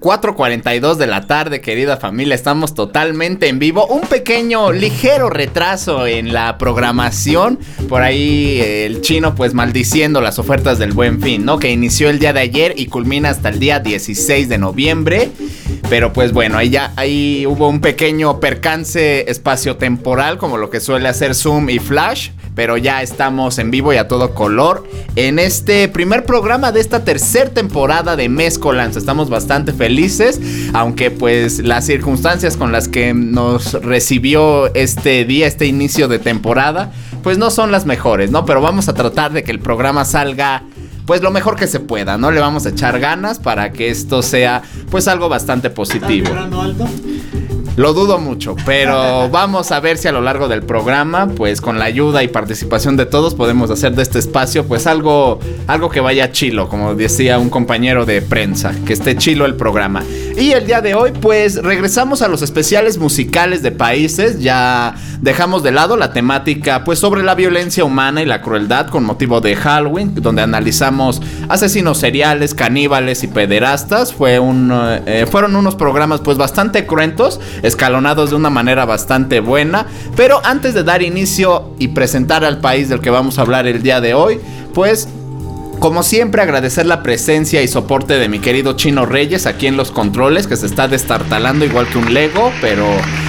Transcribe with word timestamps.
4.42 0.00 0.94
de 0.94 1.08
la 1.08 1.26
tarde, 1.26 1.60
querida 1.60 1.96
familia, 1.96 2.36
estamos 2.36 2.72
totalmente 2.72 3.48
en 3.48 3.58
vivo. 3.58 3.84
Un 3.88 4.02
pequeño, 4.02 4.70
ligero 4.70 5.28
retraso 5.28 6.06
en 6.06 6.32
la 6.32 6.56
programación. 6.56 7.58
Por 7.88 8.02
ahí 8.02 8.60
el 8.60 9.00
chino 9.00 9.34
pues 9.34 9.54
maldiciendo 9.54 10.20
las 10.20 10.38
ofertas 10.38 10.78
del 10.78 10.92
buen 10.92 11.20
fin, 11.20 11.44
¿no? 11.44 11.58
Que 11.58 11.72
inició 11.72 12.10
el 12.10 12.20
día 12.20 12.32
de 12.32 12.40
ayer 12.40 12.74
y 12.76 12.86
culmina 12.86 13.30
hasta 13.30 13.48
el 13.48 13.58
día 13.58 13.80
16 13.80 14.48
de 14.48 14.58
noviembre. 14.58 15.30
Pero 15.90 16.12
pues 16.12 16.32
bueno, 16.32 16.58
ahí 16.58 16.70
ya 16.70 16.92
ahí 16.94 17.44
hubo 17.46 17.68
un 17.68 17.80
pequeño 17.80 18.38
percance 18.38 19.28
espaciotemporal, 19.28 20.38
como 20.38 20.58
lo 20.58 20.70
que 20.70 20.78
suele 20.78 21.08
hacer 21.08 21.34
Zoom 21.34 21.70
y 21.70 21.80
Flash 21.80 22.30
pero 22.58 22.76
ya 22.76 23.02
estamos 23.02 23.56
en 23.60 23.70
vivo 23.70 23.92
y 23.92 23.98
a 23.98 24.08
todo 24.08 24.34
color 24.34 24.82
en 25.14 25.38
este 25.38 25.86
primer 25.86 26.26
programa 26.26 26.72
de 26.72 26.80
esta 26.80 27.04
tercera 27.04 27.50
temporada 27.50 28.16
de 28.16 28.28
Mezcolanza. 28.28 28.98
Estamos 28.98 29.30
bastante 29.30 29.72
felices, 29.72 30.40
aunque 30.74 31.12
pues 31.12 31.60
las 31.60 31.86
circunstancias 31.86 32.56
con 32.56 32.72
las 32.72 32.88
que 32.88 33.14
nos 33.14 33.74
recibió 33.74 34.74
este 34.74 35.24
día, 35.24 35.46
este 35.46 35.66
inicio 35.66 36.08
de 36.08 36.18
temporada, 36.18 36.90
pues 37.22 37.38
no 37.38 37.52
son 37.52 37.70
las 37.70 37.86
mejores, 37.86 38.32
¿no? 38.32 38.44
Pero 38.44 38.60
vamos 38.60 38.88
a 38.88 38.92
tratar 38.92 39.32
de 39.32 39.44
que 39.44 39.52
el 39.52 39.60
programa 39.60 40.04
salga 40.04 40.64
pues 41.06 41.22
lo 41.22 41.30
mejor 41.30 41.54
que 41.54 41.68
se 41.68 41.78
pueda, 41.78 42.18
¿no? 42.18 42.32
Le 42.32 42.40
vamos 42.40 42.66
a 42.66 42.70
echar 42.70 42.98
ganas 42.98 43.38
para 43.38 43.70
que 43.70 43.88
esto 43.88 44.20
sea 44.20 44.62
pues 44.90 45.06
algo 45.06 45.28
bastante 45.28 45.70
positivo. 45.70 46.26
alto? 46.34 46.88
Lo 47.78 47.94
dudo 47.94 48.18
mucho, 48.18 48.56
pero 48.66 49.28
vamos 49.30 49.70
a 49.70 49.78
ver 49.78 49.98
si 49.98 50.08
a 50.08 50.12
lo 50.12 50.20
largo 50.20 50.48
del 50.48 50.64
programa, 50.64 51.28
pues 51.28 51.60
con 51.60 51.78
la 51.78 51.84
ayuda 51.84 52.24
y 52.24 52.28
participación 52.28 52.96
de 52.96 53.06
todos 53.06 53.36
podemos 53.36 53.70
hacer 53.70 53.94
de 53.94 54.02
este 54.02 54.18
espacio 54.18 54.66
pues 54.66 54.88
algo 54.88 55.38
algo 55.68 55.88
que 55.88 56.00
vaya 56.00 56.32
chilo, 56.32 56.68
como 56.68 56.96
decía 56.96 57.38
un 57.38 57.50
compañero 57.50 58.04
de 58.04 58.20
prensa, 58.20 58.74
que 58.84 58.94
esté 58.94 59.16
chilo 59.16 59.46
el 59.46 59.54
programa. 59.54 60.02
Y 60.36 60.50
el 60.50 60.66
día 60.66 60.80
de 60.80 60.96
hoy 60.96 61.12
pues 61.12 61.62
regresamos 61.62 62.20
a 62.20 62.26
los 62.26 62.42
especiales 62.42 62.98
musicales 62.98 63.62
de 63.62 63.70
países, 63.70 64.40
ya 64.40 64.96
dejamos 65.20 65.62
de 65.62 65.70
lado 65.70 65.96
la 65.96 66.12
temática 66.12 66.82
pues 66.82 66.98
sobre 66.98 67.22
la 67.22 67.36
violencia 67.36 67.84
humana 67.84 68.22
y 68.22 68.26
la 68.26 68.42
crueldad 68.42 68.88
con 68.88 69.04
motivo 69.04 69.40
de 69.40 69.54
Halloween, 69.54 70.16
donde 70.16 70.42
analizamos 70.42 71.22
asesinos 71.48 71.98
seriales, 71.98 72.54
caníbales 72.54 73.22
y 73.22 73.28
pederastas. 73.28 74.12
Fue 74.12 74.40
un 74.40 74.72
eh, 75.06 75.26
fueron 75.30 75.54
unos 75.54 75.76
programas 75.76 76.22
pues 76.22 76.38
bastante 76.38 76.84
cruentos 76.84 77.40
escalonados 77.68 78.30
de 78.30 78.36
una 78.36 78.50
manera 78.50 78.84
bastante 78.84 79.40
buena. 79.40 79.86
Pero 80.16 80.40
antes 80.44 80.74
de 80.74 80.82
dar 80.82 81.02
inicio 81.02 81.74
y 81.78 81.88
presentar 81.88 82.44
al 82.44 82.60
país 82.60 82.88
del 82.88 83.00
que 83.00 83.10
vamos 83.10 83.38
a 83.38 83.42
hablar 83.42 83.66
el 83.66 83.82
día 83.82 84.00
de 84.00 84.14
hoy, 84.14 84.40
pues 84.74 85.08
como 85.78 86.02
siempre, 86.02 86.42
agradecer 86.42 86.86
la 86.86 87.02
presencia 87.02 87.62
y 87.62 87.68
soporte 87.68 88.18
de 88.18 88.28
mi 88.28 88.40
querido 88.40 88.74
Chino 88.74 89.06
Reyes 89.06 89.46
aquí 89.46 89.66
en 89.66 89.76
los 89.76 89.90
controles, 89.90 90.46
que 90.46 90.56
se 90.56 90.66
está 90.66 90.88
destartalando 90.88 91.64
igual 91.64 91.86
que 91.88 91.98
un 91.98 92.12
Lego, 92.12 92.52
pero 92.60 92.84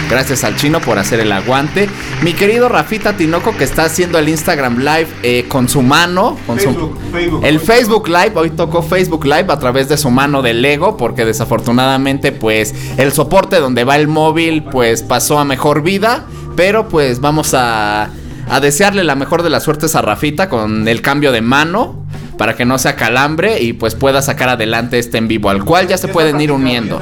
gracias 0.09 0.43
al 0.43 0.55
Chino 0.55 0.79
por 0.81 0.97
hacer 0.97 1.19
el 1.19 1.31
aguante. 1.31 1.87
Mi 2.23 2.33
querido 2.33 2.67
Rafita 2.67 3.15
Tinoco, 3.15 3.55
que 3.55 3.63
está 3.63 3.85
haciendo 3.85 4.17
el 4.17 4.29
Instagram 4.29 4.79
Live 4.79 5.07
eh, 5.23 5.45
con 5.47 5.69
su 5.69 5.81
mano, 5.81 6.37
con 6.47 6.57
Facebook, 6.57 6.97
su, 7.03 7.11
Facebook. 7.11 7.45
el 7.45 7.59
Facebook 7.59 8.07
Live, 8.07 8.31
hoy 8.35 8.49
tocó 8.51 8.81
Facebook 8.81 9.25
Live 9.25 9.45
a 9.49 9.59
través 9.59 9.87
de 9.87 9.97
su 9.97 10.09
mano 10.09 10.41
de 10.41 10.53
Lego, 10.53 10.97
porque 10.97 11.25
desafortunadamente, 11.25 12.31
pues, 12.31 12.73
el 12.97 13.11
soporte 13.11 13.59
donde 13.59 13.83
va 13.83 13.95
el 13.95 14.07
móvil, 14.07 14.63
pues, 14.63 15.03
pasó 15.03 15.39
a 15.39 15.45
mejor 15.45 15.83
vida, 15.83 16.25
pero 16.55 16.89
pues 16.89 17.21
vamos 17.21 17.53
a, 17.53 18.09
a 18.49 18.59
desearle 18.59 19.03
la 19.03 19.15
mejor 19.15 19.43
de 19.43 19.49
las 19.49 19.63
suertes 19.63 19.95
a 19.95 20.01
Rafita 20.01 20.49
con 20.49 20.87
el 20.87 21.01
cambio 21.01 21.31
de 21.31 21.41
mano 21.41 21.98
para 22.39 22.55
que 22.55 22.63
no 22.63 22.77
sea 22.77 22.95
calambre 22.95 23.59
y 23.59 23.73
pues 23.73 23.95
pueda 23.95 24.21
sacar 24.21 24.47
adelante 24.47 24.97
este 24.97 25.17
en 25.17 25.27
vivo, 25.27 25.49
al 25.49 25.65
cual 25.65 25.89
ya 25.89 25.97
se 25.97 26.07
Ya 26.07 26.13
pueden 26.13 26.39
ir 26.39 26.53
uniendo. 26.53 26.97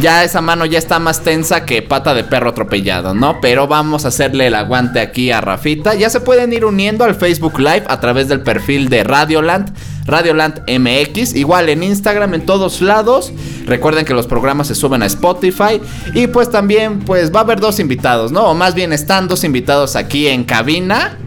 Ya 0.00 0.22
esa 0.22 0.40
mano 0.42 0.64
ya 0.64 0.78
está 0.78 1.00
más 1.00 1.22
tensa 1.22 1.64
que 1.64 1.82
pata 1.82 2.14
de 2.14 2.22
perro 2.22 2.50
atropellado, 2.50 3.14
¿no? 3.14 3.40
Pero 3.40 3.66
vamos 3.66 4.04
a 4.04 4.08
hacerle 4.08 4.46
el 4.46 4.54
aguante 4.54 5.00
aquí 5.00 5.32
a 5.32 5.40
Rafita. 5.40 5.94
Ya 5.94 6.08
se 6.08 6.20
pueden 6.20 6.52
ir 6.52 6.64
uniendo 6.64 7.02
al 7.02 7.16
Facebook 7.16 7.58
Live 7.58 7.82
a 7.88 7.98
través 7.98 8.28
del 8.28 8.42
perfil 8.42 8.88
de 8.90 9.02
Radioland, 9.02 9.72
Radioland 10.06 10.62
MX, 10.70 11.34
igual 11.34 11.68
en 11.68 11.82
Instagram, 11.82 12.34
en 12.34 12.46
todos 12.46 12.80
lados. 12.80 13.32
Recuerden 13.66 14.04
que 14.04 14.14
los 14.14 14.28
programas 14.28 14.68
se 14.68 14.76
suben 14.76 15.02
a 15.02 15.06
Spotify 15.06 15.80
y 16.14 16.28
pues 16.28 16.48
también 16.48 17.00
pues 17.00 17.34
va 17.34 17.40
a 17.40 17.42
haber 17.42 17.58
dos 17.58 17.80
invitados, 17.80 18.30
¿no? 18.30 18.44
O 18.44 18.54
más 18.54 18.76
bien 18.76 18.92
están 18.92 19.26
dos 19.26 19.42
invitados 19.42 19.96
aquí 19.96 20.28
en 20.28 20.44
cabina. 20.44 21.18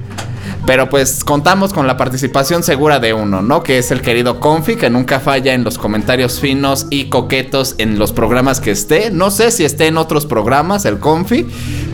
Pero 0.67 0.89
pues 0.89 1.23
contamos 1.23 1.71
con 1.71 1.87
la 1.87 1.95
participación 1.95 2.61
segura 2.61 2.99
de 2.99 3.13
uno, 3.13 3.41
¿no? 3.41 3.63
Que 3.63 3.77
es 3.77 3.89
el 3.89 4.01
querido 4.01 4.41
Confi, 4.41 4.75
que 4.75 4.89
nunca 4.89 5.21
falla 5.21 5.53
en 5.53 5.63
los 5.63 5.77
comentarios 5.77 6.41
finos 6.41 6.87
y 6.89 7.05
coquetos 7.05 7.75
en 7.77 7.97
los 7.97 8.11
programas 8.11 8.59
que 8.59 8.71
esté. 8.71 9.09
No 9.09 9.31
sé 9.31 9.51
si 9.51 9.63
esté 9.63 9.87
en 9.87 9.95
otros 9.95 10.25
programas 10.25 10.83
el 10.83 10.99
Confi, 10.99 11.47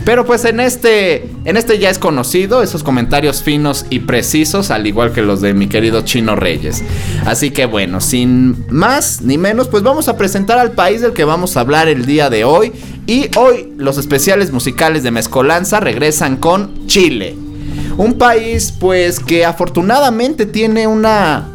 pero 0.04 0.26
pues 0.26 0.44
en 0.44 0.58
este, 0.58 1.30
en 1.44 1.56
este 1.56 1.78
ya 1.78 1.88
es 1.88 2.00
conocido 2.00 2.64
esos 2.64 2.82
comentarios 2.82 3.44
finos 3.44 3.86
y 3.90 4.00
precisos, 4.00 4.72
al 4.72 4.88
igual 4.88 5.12
que 5.12 5.22
los 5.22 5.40
de 5.40 5.54
mi 5.54 5.68
querido 5.68 6.02
Chino 6.02 6.34
Reyes. 6.34 6.82
Así 7.26 7.52
que 7.52 7.66
bueno, 7.66 8.00
sin 8.00 8.66
más 8.70 9.22
ni 9.22 9.38
menos, 9.38 9.68
pues 9.68 9.84
vamos 9.84 10.08
a 10.08 10.16
presentar 10.16 10.58
al 10.58 10.72
país 10.72 11.00
del 11.00 11.12
que 11.12 11.22
vamos 11.22 11.56
a 11.56 11.60
hablar 11.60 11.86
el 11.86 12.06
día 12.06 12.28
de 12.28 12.42
hoy. 12.42 12.72
Y 13.06 13.30
hoy 13.38 13.72
los 13.76 13.98
especiales 13.98 14.50
musicales 14.50 15.04
de 15.04 15.12
Mezcolanza 15.12 15.78
regresan 15.78 16.38
con 16.38 16.88
Chile. 16.88 17.43
Un 17.96 18.14
país 18.14 18.72
pues 18.78 19.20
que 19.20 19.44
afortunadamente 19.44 20.46
tiene 20.46 20.86
una 20.86 21.48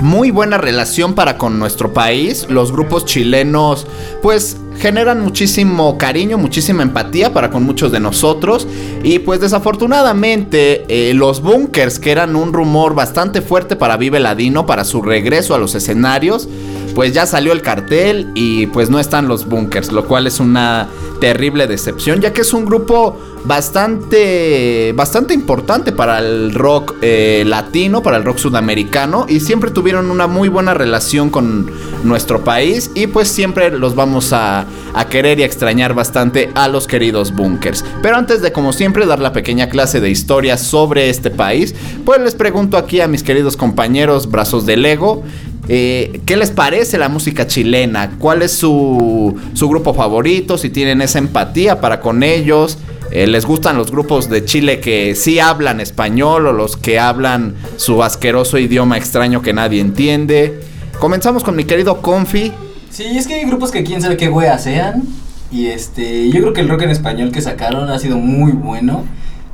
muy 0.00 0.30
buena 0.30 0.58
relación 0.58 1.14
para 1.14 1.38
con 1.38 1.58
nuestro 1.58 1.92
país. 1.92 2.46
Los 2.48 2.72
grupos 2.72 3.04
chilenos 3.04 3.86
pues 4.22 4.56
generan 4.78 5.20
muchísimo 5.20 5.98
cariño, 5.98 6.38
muchísima 6.38 6.82
empatía 6.82 7.32
para 7.32 7.50
con 7.50 7.64
muchos 7.64 7.92
de 7.92 8.00
nosotros. 8.00 8.66
Y 9.02 9.20
pues 9.20 9.40
desafortunadamente 9.40 10.84
eh, 10.88 11.14
los 11.14 11.42
bunkers, 11.42 11.98
que 11.98 12.12
eran 12.12 12.34
un 12.34 12.52
rumor 12.52 12.94
bastante 12.94 13.42
fuerte 13.42 13.76
para 13.76 13.96
Vive 13.96 14.20
Ladino, 14.20 14.66
para 14.66 14.84
su 14.84 15.02
regreso 15.02 15.54
a 15.54 15.58
los 15.58 15.74
escenarios, 15.74 16.48
pues 16.94 17.12
ya 17.12 17.26
salió 17.26 17.52
el 17.52 17.62
cartel 17.62 18.30
y 18.34 18.66
pues 18.68 18.90
no 18.90 18.98
están 19.00 19.28
los 19.28 19.46
bunkers, 19.46 19.92
lo 19.92 20.06
cual 20.06 20.26
es 20.26 20.40
una 20.40 20.88
terrible 21.20 21.66
decepción, 21.66 22.20
ya 22.20 22.32
que 22.32 22.42
es 22.42 22.52
un 22.52 22.64
grupo 22.64 23.18
bastante, 23.44 24.92
bastante 24.94 25.34
importante 25.34 25.92
para 25.92 26.18
el 26.18 26.54
rock 26.54 26.94
eh, 27.02 27.44
latino, 27.46 28.02
para 28.02 28.16
el 28.16 28.24
rock 28.24 28.38
sudamericano 28.38 29.26
y 29.28 29.40
siempre 29.40 29.70
tuvieron 29.70 30.10
una 30.10 30.26
muy 30.26 30.48
buena 30.48 30.74
relación 30.74 31.30
con 31.30 31.70
nuestro 32.04 32.42
país 32.42 32.90
y 32.94 33.06
pues 33.06 33.28
siempre 33.28 33.70
los 33.70 33.94
vamos 33.94 34.32
a, 34.32 34.66
a 34.94 35.08
querer 35.08 35.40
y 35.40 35.42
a 35.42 35.46
extrañar 35.46 35.94
bastante 35.94 36.50
a 36.54 36.68
los 36.68 36.86
queridos 36.86 37.34
bunkers. 37.34 37.84
Pero 38.02 38.16
antes 38.16 38.40
de 38.40 38.52
como 38.52 38.72
siempre 38.72 39.06
dar 39.06 39.18
la 39.18 39.32
pequeña 39.32 39.68
clase 39.68 40.00
de 40.00 40.10
historia 40.10 40.56
sobre 40.56 41.10
este 41.10 41.30
país, 41.30 41.74
pues 42.04 42.20
les 42.20 42.34
pregunto 42.34 42.76
aquí 42.76 43.00
a 43.00 43.08
mis 43.08 43.22
queridos 43.22 43.56
compañeros 43.56 44.30
brazos 44.30 44.66
de 44.66 44.76
Lego. 44.76 45.22
Eh, 45.68 46.20
¿Qué 46.26 46.36
les 46.36 46.50
parece 46.50 46.98
la 46.98 47.08
música 47.08 47.46
chilena? 47.46 48.16
¿Cuál 48.18 48.42
es 48.42 48.52
su, 48.52 49.34
su 49.54 49.68
grupo 49.68 49.94
favorito? 49.94 50.58
Si 50.58 50.70
tienen 50.70 51.00
esa 51.00 51.18
empatía 51.18 51.80
para 51.80 52.00
con 52.00 52.22
ellos. 52.22 52.78
Eh, 53.10 53.26
¿Les 53.26 53.46
gustan 53.46 53.76
los 53.76 53.90
grupos 53.90 54.28
de 54.28 54.44
Chile 54.44 54.80
que 54.80 55.14
sí 55.14 55.38
hablan 55.38 55.80
español 55.80 56.46
o 56.46 56.52
los 56.52 56.76
que 56.76 56.98
hablan 56.98 57.54
su 57.76 58.02
asqueroso 58.02 58.58
idioma 58.58 58.96
extraño 58.96 59.40
que 59.40 59.52
nadie 59.52 59.80
entiende? 59.80 60.60
Comenzamos 60.98 61.44
con 61.44 61.54
mi 61.54 61.64
querido 61.64 62.00
Confi. 62.00 62.52
Sí, 62.90 63.04
es 63.16 63.26
que 63.26 63.34
hay 63.34 63.44
grupos 63.44 63.70
que 63.70 63.84
quién 63.84 64.02
sabe 64.02 64.16
qué 64.16 64.28
wea 64.28 64.58
sean. 64.58 65.02
Y 65.50 65.66
este, 65.66 66.28
yo 66.30 66.40
creo 66.40 66.52
que 66.52 66.60
el 66.60 66.68
rock 66.68 66.82
en 66.82 66.90
español 66.90 67.30
que 67.30 67.40
sacaron 67.40 67.88
ha 67.90 67.98
sido 67.98 68.18
muy 68.18 68.52
bueno. 68.52 69.04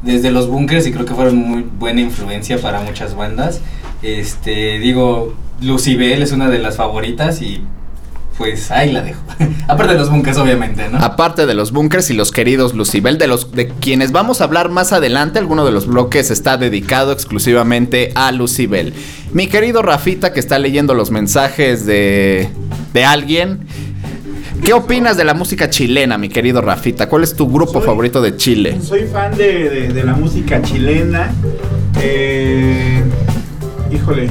Desde 0.02 0.30
los 0.30 0.48
bunkers 0.48 0.86
y 0.86 0.92
creo 0.92 1.04
que 1.04 1.14
fueron 1.14 1.36
muy 1.36 1.66
buena 1.78 2.00
influencia 2.00 2.58
para 2.58 2.80
muchas 2.80 3.14
bandas. 3.14 3.60
Este, 4.02 4.78
digo, 4.78 5.34
Lucibel 5.60 6.22
es 6.22 6.32
una 6.32 6.48
de 6.48 6.58
las 6.58 6.76
favoritas 6.76 7.42
y 7.42 7.62
pues 8.38 8.70
ahí 8.70 8.90
la 8.92 9.02
dejo. 9.02 9.20
Aparte 9.68 9.92
de 9.92 9.98
los 9.98 10.08
bunkers, 10.10 10.38
obviamente, 10.38 10.88
¿no? 10.88 10.98
Aparte 10.98 11.44
de 11.44 11.52
los 11.54 11.72
bunkers 11.72 12.08
y 12.10 12.14
los 12.14 12.32
queridos 12.32 12.74
Lucibel, 12.74 13.18
de 13.18 13.26
los 13.26 13.52
de 13.52 13.68
quienes 13.68 14.12
vamos 14.12 14.40
a 14.40 14.44
hablar 14.44 14.70
más 14.70 14.92
adelante, 14.94 15.38
alguno 15.38 15.66
de 15.66 15.72
los 15.72 15.86
bloques 15.86 16.30
está 16.30 16.56
dedicado 16.56 17.12
exclusivamente 17.12 18.12
a 18.14 18.32
Lucibel. 18.32 18.94
Mi 19.32 19.46
querido 19.46 19.82
Rafita, 19.82 20.32
que 20.32 20.40
está 20.40 20.58
leyendo 20.58 20.94
los 20.94 21.10
mensajes 21.10 21.84
de, 21.84 22.48
de 22.94 23.04
alguien. 23.04 23.60
¿Qué 24.64 24.72
opinas 24.74 25.16
de 25.16 25.24
la 25.24 25.32
música 25.34 25.70
chilena, 25.70 26.18
mi 26.18 26.28
querido 26.28 26.60
Rafita? 26.60 27.08
¿Cuál 27.08 27.22
es 27.24 27.34
tu 27.34 27.50
grupo 27.50 27.74
Soy- 27.74 27.86
favorito 27.86 28.20
de 28.22 28.36
Chile? 28.36 28.78
Soy 28.82 29.04
fan 29.06 29.34
de, 29.36 29.68
de- 29.70 29.88
de 29.88 30.04
la 30.04 30.12
música 30.14 30.60
chilena. 30.62 31.30
Eh, 32.00 33.02
híjole. 33.92 34.28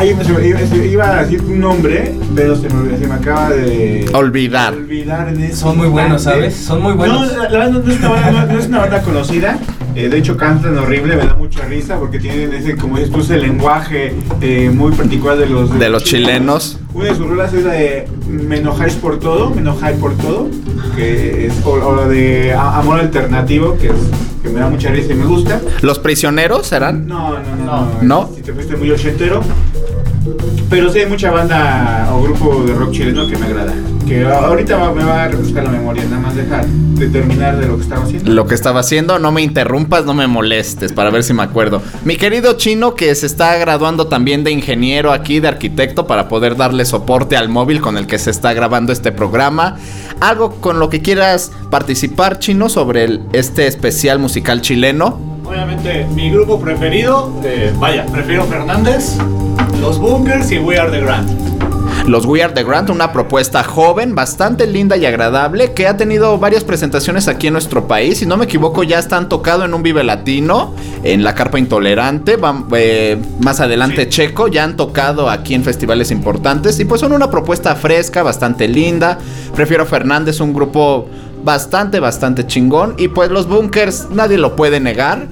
Ay, 0.00 0.14
me- 0.14 0.24
se 0.24 0.32
me- 0.32 0.46
iba, 0.46 0.60
se- 0.60 0.86
iba 0.86 1.10
a 1.10 1.24
decir 1.24 1.42
un 1.42 1.58
nombre, 1.58 2.14
pero 2.34 2.54
se 2.54 2.68
me, 2.68 2.96
se 2.96 3.06
me 3.08 3.14
acaba 3.14 3.50
de 3.50 4.08
Olvidar. 4.14 4.74
olvidar 4.74 5.28
ese 5.32 5.56
Son 5.56 5.76
muy 5.76 5.88
buenos. 5.88 6.22
¿sabes? 6.22 6.54
Son 6.54 6.80
muy 6.80 6.92
buenos. 6.92 7.32
No, 7.32 7.42
la, 7.42 7.48
verdad 7.48 7.70
no 7.70 7.90
es 7.92 7.98
una 7.98 8.08
banda, 8.10 8.30
no- 8.30 8.52
no 8.52 8.58
es 8.60 8.66
una 8.68 8.78
banda 8.78 9.02
conocida. 9.02 9.58
Eh, 9.96 10.08
de 10.08 10.18
hecho, 10.18 10.36
cantan 10.36 10.78
horrible, 10.78 11.16
me 11.16 11.26
da 11.26 11.34
mucha 11.34 11.64
risa 11.64 11.98
porque 11.98 12.20
tienen 12.20 12.52
ese, 12.54 12.76
como 12.76 12.96
dices 12.98 13.10
tú, 13.12 13.20
ese 13.20 13.38
lenguaje 13.38 14.14
eh, 14.40 14.70
muy 14.72 14.92
particular 14.92 15.36
de 15.36 15.46
los, 15.46 15.76
De 15.76 15.88
los 15.90 16.04
chilenos. 16.04 16.78
Una 16.98 17.10
de 17.10 17.14
sus 17.14 17.28
rolas 17.28 17.54
es 17.54 17.62
la 17.62 17.74
de 17.74 18.08
Me 18.26 18.58
enojáis 18.58 18.94
por 18.94 19.20
todo, 19.20 19.50
me 19.50 19.60
enojáis 19.60 19.96
por 19.98 20.16
todo, 20.16 20.48
que 20.96 21.46
es, 21.46 21.52
o, 21.64 21.70
o 21.74 21.94
la 21.94 22.08
de 22.08 22.52
Amor 22.52 22.98
Alternativo, 22.98 23.78
que, 23.78 23.86
es, 23.86 23.92
que 24.42 24.48
me 24.48 24.58
da 24.58 24.68
mucha 24.68 24.90
risa 24.90 25.12
y 25.12 25.14
me 25.14 25.24
gusta. 25.24 25.60
¿Los 25.80 26.00
prisioneros 26.00 26.66
serán? 26.66 27.06
No, 27.06 27.38
no, 27.38 27.56
no, 27.64 27.86
no. 27.86 28.02
¿No? 28.02 28.30
Si 28.34 28.42
te 28.42 28.52
fuiste 28.52 28.76
muy 28.76 28.90
ochentero. 28.90 29.42
Pero 30.70 30.92
sí 30.92 30.98
hay 31.00 31.06
mucha 31.06 31.30
banda 31.30 32.10
o 32.12 32.22
grupo 32.22 32.62
de 32.64 32.74
rock 32.74 32.92
chileno 32.92 33.26
que 33.28 33.36
me 33.36 33.46
agrada. 33.46 33.72
Que 34.06 34.24
ahorita 34.26 34.76
va- 34.76 34.92
me 34.92 35.04
va 35.04 35.24
a 35.24 35.28
refrescar 35.28 35.64
la 35.64 35.70
memoria, 35.70 36.02
nada 36.04 36.20
más 36.20 36.34
dejar 36.34 36.66
de 36.66 37.08
terminar 37.08 37.58
de 37.58 37.66
lo 37.66 37.76
que 37.76 37.82
estaba 37.82 38.02
haciendo. 38.04 38.32
Lo 38.32 38.46
que 38.46 38.54
estaba 38.54 38.80
haciendo, 38.80 39.18
no 39.18 39.32
me 39.32 39.42
interrumpas, 39.42 40.04
no 40.06 40.14
me 40.14 40.26
molestes, 40.26 40.92
para 40.92 41.10
ver 41.10 41.22
si 41.24 41.32
me 41.34 41.42
acuerdo. 41.42 41.82
Mi 42.04 42.16
querido 42.16 42.54
chino, 42.54 42.94
que 42.94 43.14
se 43.14 43.26
está 43.26 43.56
graduando 43.56 44.06
también 44.06 44.44
de 44.44 44.50
ingeniero 44.50 45.12
aquí, 45.12 45.40
de 45.40 45.48
arquitecto, 45.48 46.06
para 46.06 46.28
poder 46.28 46.56
darle 46.56 46.84
soporte 46.86 47.36
al 47.36 47.48
móvil 47.50 47.80
con 47.82 47.96
el 47.98 48.06
que 48.06 48.18
se 48.18 48.30
está 48.30 48.52
grabando 48.54 48.92
este 48.92 49.12
programa. 49.12 49.76
Algo 50.20 50.52
con 50.56 50.78
lo 50.78 50.88
que 50.88 51.00
quieras 51.02 51.52
participar, 51.70 52.38
chino, 52.38 52.68
sobre 52.70 53.04
el- 53.04 53.20
este 53.32 53.66
especial 53.66 54.18
musical 54.18 54.60
chileno. 54.62 55.18
Obviamente, 55.44 56.06
mi 56.14 56.30
grupo 56.30 56.60
preferido, 56.60 57.32
eh, 57.44 57.72
vaya, 57.78 58.04
prefiero 58.06 58.44
Fernández, 58.44 59.16
Los 59.80 59.98
Bunkers 59.98 60.50
y 60.52 60.58
We 60.58 60.78
Are 60.78 60.90
the 60.90 61.00
Grand. 61.00 61.48
Los 62.08 62.24
We 62.24 62.42
Are 62.42 62.52
The 62.52 62.64
Grant, 62.64 62.88
una 62.88 63.12
propuesta 63.12 63.62
joven, 63.62 64.14
bastante 64.14 64.66
linda 64.66 64.96
y 64.96 65.04
agradable, 65.04 65.72
que 65.74 65.86
ha 65.86 65.96
tenido 65.96 66.38
varias 66.38 66.64
presentaciones 66.64 67.28
aquí 67.28 67.48
en 67.48 67.52
nuestro 67.52 67.86
país. 67.86 68.18
Si 68.18 68.26
no 68.26 68.38
me 68.38 68.46
equivoco, 68.46 68.82
ya 68.82 68.98
están 68.98 69.28
tocado 69.28 69.64
en 69.64 69.74
un 69.74 69.82
Vive 69.82 70.02
Latino, 70.04 70.74
en 71.02 71.22
la 71.22 71.34
Carpa 71.34 71.58
Intolerante. 71.58 72.38
Eh, 72.72 73.18
más 73.40 73.60
adelante, 73.60 74.08
Checo, 74.08 74.48
ya 74.48 74.64
han 74.64 74.76
tocado 74.76 75.28
aquí 75.28 75.54
en 75.54 75.64
festivales 75.64 76.10
importantes. 76.10 76.80
Y 76.80 76.86
pues 76.86 77.02
son 77.02 77.12
una 77.12 77.30
propuesta 77.30 77.76
fresca, 77.76 78.22
bastante 78.22 78.68
linda. 78.68 79.18
Prefiero 79.54 79.84
Fernández, 79.84 80.40
un 80.40 80.54
grupo 80.54 81.08
bastante, 81.44 82.00
bastante 82.00 82.46
chingón. 82.46 82.94
Y 82.96 83.08
pues 83.08 83.30
los 83.30 83.46
Bunkers, 83.46 84.08
nadie 84.10 84.38
lo 84.38 84.56
puede 84.56 84.80
negar. 84.80 85.28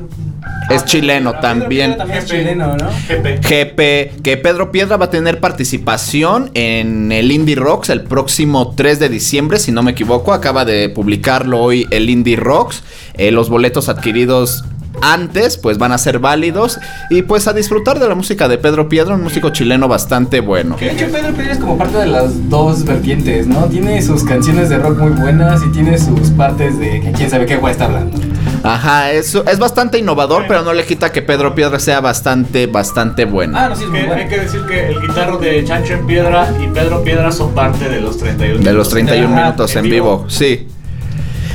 Es 0.71 0.85
chileno 0.85 1.35
también. 1.35 1.97
También 1.97 2.19
es 2.19 2.27
chileno, 2.27 2.77
¿no? 2.77 2.89
GP. 3.09 3.41
GP, 3.41 4.23
que 4.23 4.37
Pedro 4.37 4.73
Piedra 4.73 4.97
va 4.97 5.07
a 5.07 5.11
tener 5.11 5.39
participación 5.41 6.51
en 6.55 7.13
el 7.13 7.31
Indie 7.31 7.55
Rocks 7.55 7.91
el 7.91 8.03
próximo 8.03 8.75
3 8.77 8.99
de 8.99 9.09
diciembre, 9.09 9.59
si 9.59 9.71
no 9.71 9.83
me 9.83 9.93
equivoco. 9.93 10.33
Acaba 10.33 10.65
de 10.65 10.89
publicarlo 10.89 11.61
hoy 11.61 11.87
el 11.91 12.11
Indie 12.11 12.37
Rocks. 12.37 12.83
Eh, 13.15 13.31
los 13.31 13.49
boletos 13.49 13.89
adquiridos 13.89 14.65
antes, 15.03 15.57
pues 15.57 15.79
van 15.79 15.93
a 15.93 15.99
ser 15.99 16.19
válidos. 16.19 16.79
Y 17.11 17.23
pues 17.23 17.47
a 17.47 17.53
disfrutar 17.53 17.99
de 17.99 18.09
la 18.09 18.15
música 18.15 18.49
de 18.49 18.59
Pedro 18.59 18.89
Piedra, 18.89 19.15
un 19.15 19.23
músico 19.23 19.51
chileno 19.51 19.89
bastante 19.89 20.41
bueno. 20.41 20.77
De 20.79 20.91
hecho, 20.91 21.07
Pedro 21.07 21.33
Piedra 21.33 21.53
es 21.53 21.59
como 21.59 21.79
parte 21.79 21.99
de 21.99 22.07
las 22.07 22.49
dos 22.51 22.85
vertientes, 22.85 23.47
¿no? 23.47 23.67
Tiene 23.67 24.03
sus 24.03 24.25
canciones 24.25 24.69
de 24.69 24.79
rock 24.79 24.99
muy 24.99 25.11
buenas 25.11 25.63
y 25.63 25.71
tiene 25.73 25.99
sus 25.99 26.31
partes 26.31 26.79
de 26.79 27.01
que 27.01 27.13
quién 27.13 27.31
sabe 27.31 27.47
qué 27.47 27.57
güey 27.57 27.73
está 27.73 27.87
hablando. 27.87 28.19
Ajá, 28.67 29.13
eso 29.13 29.45
es 29.47 29.59
bastante 29.59 29.99
innovador, 29.99 30.45
pero 30.49 30.63
no 30.63 30.73
le 30.73 30.85
quita 30.85 31.13
que 31.13 31.23
Pedro 31.23 31.55
Piedra 31.55 31.79
sea 31.79 32.01
bastante, 32.01 32.67
bastante 32.67 33.25
bueno. 33.25 33.57
Ah, 33.59 33.69
no, 33.71 33.77
sí, 33.77 33.85
es 33.85 33.91
muy 33.91 34.01
Que 34.01 34.07
bueno. 34.07 34.23
hay 34.23 34.29
que 34.29 34.41
decir 34.41 34.63
que 34.67 34.89
el 34.89 35.01
guitarro 35.01 35.39
de 35.39 35.65
Chancho 35.65 35.95
en 35.95 36.07
Piedra 36.07 36.49
y 36.63 36.67
Pedro 36.69 37.03
Piedra 37.03 37.31
son 37.33 37.55
parte 37.55 37.89
de 37.89 38.01
los 38.01 38.19
31 38.19 38.63
De 38.63 38.73
los 38.73 38.89
31 38.89 39.27
Ajá, 39.33 39.43
minutos 39.45 39.73
en 39.73 39.85
en 39.85 39.91
vivo. 39.91 40.17
vivo. 40.19 40.31
sí. 40.31 40.69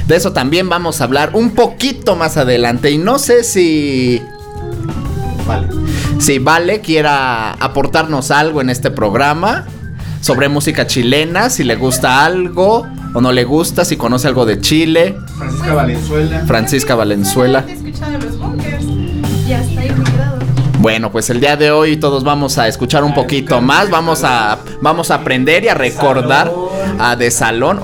De 0.07 0.15
eso 0.17 0.33
también 0.33 0.67
vamos 0.67 0.99
a 0.99 1.05
hablar 1.05 1.29
un 1.33 1.51
poquito 1.51 2.15
más 2.15 2.35
adelante. 2.35 2.91
Y 2.91 2.97
no 2.97 3.17
sé 3.19 3.43
si. 3.43 4.21
Vale. 5.47 5.67
Si 6.19 6.39
Vale 6.39 6.81
quiera 6.81 7.53
aportarnos 7.53 8.29
algo 8.31 8.61
en 8.61 8.69
este 8.69 8.91
programa 8.91 9.65
sobre 10.21 10.47
música 10.47 10.87
chilena, 10.87 11.49
si 11.49 11.63
le 11.63 11.75
gusta 11.75 12.23
algo 12.23 12.87
o 13.13 13.21
no 13.21 13.31
le 13.31 13.43
gusta, 13.43 13.83
si 13.83 13.97
conoce 13.97 14.27
algo 14.27 14.45
de 14.45 14.61
Chile. 14.61 15.17
Francisca 15.37 15.73
Valenzuela. 15.73 16.43
Francisca 16.45 16.95
Valenzuela. 16.95 17.65
Bueno, 20.79 21.11
pues 21.11 21.29
el 21.29 21.39
día 21.39 21.57
de 21.57 21.69
hoy 21.69 21.97
todos 21.97 22.23
vamos 22.23 22.57
a 22.57 22.67
escuchar 22.67 23.03
un 23.03 23.13
poquito 23.13 23.61
más, 23.61 23.89
vamos 23.91 24.23
a 24.23 24.57
vamos 24.81 25.11
a 25.11 25.15
aprender 25.15 25.63
y 25.63 25.67
a 25.67 25.75
recordar 25.75 26.51
a 26.97 27.15
de 27.15 27.29
salón. 27.29 27.81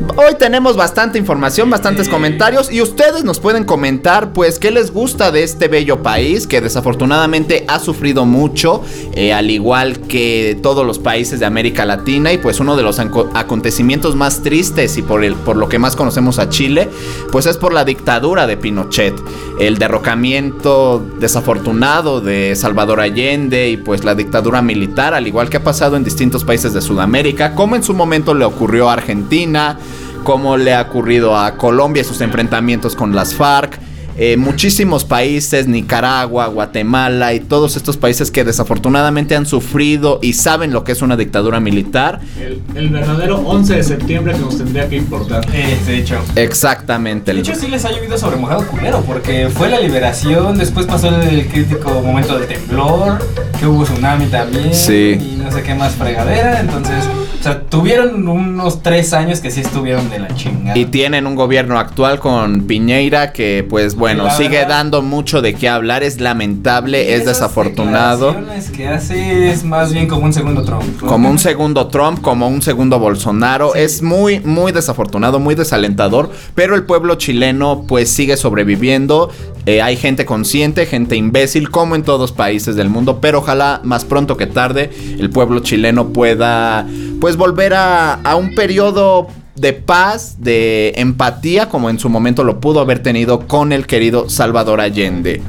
Hoy 0.00 0.34
tenemos 0.38 0.76
bastante 0.76 1.18
información, 1.18 1.70
bastantes 1.70 2.08
comentarios 2.08 2.70
y 2.70 2.80
ustedes 2.82 3.24
nos 3.24 3.40
pueden 3.40 3.64
comentar 3.64 4.32
pues 4.32 4.60
qué 4.60 4.70
les 4.70 4.92
gusta 4.92 5.32
de 5.32 5.42
este 5.42 5.66
bello 5.66 6.02
país 6.02 6.46
que 6.46 6.60
desafortunadamente 6.60 7.64
ha 7.66 7.80
sufrido 7.80 8.24
mucho, 8.24 8.82
eh, 9.12 9.32
al 9.32 9.50
igual 9.50 10.00
que 10.00 10.56
todos 10.62 10.86
los 10.86 11.00
países 11.00 11.40
de 11.40 11.46
América 11.46 11.84
Latina 11.84 12.32
y 12.32 12.38
pues 12.38 12.60
uno 12.60 12.76
de 12.76 12.84
los 12.84 13.00
acontecimientos 13.00 14.14
más 14.14 14.42
tristes 14.42 14.96
y 14.98 15.02
por, 15.02 15.24
el, 15.24 15.34
por 15.34 15.56
lo 15.56 15.68
que 15.68 15.80
más 15.80 15.96
conocemos 15.96 16.38
a 16.38 16.48
Chile, 16.48 16.88
pues 17.32 17.46
es 17.46 17.56
por 17.56 17.72
la 17.72 17.84
dictadura 17.84 18.46
de 18.46 18.56
Pinochet, 18.56 19.14
el 19.58 19.78
derrocamiento 19.78 21.04
desafortunado 21.18 22.20
de 22.20 22.54
Salvador 22.54 23.00
Allende 23.00 23.68
y 23.70 23.76
pues 23.76 24.04
la 24.04 24.14
dictadura 24.14 24.62
militar, 24.62 25.14
al 25.14 25.26
igual 25.26 25.50
que 25.50 25.56
ha 25.56 25.64
pasado 25.64 25.96
en 25.96 26.04
distintos 26.04 26.44
países 26.44 26.72
de 26.72 26.80
Sudamérica, 26.80 27.54
como 27.56 27.74
en 27.74 27.82
su 27.82 27.94
momento 27.94 28.34
le 28.34 28.44
ocurrió 28.44 28.90
a 28.90 28.94
Argentina, 28.94 29.78
como 30.24 30.56
le 30.56 30.74
ha 30.74 30.82
ocurrido 30.82 31.36
a 31.36 31.56
Colombia 31.56 32.02
y 32.02 32.04
sus 32.04 32.20
enfrentamientos 32.20 32.94
con 32.96 33.14
las 33.14 33.34
FARC. 33.34 33.78
eh, 34.20 34.36
muchísimos 34.36 35.04
países, 35.04 35.68
Nicaragua, 35.68 36.48
Guatemala 36.48 37.34
y 37.34 37.38
todos 37.38 37.76
estos 37.76 37.96
países 37.96 38.32
que 38.32 38.42
desafortunadamente 38.42 39.36
han 39.36 39.46
sufrido 39.46 40.18
y 40.20 40.32
saben 40.32 40.72
lo 40.72 40.82
que 40.82 40.90
es 40.90 41.02
una 41.02 41.16
dictadura 41.16 41.60
militar. 41.60 42.18
El, 42.36 42.60
el 42.74 42.88
verdadero 42.88 43.36
11 43.36 43.76
de 43.76 43.82
septiembre 43.84 44.32
que 44.32 44.40
nos 44.40 44.58
tendría 44.58 44.88
que 44.88 44.96
importar. 44.96 45.46
Eh, 45.52 45.78
de 45.86 45.98
hecho. 45.98 46.16
Exactamente. 46.34 47.32
De 47.32 47.38
hecho, 47.38 47.54
sí 47.54 47.68
les 47.68 47.84
ha 47.84 47.92
llovido 47.92 48.18
sobre 48.18 48.34
mojado 48.38 48.66
culero, 48.66 49.02
porque 49.06 49.48
fue 49.54 49.68
la 49.68 49.78
liberación, 49.78 50.58
después 50.58 50.86
pasó 50.86 51.08
el 51.08 51.46
crítico 51.46 51.88
momento 52.02 52.36
del 52.36 52.48
temblor, 52.48 53.24
que 53.60 53.66
hubo 53.66 53.84
tsunami 53.84 54.26
también, 54.26 54.74
Sí. 54.74 55.16
y 55.20 55.36
no 55.36 55.52
sé 55.52 55.62
qué 55.62 55.76
más 55.76 55.92
fregadera, 55.94 56.58
entonces, 56.58 57.04
o 57.38 57.42
sea, 57.42 57.60
tuvieron 57.62 58.26
unos 58.28 58.82
tres 58.82 59.12
años 59.12 59.40
que 59.40 59.50
sí 59.50 59.60
estuvieron 59.60 60.10
de 60.10 60.18
la 60.18 60.34
chingada. 60.34 60.76
Y 60.76 60.86
tienen 60.86 61.26
un 61.26 61.34
gobierno 61.36 61.78
actual 61.78 62.18
con 62.18 62.62
Piñeira 62.66 63.32
que 63.32 63.64
pues 63.68 63.94
bueno, 63.94 64.24
La 64.24 64.36
sigue 64.36 64.58
verdad- 64.58 64.68
dando 64.68 65.02
mucho 65.02 65.40
de 65.40 65.54
qué 65.54 65.68
hablar, 65.68 66.02
es 66.02 66.20
lamentable, 66.20 67.14
es 67.14 67.24
desafortunado. 67.26 68.32
declaraciones 68.32 68.70
que 68.70 68.88
hace 68.88 69.50
es 69.50 69.64
más 69.64 69.92
bien 69.92 70.08
como 70.08 70.24
un 70.24 70.32
segundo 70.32 70.62
Trump. 70.64 70.82
Como 71.00 71.30
un 71.30 71.38
segundo 71.38 71.86
Trump, 71.88 72.20
como 72.20 72.48
un 72.48 72.62
segundo 72.62 72.98
Bolsonaro. 72.98 73.74
Es 73.74 74.02
muy, 74.02 74.40
muy 74.40 74.72
desafortunado, 74.72 75.38
muy 75.38 75.54
desalentador. 75.54 76.30
Pero 76.54 76.74
el 76.74 76.84
pueblo 76.84 77.14
chileno 77.16 77.84
pues 77.86 78.10
sigue 78.10 78.36
sobreviviendo. 78.36 79.30
Eh, 79.66 79.82
hay 79.82 79.96
gente 79.96 80.24
consciente, 80.24 80.86
gente 80.86 81.14
imbécil, 81.14 81.70
como 81.70 81.94
en 81.94 82.02
todos 82.02 82.32
países 82.32 82.74
del 82.74 82.88
mundo. 82.88 83.18
Pero 83.20 83.38
ojalá 83.40 83.80
más 83.84 84.04
pronto 84.04 84.36
que 84.36 84.46
tarde 84.46 84.90
el 85.18 85.30
pueblo 85.30 85.60
chileno 85.60 86.08
pueda 86.08 86.86
pues 87.20 87.36
volver 87.36 87.74
a, 87.74 88.14
a 88.14 88.36
un 88.36 88.54
periodo 88.54 89.28
de 89.56 89.72
paz, 89.72 90.36
de 90.38 90.92
empatía, 90.96 91.68
como 91.68 91.90
en 91.90 91.98
su 91.98 92.08
momento 92.08 92.44
lo 92.44 92.60
pudo 92.60 92.80
haber 92.80 93.00
tenido 93.00 93.46
con 93.46 93.72
el 93.72 93.86
querido 93.86 94.30
Salvador 94.30 94.80
Allende. 94.80 95.42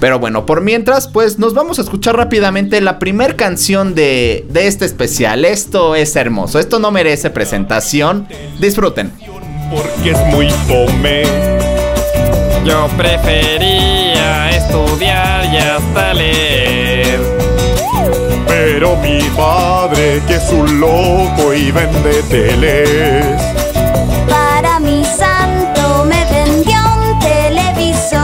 Pero 0.00 0.18
bueno, 0.20 0.46
por 0.46 0.60
mientras, 0.60 1.08
pues 1.08 1.38
nos 1.38 1.54
vamos 1.54 1.78
a 1.78 1.82
escuchar 1.82 2.16
rápidamente 2.16 2.80
la 2.80 2.98
primer 3.00 3.34
canción 3.34 3.94
de, 3.94 4.46
de 4.48 4.68
este 4.68 4.84
especial. 4.84 5.44
Esto 5.44 5.96
es 5.96 6.14
hermoso, 6.14 6.58
esto 6.58 6.78
no 6.78 6.90
merece 6.92 7.30
presentación. 7.30 8.28
Disfruten. 8.60 9.12
porque 9.70 10.10
es 10.12 10.18
muy 10.26 10.50
fome. 10.68 11.24
Yo 12.64 12.88
prefería 12.96 14.50
estudiar 14.50 15.44
y 15.52 15.56
hasta 15.56 16.14
leer. 16.14 16.87
Pero 18.60 18.96
mi 18.96 19.20
padre, 19.36 20.20
que 20.26 20.34
es 20.34 20.50
un 20.50 20.80
loco 20.80 21.54
y 21.54 21.70
vende 21.70 22.24
teles. 22.24 23.40
Para 24.28 24.80
mi 24.80 25.04
santo 25.04 26.04
me 26.04 26.24
vendió 26.24 26.76
un 27.00 27.16
televisor. 27.20 28.18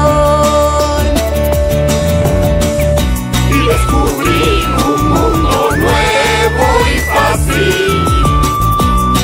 Y 3.49 3.59
descubrí 3.69 4.65
un 4.89 5.09
mundo 5.09 5.71
nuevo 5.77 6.67
y 6.93 6.99
fácil. 7.15 8.05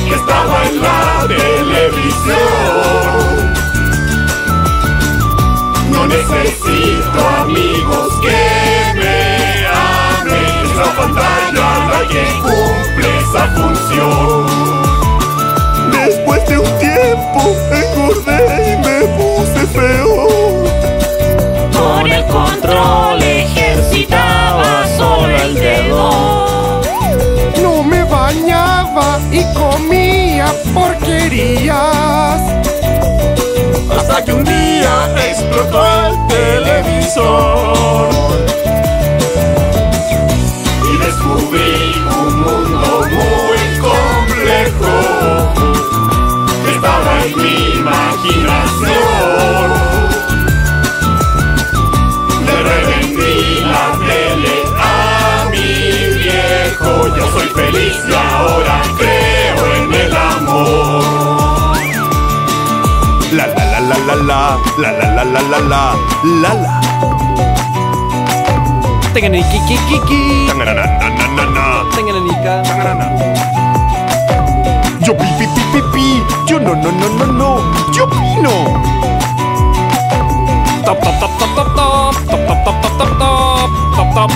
Que 0.07 0.15
estaba 0.15 0.65
en 0.65 0.75
la 0.81 1.27
televisión. 1.27 2.37
No 5.91 6.07
necesito 6.07 7.19
amigos 7.41 8.09
que 8.21 8.60
la 10.81 10.91
fantasía 10.93 11.69
que 12.09 12.23
cumple 12.41 13.07
esa 13.19 13.43
función. 13.55 14.45
Después 15.91 16.47
de 16.47 16.57
un 16.57 16.71
tiempo 16.79 17.41
engordé 17.81 18.41
y 18.67 18.77
me 18.85 18.97
puse 19.17 19.61
feo. 19.67 20.15
Con 21.77 22.11
el 22.11 22.25
control 22.25 23.21
ejercitaba 23.21 24.87
solo 24.97 25.35
el 25.35 25.53
dedo. 25.53 26.81
No 27.61 27.83
me 27.83 28.03
bañaba 28.03 29.19
y 29.31 29.43
comía 29.53 30.47
porquerías. 30.73 32.41
Hasta 33.95 34.25
que 34.25 34.33
un 34.33 34.43
día 34.43 34.93
explotó 35.29 35.83
el 36.07 36.27
televisor. 36.27 37.71
Un 41.33 42.33
mundo 42.41 43.07
muy 43.09 43.61
complejo. 43.79 44.93
Estaba 46.67 47.13
en 47.25 47.31
mi 47.37 47.55
imaginación. 47.79 49.67
Le 52.45 52.55
revendí 52.63 53.35
la 53.61 53.85
tele 54.07 54.55
a 54.77 55.49
mi 55.51 55.69
viejo. 56.19 56.91
Yo 57.15 57.23
soy 57.31 57.47
feliz 57.47 57.97
y 58.07 58.13
ahora 58.13 58.81
creo 58.97 59.65
en 59.75 59.93
el 59.93 60.13
amor. 60.15 61.77
La 63.31 63.47
la 63.47 63.63
la 63.65 63.79
la 63.79 63.97
la 63.97 64.15
la 64.15 64.59
la 64.77 64.91
la 64.91 65.13
la 65.13 65.23
la 65.23 65.41
la 65.41 65.59
la 65.59 65.95
la 66.41 66.53
la. 66.53 67.60
Yo 75.03 75.17
pi 75.17 75.25
pi 75.37 75.45
pi 75.47 75.61
pi 75.73 75.81
pi. 75.93 76.05
Yo 76.47 76.59
no 76.59 76.73
no 76.73 76.91
no 76.91 77.07
no 77.17 77.25
no. 77.25 77.49
Yo 77.91 78.05
opino. 78.05 78.53
Top 80.85 80.97
top 81.01 81.19
top 81.19 81.31
top 81.39 81.51
top 81.55 81.69
top 81.75 82.13
top 82.29 82.41
top 82.47 82.59
top 82.63 82.77
top 82.81 82.91
top 82.97 83.11
top 83.19 83.69
top 83.95 84.09
top. 84.15 84.31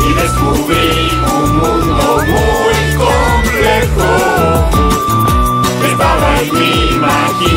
Y 0.00 0.08
descubrí 0.14 0.88
un 1.36 1.48
mundo 1.58 2.06
muy 2.26 2.78
complejo 2.98 4.10
que 5.80 5.86
estaba 5.92 6.30
en 6.40 6.48
mi 6.52 6.72
imaginación. 6.96 7.51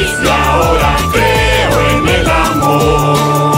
Cristo, 0.00 0.32
ahora 0.32 0.96
creo 1.12 1.90
en 1.90 2.08
el 2.08 2.30
amor. 2.30 3.49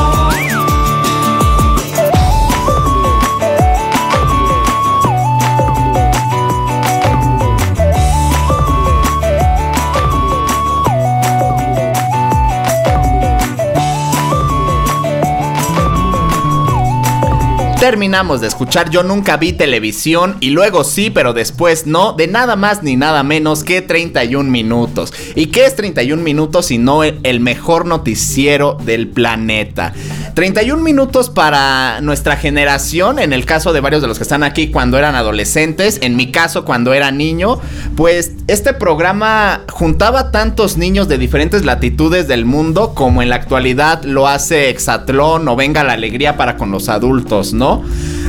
Terminamos 17.82 18.40
de 18.40 18.46
escuchar 18.46 18.90
Yo 18.90 19.02
nunca 19.02 19.36
vi 19.38 19.52
televisión 19.52 20.36
y 20.38 20.50
luego 20.50 20.84
sí, 20.84 21.10
pero 21.10 21.32
después 21.32 21.84
no, 21.84 22.12
de 22.12 22.28
nada 22.28 22.54
más 22.54 22.84
ni 22.84 22.94
nada 22.94 23.24
menos 23.24 23.64
que 23.64 23.82
31 23.82 24.48
minutos. 24.48 25.12
¿Y 25.34 25.46
qué 25.46 25.66
es 25.66 25.74
31 25.74 26.22
minutos 26.22 26.66
si 26.66 26.78
no 26.78 27.02
el 27.02 27.40
mejor 27.40 27.86
noticiero 27.86 28.78
del 28.84 29.08
planeta? 29.08 29.94
31 30.34 30.82
minutos 30.82 31.28
para 31.28 32.00
nuestra 32.00 32.36
generación, 32.36 33.18
en 33.18 33.32
el 33.32 33.44
caso 33.44 33.72
de 33.72 33.80
varios 33.80 34.00
de 34.00 34.08
los 34.08 34.18
que 34.18 34.22
están 34.22 34.42
aquí 34.42 34.70
cuando 34.70 34.96
eran 34.96 35.14
adolescentes, 35.14 35.98
en 36.02 36.16
mi 36.16 36.32
caso 36.32 36.64
cuando 36.64 36.94
era 36.94 37.10
niño, 37.10 37.60
pues 37.96 38.32
este 38.46 38.72
programa 38.72 39.62
juntaba 39.70 40.30
tantos 40.30 40.78
niños 40.78 41.08
de 41.08 41.18
diferentes 41.18 41.64
latitudes 41.64 42.28
del 42.28 42.46
mundo 42.46 42.94
como 42.94 43.20
en 43.22 43.28
la 43.28 43.36
actualidad 43.36 44.04
lo 44.04 44.26
hace 44.26 44.70
Exatlón 44.70 45.46
o 45.48 45.56
Venga 45.56 45.84
la 45.84 45.92
Alegría 45.92 46.36
para 46.36 46.56
con 46.56 46.70
los 46.70 46.88
adultos, 46.88 47.52
¿no? 47.52 47.82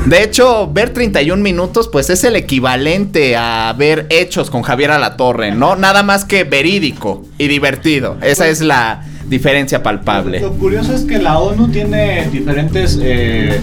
De 0.06 0.24
hecho, 0.24 0.70
ver 0.72 0.90
31 0.90 1.42
minutos, 1.42 1.88
pues 1.88 2.10
es 2.10 2.26
el 2.26 2.36
equivalente 2.36 3.38
a 3.38 3.74
ver 3.78 4.08
hechos 4.10 4.50
con 4.50 4.62
Javier 4.62 4.92
Alatorre, 4.92 5.52
¿no? 5.52 5.78
Nada 5.78 6.04
más 6.04 6.26
que 6.26 6.44
verídico 6.44 7.26
y 7.38 7.48
divertido. 7.48 8.18
Esa 8.22 8.50
es 8.50 8.60
la 8.60 9.06
diferencia 9.28 9.82
palpable. 9.82 10.40
Lo 10.40 10.54
curioso 10.54 10.94
es 10.94 11.02
que 11.04 11.20
la 11.20 11.40
ONU 11.40 11.70
tiene 11.70 12.28
diferentes 12.32 13.00
eh, 13.02 13.62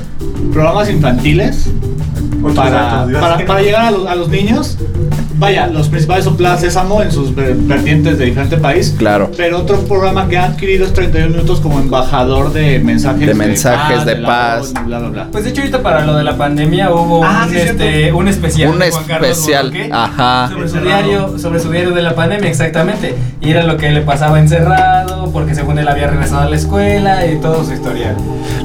programas 0.52 0.90
infantiles 0.90 1.70
para, 2.54 3.06
para, 3.12 3.44
para 3.44 3.62
llegar 3.62 3.82
a 3.86 3.90
los, 3.90 4.06
a 4.06 4.14
los 4.14 4.28
niños. 4.28 4.76
Vaya, 5.40 5.66
los 5.68 5.88
principales 5.88 6.24
son 6.26 6.36
Plaza 6.36 6.60
Sésamo 6.60 7.02
en 7.02 7.10
sus 7.10 7.34
ver- 7.34 7.54
vertientes 7.54 8.18
de 8.18 8.26
diferente 8.26 8.58
país. 8.58 8.94
Claro. 8.98 9.30
Pero 9.36 9.58
otro 9.58 9.78
programa 9.80 10.28
que 10.28 10.36
ha 10.36 10.44
adquirido 10.44 10.84
es 10.84 10.92
31 10.92 11.30
minutos 11.30 11.60
como 11.60 11.80
embajador 11.80 12.52
de 12.52 12.78
mensajes 12.78 13.26
De 13.26 13.32
mensajes 13.34 14.04
de 14.04 14.16
paz. 14.16 14.72
ONU, 14.76 14.86
bla, 14.86 14.98
bla, 14.98 15.08
bla. 15.08 15.28
Pues 15.32 15.44
de 15.44 15.50
hecho 15.50 15.62
ahorita 15.62 15.82
para 15.82 16.04
lo 16.04 16.14
de 16.14 16.24
la 16.24 16.36
pandemia 16.36 16.90
hubo 16.92 17.24
Ah, 17.24 17.44
un, 17.46 17.50
sí, 17.52 17.56
este, 17.58 18.12
un 18.12 18.28
especial. 18.28 18.70
Un 18.70 18.78
de 18.80 18.88
especial, 18.88 19.72
ajá. 19.90 20.48
Sobre 20.52 20.68
su, 20.68 20.78
diario, 20.80 21.38
sobre 21.38 21.58
su 21.60 21.70
diario 21.70 21.92
de 21.92 22.02
la 22.02 22.14
pandemia, 22.14 22.48
exactamente. 22.50 23.14
Y 23.40 23.50
era 23.50 23.62
lo 23.64 23.78
que 23.78 23.90
le 23.90 24.02
pasaba 24.02 24.38
encerrado, 24.38 25.30
porque 25.32 25.54
según 25.54 25.78
él 25.78 25.88
había 25.88 26.08
regresado 26.08 26.42
a 26.42 26.50
la 26.50 26.56
escuela 26.56 27.26
y 27.26 27.40
todo 27.40 27.64
su 27.64 27.72
historial. 27.72 28.14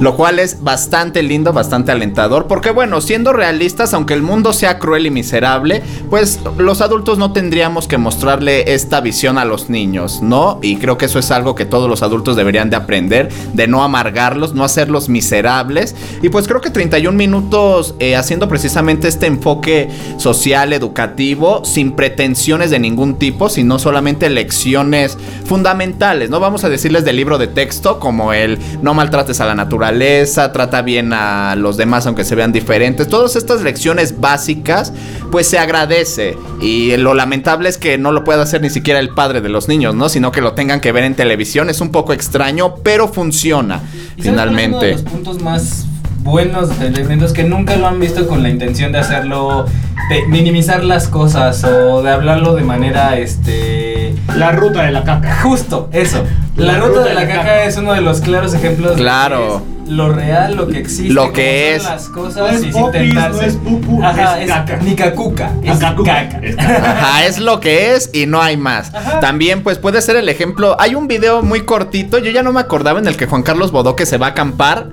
Lo 0.01 0.15
cual 0.17 0.39
es 0.39 0.61
bastante 0.61 1.23
lindo, 1.23 1.53
bastante 1.53 1.93
alentador. 1.93 2.47
Porque 2.47 2.71
bueno, 2.71 2.99
siendo 2.99 3.31
realistas, 3.31 3.93
aunque 3.93 4.13
el 4.13 4.21
mundo 4.21 4.51
sea 4.51 4.77
cruel 4.77 5.05
y 5.05 5.09
miserable, 5.11 5.81
pues 6.09 6.39
los 6.65 6.81
adultos 6.81 7.17
no 7.17 7.31
tendríamos 7.31 7.87
que 7.87 7.97
mostrarle 7.97 8.73
esta 8.73 8.99
visión 8.99 9.37
a 9.37 9.45
los 9.45 9.69
niños, 9.69 10.21
¿no? 10.21 10.59
Y 10.61 10.77
creo 10.77 10.97
que 10.97 11.05
eso 11.05 11.19
es 11.19 11.31
algo 11.31 11.55
que 11.55 11.65
todos 11.65 11.89
los 11.89 12.01
adultos 12.03 12.35
deberían 12.35 12.69
de 12.69 12.75
aprender, 12.75 13.29
de 13.53 13.67
no 13.67 13.83
amargarlos, 13.83 14.53
no 14.53 14.63
hacerlos 14.63 15.07
miserables. 15.07 15.95
Y 16.21 16.29
pues 16.29 16.47
creo 16.47 16.61
que 16.61 16.69
31 16.69 17.17
minutos 17.17 17.95
eh, 17.99 18.15
haciendo 18.15 18.49
precisamente 18.49 19.07
este 19.07 19.27
enfoque 19.27 19.89
social, 20.17 20.73
educativo, 20.73 21.63
sin 21.63 21.93
pretensiones 21.93 22.71
de 22.71 22.79
ningún 22.79 23.15
tipo, 23.15 23.49
sino 23.49 23.79
solamente 23.79 24.29
lecciones 24.29 25.17
fundamentales, 25.45 26.29
¿no? 26.29 26.39
Vamos 26.39 26.63
a 26.63 26.69
decirles 26.69 27.05
del 27.05 27.15
libro 27.15 27.37
de 27.37 27.47
texto, 27.47 27.99
como 27.99 28.33
el 28.33 28.59
no 28.81 28.93
maltrates 28.93 29.39
a 29.39 29.45
la 29.45 29.55
naturaleza, 29.55 30.51
trata 30.51 30.81
bien 30.81 31.13
a 31.13 31.55
los 31.55 31.77
demás 31.77 32.07
aunque 32.07 32.23
se 32.23 32.35
vean 32.35 32.51
diferentes. 32.51 33.07
Todas 33.07 33.35
estas 33.35 33.61
lecciones 33.61 34.19
básicas, 34.19 34.91
pues 35.31 35.47
se 35.47 35.59
agradece. 35.59 36.37
Y 36.61 36.95
lo 36.97 37.13
lamentable 37.13 37.69
es 37.69 37.77
que 37.77 37.97
no 37.97 38.11
lo 38.11 38.23
pueda 38.23 38.43
hacer 38.43 38.61
ni 38.61 38.69
siquiera 38.69 38.99
el 38.99 39.09
padre 39.09 39.41
de 39.41 39.49
los 39.49 39.67
niños, 39.67 39.93
¿no? 39.95 40.09
Sino 40.09 40.31
que 40.31 40.41
lo 40.41 40.53
tengan 40.53 40.79
que 40.81 40.91
ver 40.91 41.03
en 41.03 41.15
televisión. 41.15 41.69
Es 41.69 41.81
un 41.81 41.91
poco 41.91 42.13
extraño, 42.13 42.75
pero 42.83 43.07
funciona 43.07 43.75
¿Y 43.75 43.79
sabes 43.79 43.91
cuál 43.91 44.17
es 44.17 44.25
uno 44.25 44.25
de 44.25 44.31
finalmente. 44.31 44.91
los 44.93 45.01
puntos 45.01 45.41
más 45.41 45.85
buenos 46.25 46.81
elementos 46.81 47.31
que 47.33 47.43
nunca 47.43 47.75
lo 47.75 47.85
han 47.87 47.99
visto 47.99 48.27
con 48.27 48.41
la 48.41 48.49
intención 48.49 48.91
de 48.91 48.97
hacerlo, 48.97 49.65
de 50.09 50.25
minimizar 50.27 50.83
las 50.83 51.07
cosas 51.07 51.63
o 51.63 52.01
de 52.01 52.09
hablarlo 52.09 52.55
de 52.55 52.63
manera, 52.63 53.17
este... 53.17 54.15
La 54.35 54.51
ruta 54.51 54.81
de 54.81 54.91
la 54.91 55.03
caca. 55.03 55.37
Justo, 55.43 55.87
eso. 55.93 56.23
La, 56.57 56.79
ruta, 56.79 57.01
de 57.03 57.13
la 57.13 57.27
caca, 57.27 57.63
es 57.65 57.77
uno 57.77 57.93
de 57.93 58.01
los 58.01 58.21
claros 58.21 58.53
ejemplos 58.55 58.93
Claro. 58.97 59.39
de 59.39 59.47
que 59.47 59.83
es 59.83 59.89
lo 59.91 60.09
real, 60.09 60.55
lo 60.55 60.67
que 60.67 60.79
existe, 60.79 61.13
Lo 61.13 61.31
que 61.31 61.75
es. 61.75 61.83
las 61.83 62.09
No 62.09 62.15
cosas 62.15 62.55
es 62.55 62.63
y 62.63 62.71
popis, 62.71 63.13
no 63.13 63.41
es 63.41 63.53
pupu, 63.57 64.03
Ajá, 64.03 64.39
es 64.39 64.45
es 64.45 64.51
caca. 64.51 64.77
Ni 64.77 64.95
cacuca, 64.95 65.51
es 65.63 65.77
Cacuca. 65.77 66.27
caca. 66.29 66.41
Ajá, 66.57 67.25
es 67.25 67.37
lo 67.39 67.59
que 67.59 67.93
es 67.93 68.09
y 68.13 68.25
no 68.25 68.41
hay 68.41 68.57
más. 68.57 68.91
También, 69.21 69.61
pues 69.61 69.77
puede 69.77 70.01
ser 70.01 70.15
el 70.15 70.27
ejemplo. 70.27 70.75
Hay 70.79 70.95
un 70.95 71.07
video 71.07 71.43
muy 71.43 71.61
cortito, 71.61 72.17
yo 72.17 72.31
ya 72.31 72.41
no 72.41 72.51
me 72.51 72.61
acordaba 72.61 72.97
en 72.99 73.07
el 73.07 73.15
que 73.15 73.27
Juan 73.27 73.43
Carlos 73.43 73.71
Bodoque 73.71 74.05
se 74.07 74.17
va 74.17 74.27
a 74.27 74.29
acampar. 74.31 74.87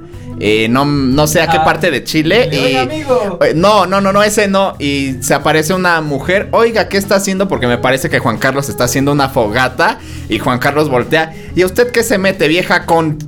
Eh, 0.44 0.66
no, 0.68 0.84
no 0.84 1.28
sé 1.28 1.40
a 1.40 1.46
qué 1.46 1.58
Ah. 1.58 1.64
parte 1.64 1.92
de 1.92 2.02
Chile. 2.02 2.48
Y, 2.52 2.74
amigo. 2.76 3.38
Eh, 3.42 3.52
No, 3.54 3.86
no, 3.86 4.00
no, 4.00 4.12
no, 4.12 4.24
ese 4.24 4.48
no. 4.48 4.74
Y 4.80 5.18
se 5.20 5.34
aparece 5.34 5.72
una 5.72 6.00
mujer. 6.00 6.48
Oiga, 6.50 6.88
¿qué 6.88 6.96
está 6.98 7.14
haciendo? 7.14 7.46
Porque 7.46 7.68
me 7.68 7.78
parece 7.78 8.10
que 8.10 8.18
Juan 8.18 8.38
Carlos 8.38 8.68
está 8.68 8.84
haciendo 8.84 9.12
una 9.12 9.28
fogata. 9.28 10.00
Y 10.28 10.40
Juan 10.40 10.58
Carlos 10.58 10.88
voltea. 10.88 11.32
¿Y 11.54 11.62
a 11.62 11.66
usted 11.66 11.92
qué 11.92 12.02
se 12.02 12.18
mete, 12.18 12.48
vieja 12.48 12.86
con 12.86 13.18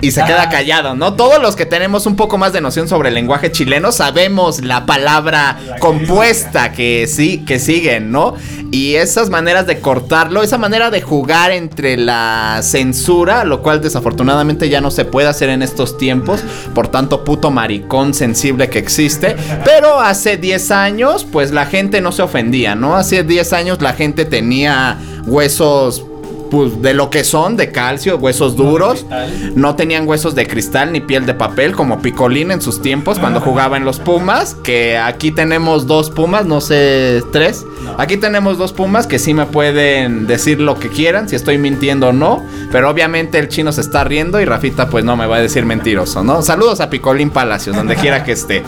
y 0.00 0.10
se 0.10 0.22
queda 0.24 0.48
callado, 0.48 0.94
¿no? 0.94 1.14
Todos 1.14 1.40
los 1.40 1.56
que 1.56 1.66
tenemos 1.66 2.06
un 2.06 2.16
poco 2.16 2.36
más 2.38 2.52
de 2.52 2.60
noción 2.60 2.88
sobre 2.88 3.08
el 3.08 3.14
lenguaje 3.14 3.50
chileno 3.50 3.92
sabemos 3.92 4.62
la 4.62 4.86
palabra 4.86 5.58
compuesta 5.80 6.72
que 6.72 7.06
sí, 7.06 7.44
que 7.46 7.58
siguen, 7.58 8.10
¿no? 8.10 8.34
Y 8.70 8.96
esas 8.96 9.30
maneras 9.30 9.66
de 9.66 9.80
cortarlo, 9.80 10.42
esa 10.42 10.58
manera 10.58 10.90
de 10.90 11.00
jugar 11.00 11.52
entre 11.52 11.96
la 11.96 12.60
censura, 12.62 13.44
lo 13.44 13.62
cual 13.62 13.80
desafortunadamente 13.80 14.68
ya 14.68 14.80
no 14.80 14.90
se 14.90 15.04
puede 15.04 15.28
hacer 15.28 15.48
en 15.48 15.62
estos 15.62 15.96
tiempos, 15.96 16.42
por 16.74 16.88
tanto 16.88 17.24
puto 17.24 17.50
maricón 17.50 18.14
sensible 18.14 18.68
que 18.68 18.78
existe, 18.78 19.36
pero 19.64 20.00
hace 20.00 20.36
10 20.36 20.70
años 20.70 21.24
pues 21.24 21.50
la 21.50 21.66
gente 21.66 22.00
no 22.00 22.12
se 22.12 22.22
ofendía, 22.22 22.74
¿no? 22.74 22.96
Hace 22.96 23.22
10 23.22 23.52
años 23.52 23.80
la 23.80 23.92
gente 23.94 24.24
tenía 24.24 24.98
huesos 25.26 26.04
pues 26.50 26.82
de 26.82 26.94
lo 26.94 27.10
que 27.10 27.24
son, 27.24 27.56
de 27.56 27.70
calcio, 27.70 28.16
huesos 28.16 28.56
duros. 28.56 29.06
No 29.54 29.76
tenían 29.76 30.06
huesos 30.08 30.34
de 30.34 30.46
cristal 30.46 30.92
ni 30.92 31.00
piel 31.00 31.26
de 31.26 31.34
papel 31.34 31.72
como 31.72 32.00
Picolín 32.00 32.50
en 32.50 32.60
sus 32.60 32.82
tiempos 32.82 33.18
cuando 33.18 33.40
jugaba 33.40 33.76
en 33.76 33.84
los 33.84 33.98
Pumas, 33.98 34.54
que 34.54 34.98
aquí 34.98 35.30
tenemos 35.30 35.86
dos 35.86 36.10
Pumas, 36.10 36.46
no 36.46 36.60
sé, 36.60 37.22
tres. 37.32 37.64
Aquí 37.98 38.16
tenemos 38.16 38.58
dos 38.58 38.72
Pumas 38.72 39.06
que 39.06 39.18
sí 39.18 39.34
me 39.34 39.46
pueden 39.46 40.26
decir 40.26 40.60
lo 40.60 40.78
que 40.78 40.88
quieran, 40.88 41.28
si 41.28 41.36
estoy 41.36 41.58
mintiendo 41.58 42.08
o 42.08 42.12
no, 42.12 42.44
pero 42.72 42.90
obviamente 42.90 43.38
el 43.38 43.48
chino 43.48 43.72
se 43.72 43.80
está 43.80 44.04
riendo 44.04 44.40
y 44.40 44.44
Rafita 44.44 44.88
pues 44.88 45.04
no 45.04 45.16
me 45.16 45.26
va 45.26 45.36
a 45.36 45.40
decir 45.40 45.64
mentiroso, 45.64 46.22
¿no? 46.22 46.42
Saludos 46.42 46.80
a 46.80 46.90
Picolín 46.90 47.30
Palacios, 47.30 47.76
donde 47.76 47.96
quiera 47.96 48.24
que 48.24 48.32
esté. 48.32 48.62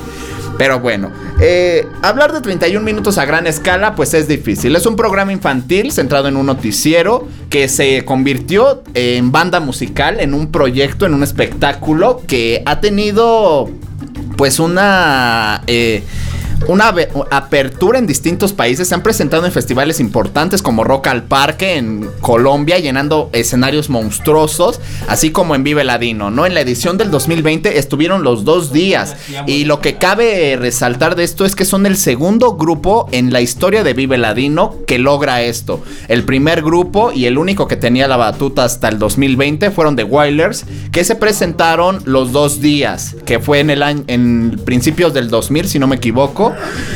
Pero 0.58 0.80
bueno, 0.80 1.10
eh, 1.40 1.86
hablar 2.02 2.32
de 2.32 2.40
31 2.40 2.84
minutos 2.84 3.18
a 3.18 3.24
gran 3.24 3.46
escala 3.46 3.94
pues 3.94 4.14
es 4.14 4.26
difícil. 4.28 4.74
Es 4.74 4.86
un 4.86 4.96
programa 4.96 5.32
infantil 5.32 5.92
centrado 5.92 6.28
en 6.28 6.36
un 6.36 6.46
noticiero 6.46 7.28
que 7.50 7.68
se 7.68 8.04
convirtió 8.04 8.82
en 8.94 9.32
banda 9.32 9.60
musical, 9.60 10.20
en 10.20 10.34
un 10.34 10.50
proyecto, 10.50 11.06
en 11.06 11.14
un 11.14 11.22
espectáculo 11.22 12.22
que 12.26 12.62
ha 12.64 12.80
tenido 12.80 13.68
pues 14.36 14.58
una... 14.58 15.62
eh, 15.66 16.02
una 16.68 16.92
apertura 17.30 17.98
en 17.98 18.06
distintos 18.06 18.52
países. 18.52 18.88
Se 18.88 18.94
han 18.94 19.02
presentado 19.02 19.46
en 19.46 19.52
festivales 19.52 20.00
importantes 20.00 20.62
como 20.62 20.84
Rock 20.84 21.08
al 21.08 21.24
Parque 21.24 21.76
en 21.76 22.08
Colombia, 22.20 22.78
llenando 22.78 23.30
escenarios 23.32 23.88
monstruosos, 23.88 24.80
así 25.08 25.30
como 25.30 25.54
en 25.54 25.64
Vive 25.64 25.84
Ladino, 25.84 26.30
¿no? 26.30 26.46
En 26.46 26.54
la 26.54 26.60
edición 26.60 26.98
del 26.98 27.10
2020 27.10 27.78
estuvieron 27.78 28.24
los 28.24 28.44
dos 28.44 28.72
días. 28.72 29.16
Y 29.46 29.64
lo 29.64 29.80
que 29.80 29.96
cabe 29.96 30.56
resaltar 30.58 31.16
de 31.16 31.24
esto 31.24 31.44
es 31.44 31.54
que 31.54 31.64
son 31.64 31.86
el 31.86 31.96
segundo 31.96 32.56
grupo 32.56 33.08
en 33.12 33.32
la 33.32 33.40
historia 33.40 33.84
de 33.84 33.94
Vive 33.94 34.18
Ladino 34.18 34.74
que 34.86 34.98
logra 34.98 35.42
esto. 35.42 35.82
El 36.08 36.24
primer 36.24 36.62
grupo 36.62 37.12
y 37.12 37.26
el 37.26 37.38
único 37.38 37.68
que 37.68 37.76
tenía 37.76 38.08
la 38.08 38.16
batuta 38.16 38.64
hasta 38.64 38.88
el 38.88 38.98
2020 38.98 39.70
fueron 39.70 39.96
The 39.96 40.04
Wailers, 40.04 40.64
que 40.92 41.04
se 41.04 41.14
presentaron 41.14 42.00
los 42.04 42.32
dos 42.32 42.60
días, 42.60 43.16
que 43.24 43.38
fue 43.38 43.60
en 43.60 43.70
el 43.70 43.82
año, 43.82 44.04
en 44.06 44.60
principios 44.64 45.14
del 45.14 45.28
2000, 45.30 45.68
si 45.68 45.78
no 45.78 45.86
me 45.86 45.96
equivoco. 45.96 46.45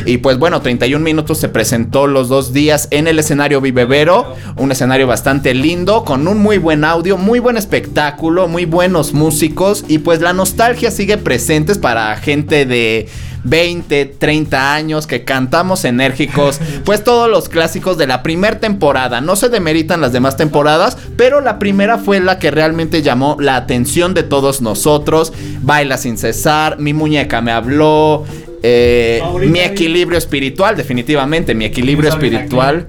Y 0.06 0.18
pues 0.18 0.38
bueno, 0.38 0.60
31 0.60 1.04
minutos 1.04 1.38
se 1.38 1.48
presentó 1.48 2.06
los 2.06 2.28
dos 2.28 2.52
días 2.52 2.88
en 2.90 3.06
el 3.06 3.18
escenario 3.18 3.60
Vivevero, 3.60 4.34
un 4.56 4.72
escenario 4.72 5.06
bastante 5.06 5.54
lindo, 5.54 6.04
con 6.04 6.26
un 6.28 6.38
muy 6.38 6.58
buen 6.58 6.84
audio, 6.84 7.16
muy 7.16 7.38
buen 7.38 7.56
espectáculo, 7.56 8.48
muy 8.48 8.64
buenos 8.64 9.12
músicos 9.12 9.84
y 9.88 9.98
pues 9.98 10.20
la 10.20 10.32
nostalgia 10.32 10.90
sigue 10.90 11.18
presentes 11.18 11.78
para 11.78 12.16
gente 12.16 12.66
de 12.66 13.08
20, 13.44 14.06
30 14.06 14.74
años 14.74 15.06
que 15.06 15.24
cantamos 15.24 15.84
enérgicos, 15.84 16.60
pues 16.84 17.04
todos 17.04 17.30
los 17.30 17.48
clásicos 17.48 17.96
de 17.98 18.06
la 18.06 18.22
primera 18.22 18.58
temporada. 18.58 19.20
No 19.20 19.36
se 19.36 19.48
demeritan 19.48 20.00
las 20.00 20.12
demás 20.12 20.36
temporadas, 20.36 20.96
pero 21.16 21.40
la 21.40 21.58
primera 21.58 21.98
fue 21.98 22.20
la 22.20 22.38
que 22.38 22.50
realmente 22.50 23.02
llamó 23.02 23.36
la 23.40 23.56
atención 23.56 24.14
de 24.14 24.22
todos 24.22 24.60
nosotros. 24.60 25.32
Baila 25.62 25.96
sin 25.96 26.18
cesar, 26.18 26.78
mi 26.78 26.92
muñeca 26.92 27.40
me 27.40 27.52
habló. 27.52 28.24
Eh, 28.62 29.22
mi 29.46 29.60
equilibrio 29.60 30.18
espiritual, 30.18 30.76
definitivamente, 30.76 31.54
mi 31.54 31.64
equilibrio 31.64 32.08
espiritual. 32.08 32.86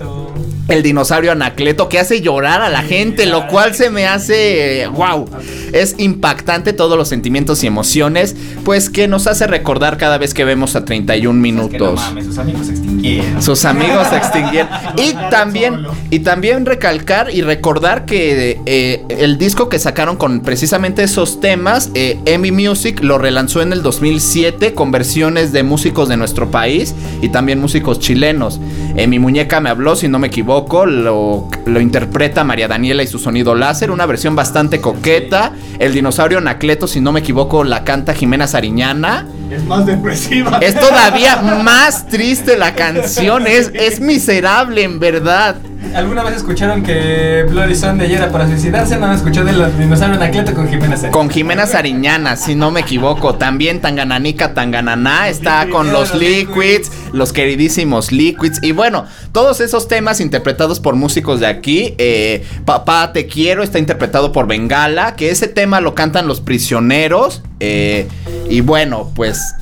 El 0.72 0.84
dinosaurio 0.84 1.34
Anacleto 1.34 1.90
que 1.90 2.00
hace 2.00 2.22
llorar 2.22 2.62
a 2.62 2.70
la 2.70 2.82
gente, 2.82 3.26
lo 3.26 3.46
cual 3.48 3.76
se 3.76 3.90
me 3.90 4.08
hace 4.08 4.88
wow. 4.94 5.28
Es 5.74 5.96
impactante 5.98 6.72
todos 6.72 6.98
los 6.98 7.10
sentimientos 7.10 7.62
y 7.64 7.68
emociones, 7.68 8.38
pues 8.64 8.90
que 8.90 9.10
nos 9.10 9.28
hace 9.28 9.48
recordar 9.48 9.98
cada 9.98 10.18
vez 10.18 10.34
que 10.34 10.46
vemos 10.46 10.78
a 10.78 10.86
31 10.86 11.40
minutos. 11.40 12.00
sus 12.24 12.38
amigos 12.38 12.68
se 12.68 12.72
extinguieron. 12.72 13.42
Sus 13.42 13.66
amigos 13.66 14.08
se 14.08 14.18
extinguieron. 14.18 14.72
Y 14.98 15.14
también, 15.30 15.86
y 16.10 16.20
también 16.20 16.66
recalcar 16.66 17.34
y 17.34 17.42
recordar 17.42 18.06
que 18.06 18.62
eh, 18.66 19.04
el 19.10 19.38
disco 19.38 19.68
que 19.68 19.80
sacaron 19.80 20.16
con 20.16 20.42
precisamente 20.42 21.04
esos 21.04 21.42
temas, 21.42 21.90
eh, 21.96 22.20
Emmy 22.26 22.52
Music 22.52 23.02
lo 23.02 23.18
relanzó 23.18 23.62
en 23.62 23.74
el 23.74 23.82
2007 23.82 24.74
con 24.74 24.92
versiones 24.92 25.52
de 25.52 25.64
músicos 25.64 26.08
de 26.08 26.18
nuestro 26.18 26.50
país 26.52 26.94
y 27.22 27.30
también 27.30 27.60
músicos 27.60 28.00
chilenos. 28.00 28.60
Eh, 28.96 29.08
Mi 29.08 29.20
muñeca 29.20 29.60
me 29.60 29.70
habló, 29.70 29.96
si 29.96 30.08
no 30.08 30.20
me 30.20 30.28
equivoco, 30.28 30.61
lo, 30.70 31.48
lo 31.66 31.80
interpreta 31.80 32.44
María 32.44 32.68
Daniela 32.68 33.04
y 33.04 33.08
su 33.08 33.20
sonido 33.20 33.56
láser, 33.56 33.92
una 33.92 34.06
versión 34.06 34.36
bastante 34.36 34.82
coqueta. 34.82 35.54
El 35.80 35.94
dinosaurio 35.94 36.38
Anacleto, 36.38 36.88
si 36.88 37.02
no 37.02 37.12
me 37.12 37.22
equivoco, 37.22 37.64
la 37.64 37.84
canta 37.84 38.14
Jimena 38.14 38.48
Sariñana. 38.48 39.28
Es 39.50 39.64
más 39.66 39.86
depresiva. 39.86 40.60
Es 40.60 40.80
todavía 40.80 41.36
más 41.64 42.08
triste 42.08 42.58
la 42.58 42.74
canción, 42.76 43.48
es, 43.48 43.72
es 43.74 44.00
miserable 44.00 44.84
en 44.84 45.00
verdad. 45.00 45.56
¿Alguna 45.96 46.24
vez 46.24 46.38
escucharon 46.38 46.84
que 46.84 47.46
Bloody 47.50 47.76
Sunday 47.76 48.14
era 48.14 48.32
para 48.32 48.48
suicidarse? 48.48 48.98
No 48.98 49.08
han 49.08 49.16
escuchado 49.16 49.50
el 49.50 49.78
dinosaurio 49.78 50.16
Anacleto 50.16 50.54
con 50.54 50.70
Jimena 50.70 50.96
Sariñana. 50.96 51.12
Con 51.12 51.30
Jimena 51.30 51.66
Sariñana, 51.68 52.36
si 52.38 52.56
no 52.56 52.72
me 52.72 52.80
equivoco. 52.82 53.36
También 53.36 53.82
Tangananica 53.82 54.54
Tangananá 54.54 55.28
está 55.28 55.68
con 55.70 55.92
los 55.92 56.16
Liquids, 56.16 56.92
los 57.12 57.34
queridísimos 57.34 58.12
Liquids. 58.14 58.60
Y 58.62 58.72
bueno, 58.72 59.06
todos 59.34 59.60
esos 59.60 59.88
temas 59.90 60.22
interpretados 60.22 60.80
por 60.80 60.96
músicos 60.96 61.40
de 61.42 61.48
aquí. 61.48 61.94
eh, 61.98 62.46
Papá 62.64 63.12
Te 63.12 63.28
Quiero 63.28 63.62
está 63.62 63.78
interpretado 63.78 64.32
por 64.32 64.48
Bengala, 64.48 65.16
que 65.16 65.30
ese 65.30 65.48
tema 65.48 65.82
lo 65.82 65.94
cantan 65.94 66.26
los 66.28 66.40
prisioneros. 66.40 67.42
eh, 67.60 68.08
y 68.50 68.62
bueno, 68.62 69.12
pues 69.16 69.56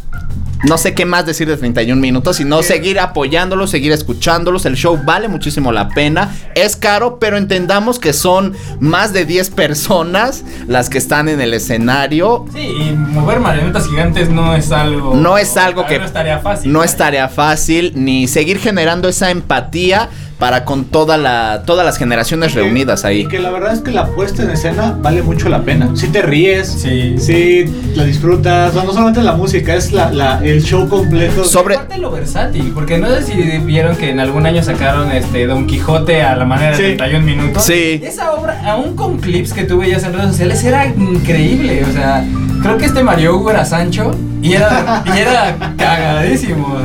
no 0.65 0.77
sé 0.77 0.93
qué 0.93 1.05
más 1.05 1.25
decir 1.25 1.47
de 1.47 1.55
31 1.55 1.99
minutos, 2.01 2.37
sino 2.37 2.61
seguir 2.63 2.99
apoyándolos, 2.99 3.69
seguir 3.69 3.91
escuchándolos. 3.91 4.65
El 4.65 4.75
show 4.75 4.99
vale 5.05 5.27
muchísimo 5.27 5.71
la 5.71 5.89
pena. 5.89 6.35
Es 6.53 6.75
caro, 6.75 7.17
pero 7.19 7.37
entendamos 7.37 7.97
que 7.97 8.11
son 8.13 8.55
más 8.79 9.13
de 9.13 9.25
10 9.25 9.51
personas 9.51 10.43
las 10.67 10.89
que 10.89 10.97
están 10.97 11.29
en 11.29 11.39
el 11.39 11.53
escenario. 11.53 12.45
Sí, 12.53 12.59
y 12.59 12.91
mover 12.93 13.39
marionetas 13.39 13.87
gigantes 13.87 14.29
no 14.29 14.55
es 14.55 14.71
algo. 14.71 15.15
No 15.15 15.37
es 15.37 15.55
algo 15.55 15.85
que 15.85 15.97
No 15.97 16.05
es 16.05 16.13
tarea 16.13 16.39
fácil. 16.39 16.73
no 16.73 16.83
es 16.83 16.97
tarea 16.97 17.29
fácil, 17.29 17.93
ni 17.95 18.27
seguir 18.27 18.59
generando 18.59 19.07
esa 19.07 19.31
empatía 19.31 20.09
para 20.39 20.63
con 20.65 20.85
toda 20.85 21.17
la, 21.17 21.63
todas 21.65 21.85
las 21.85 21.97
generaciones 21.97 22.53
reunidas 22.53 23.03
ahí. 23.05 23.21
Y 23.21 23.25
que 23.27 23.39
la 23.39 23.49
verdad 23.51 23.73
es 23.73 23.81
que 23.81 23.91
la 23.91 24.05
puesta 24.07 24.41
en 24.43 24.51
escena 24.51 24.97
vale 25.01 25.21
mucho 25.21 25.49
la 25.49 25.63
pena. 25.63 25.89
Si 25.95 26.07
te 26.07 26.21
ríes, 26.21 26.67
Sí. 26.69 27.15
si 27.19 27.65
la 27.95 28.05
disfrutas, 28.05 28.73
no 28.73 28.85
solamente 28.93 29.21
la 29.21 29.33
música, 29.33 29.75
es 29.75 29.91
la, 29.91 30.11
la- 30.11 30.39
el 30.43 30.63
show 30.63 30.87
completo. 30.87 31.43
Sobre- 31.43 31.75
Aparte 31.75 31.97
lo 31.97 32.11
versátil, 32.11 32.71
porque 32.73 32.97
no 32.97 33.07
sé 33.09 33.23
si 33.23 33.33
vieron 33.59 33.95
que 33.97 34.09
en 34.11 34.19
algún 34.21 34.45
año 34.45 34.63
sacaron 34.63 35.11
este 35.11 35.45
Don 35.45 35.67
Quijote 35.67 36.21
a 36.21 36.35
la 36.37 36.45
manera 36.45 36.75
Sí. 36.75 36.83
de 36.83 36.87
31 36.95 37.25
minutos. 37.25 37.63
Sí. 37.63 37.99
Esa 38.03 38.31
obra, 38.31 38.61
aún 38.65 38.95
con 38.95 39.17
clips 39.19 39.51
que 39.53 39.65
tuve 39.65 39.89
ya 39.89 39.97
en 39.97 40.13
redes 40.13 40.29
sociales, 40.29 40.63
era 40.63 40.85
increíble. 40.87 41.83
O 41.83 41.91
sea, 41.93 42.23
creo 42.61 42.77
que 42.77 42.85
este 42.85 43.03
Mario 43.03 43.35
Hugo 43.35 43.51
era 43.51 43.65
Sancho 43.65 44.15
y 44.41 44.53
era, 44.53 45.03
y 45.05 45.17
era 45.19 45.73
cagadísimo. 45.77 46.77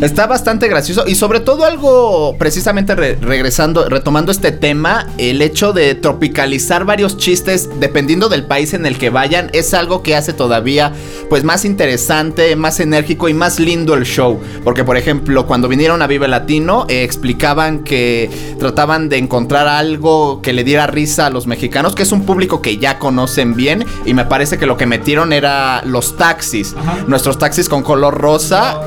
Está 0.00 0.28
bastante 0.28 0.68
gracioso 0.68 1.04
y 1.08 1.16
sobre 1.16 1.40
todo 1.40 1.64
algo 1.64 2.36
precisamente 2.38 2.94
re- 2.94 3.18
regresando, 3.20 3.88
retomando 3.88 4.30
este 4.30 4.52
tema, 4.52 5.08
el 5.18 5.42
hecho 5.42 5.72
de 5.72 5.96
tropicalizar 5.96 6.84
varios 6.84 7.16
chistes 7.16 7.68
dependiendo 7.80 8.28
del 8.28 8.44
país 8.44 8.74
en 8.74 8.86
el 8.86 8.96
que 8.96 9.10
vayan 9.10 9.50
es 9.54 9.74
algo 9.74 10.04
que 10.04 10.14
hace 10.14 10.32
todavía 10.32 10.92
pues 11.28 11.42
más 11.42 11.64
interesante, 11.64 12.54
más 12.54 12.78
enérgico 12.78 13.28
y 13.28 13.34
más 13.34 13.58
lindo 13.58 13.94
el 13.94 14.04
show. 14.04 14.38
Porque 14.62 14.84
por 14.84 14.96
ejemplo 14.96 15.46
cuando 15.48 15.66
vinieron 15.66 16.00
a 16.00 16.06
Vive 16.06 16.28
Latino 16.28 16.86
eh, 16.88 17.02
explicaban 17.02 17.80
que 17.82 18.30
trataban 18.60 19.08
de 19.08 19.18
encontrar 19.18 19.66
algo 19.66 20.40
que 20.42 20.52
le 20.52 20.62
diera 20.62 20.86
risa 20.86 21.26
a 21.26 21.30
los 21.30 21.48
mexicanos, 21.48 21.96
que 21.96 22.04
es 22.04 22.12
un 22.12 22.22
público 22.24 22.62
que 22.62 22.78
ya 22.78 23.00
conocen 23.00 23.56
bien 23.56 23.84
y 24.06 24.14
me 24.14 24.24
parece 24.26 24.58
que 24.58 24.66
lo 24.66 24.76
que 24.76 24.86
metieron 24.86 25.32
era 25.32 25.82
los 25.84 26.16
taxis, 26.16 26.76
nuestros 27.08 27.36
taxis 27.38 27.68
con 27.68 27.82
color 27.82 28.14
rosa 28.14 28.80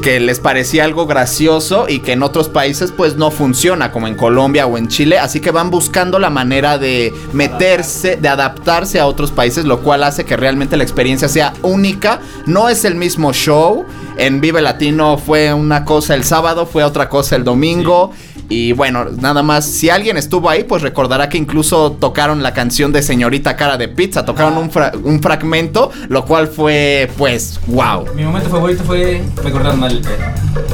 que 0.00 0.18
les 0.18 0.40
parecía 0.46 0.84
algo 0.84 1.08
gracioso 1.08 1.86
y 1.88 1.98
que 1.98 2.12
en 2.12 2.22
otros 2.22 2.48
países 2.48 2.92
pues 2.92 3.16
no 3.16 3.32
funciona 3.32 3.90
como 3.90 4.06
en 4.06 4.14
Colombia 4.14 4.68
o 4.68 4.78
en 4.78 4.86
Chile, 4.86 5.18
así 5.18 5.40
que 5.40 5.50
van 5.50 5.70
buscando 5.70 6.20
la 6.20 6.30
manera 6.30 6.78
de 6.78 7.12
meterse, 7.32 8.14
de 8.14 8.28
adaptarse 8.28 9.00
a 9.00 9.08
otros 9.08 9.32
países, 9.32 9.64
lo 9.64 9.80
cual 9.80 10.04
hace 10.04 10.24
que 10.24 10.36
realmente 10.36 10.76
la 10.76 10.84
experiencia 10.84 11.28
sea 11.28 11.52
única, 11.62 12.20
no 12.46 12.68
es 12.68 12.84
el 12.84 12.94
mismo 12.94 13.32
show, 13.32 13.86
en 14.18 14.40
Vive 14.40 14.62
Latino 14.62 15.18
fue 15.18 15.52
una 15.52 15.84
cosa 15.84 16.14
el 16.14 16.22
sábado, 16.22 16.64
fue 16.64 16.84
otra 16.84 17.08
cosa 17.08 17.34
el 17.34 17.42
domingo. 17.42 18.12
Y 18.48 18.72
bueno, 18.72 19.06
nada 19.20 19.42
más, 19.42 19.64
si 19.64 19.90
alguien 19.90 20.16
estuvo 20.16 20.48
ahí, 20.48 20.62
pues 20.62 20.80
recordará 20.82 21.28
que 21.28 21.36
incluso 21.36 21.92
tocaron 21.92 22.42
la 22.44 22.54
canción 22.54 22.92
de 22.92 23.02
Señorita 23.02 23.56
Cara 23.56 23.76
de 23.76 23.88
Pizza, 23.88 24.24
tocaron 24.24 24.56
un, 24.56 24.70
fra- 24.70 24.92
un 25.02 25.20
fragmento, 25.20 25.90
lo 26.08 26.24
cual 26.24 26.46
fue, 26.46 27.10
pues, 27.18 27.58
wow. 27.66 28.06
Mi 28.14 28.22
momento 28.22 28.48
favorito 28.48 28.84
fue 28.84 29.20
me 29.42 29.50
cortaron 29.50 29.80
mal 29.80 29.90
el 29.92 30.00
pelo. 30.00 30.24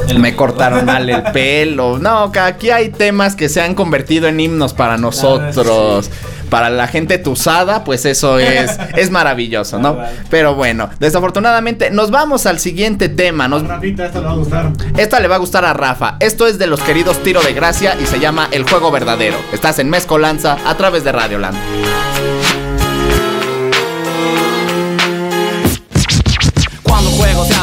El- 0.07 0.19
Me 0.19 0.35
cortaron 0.35 0.85
mal 0.85 1.09
el 1.09 1.23
pelo. 1.33 1.97
No, 1.97 2.31
que 2.31 2.39
aquí 2.39 2.69
hay 2.69 2.89
temas 2.89 3.35
que 3.35 3.49
se 3.49 3.59
han 3.61 3.73
convertido 3.73 4.27
en 4.27 4.39
himnos 4.39 4.73
para 4.73 4.97
nosotros. 4.97 6.11
Para 6.49 6.69
la 6.69 6.87
gente 6.87 7.17
tusada, 7.17 7.83
pues 7.83 8.05
eso 8.05 8.39
es, 8.39 8.77
es 8.95 9.11
maravilloso, 9.11 9.79
¿no? 9.79 9.97
Pero 10.29 10.55
bueno, 10.55 10.89
desafortunadamente 10.99 11.89
nos 11.89 12.11
vamos 12.11 12.45
al 12.45 12.59
siguiente 12.59 13.09
tema. 13.09 13.47
Nos, 13.47 13.67
Rafita, 13.67 14.05
esto 14.05 14.19
le 14.21 14.27
va 14.27 14.31
a 14.31 14.35
gustar. 14.35 14.71
esta 14.97 15.19
le 15.19 15.27
va 15.27 15.35
a 15.35 15.39
gustar 15.39 15.65
a 15.65 15.73
Rafa. 15.73 16.17
Esto 16.19 16.47
es 16.47 16.57
de 16.57 16.67
los 16.67 16.81
queridos 16.81 17.21
Tiro 17.23 17.41
de 17.41 17.53
Gracia 17.53 17.95
y 18.01 18.05
se 18.05 18.19
llama 18.19 18.47
El 18.51 18.63
Juego 18.63 18.91
Verdadero. 18.91 19.37
Estás 19.51 19.79
en 19.79 19.89
Mezcolanza 19.89 20.57
a 20.65 20.75
través 20.75 21.03
de 21.03 21.11
Radio 21.11 21.39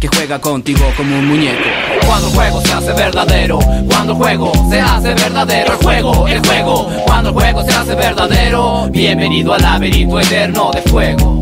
que 0.00 0.08
juega 0.08 0.40
contigo 0.40 0.84
como 0.96 1.18
un 1.18 1.26
muñeco. 1.28 1.62
Cuando 2.06 2.28
el 2.28 2.34
juego 2.34 2.60
se 2.60 2.72
hace 2.72 2.92
verdadero, 2.92 3.58
cuando 3.88 4.12
el 4.12 4.18
juego 4.18 4.52
se 4.70 4.80
hace 4.80 5.14
verdadero, 5.14 5.72
el 5.72 5.78
juego, 5.78 6.28
el 6.28 6.46
juego, 6.46 6.88
cuando 7.06 7.30
el 7.30 7.34
juego 7.34 7.62
se 7.64 7.72
hace 7.72 7.94
verdadero, 7.94 8.88
bienvenido 8.90 9.54
al 9.54 9.62
laberinto 9.62 10.20
eterno 10.20 10.70
de 10.72 10.82
fuego. 10.82 11.41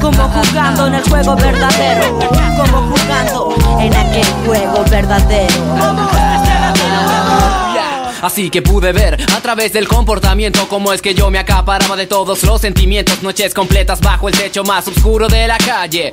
Como 0.00 0.28
jugando 0.28 0.86
en 0.86 0.94
el 0.94 1.02
juego 1.08 1.36
verdadero. 1.36 2.18
Como 2.56 2.94
jugando 2.94 3.54
en 3.80 3.94
aquel 3.94 4.26
juego 4.46 4.84
verdadero. 4.90 5.62
Así 8.22 8.50
que 8.50 8.62
pude 8.62 8.92
ver 8.92 9.20
a 9.34 9.40
través 9.40 9.72
del 9.72 9.88
comportamiento 9.88 10.68
cómo 10.68 10.92
es 10.92 11.02
que 11.02 11.12
yo 11.12 11.28
me 11.30 11.38
acaparaba 11.40 11.96
de 11.96 12.06
todos 12.06 12.44
los 12.44 12.60
sentimientos 12.60 13.20
Noches 13.20 13.52
completas 13.52 14.00
bajo 14.00 14.28
el 14.28 14.36
techo 14.36 14.62
más 14.62 14.86
oscuro 14.86 15.26
de 15.26 15.48
la 15.48 15.58
calle 15.58 16.12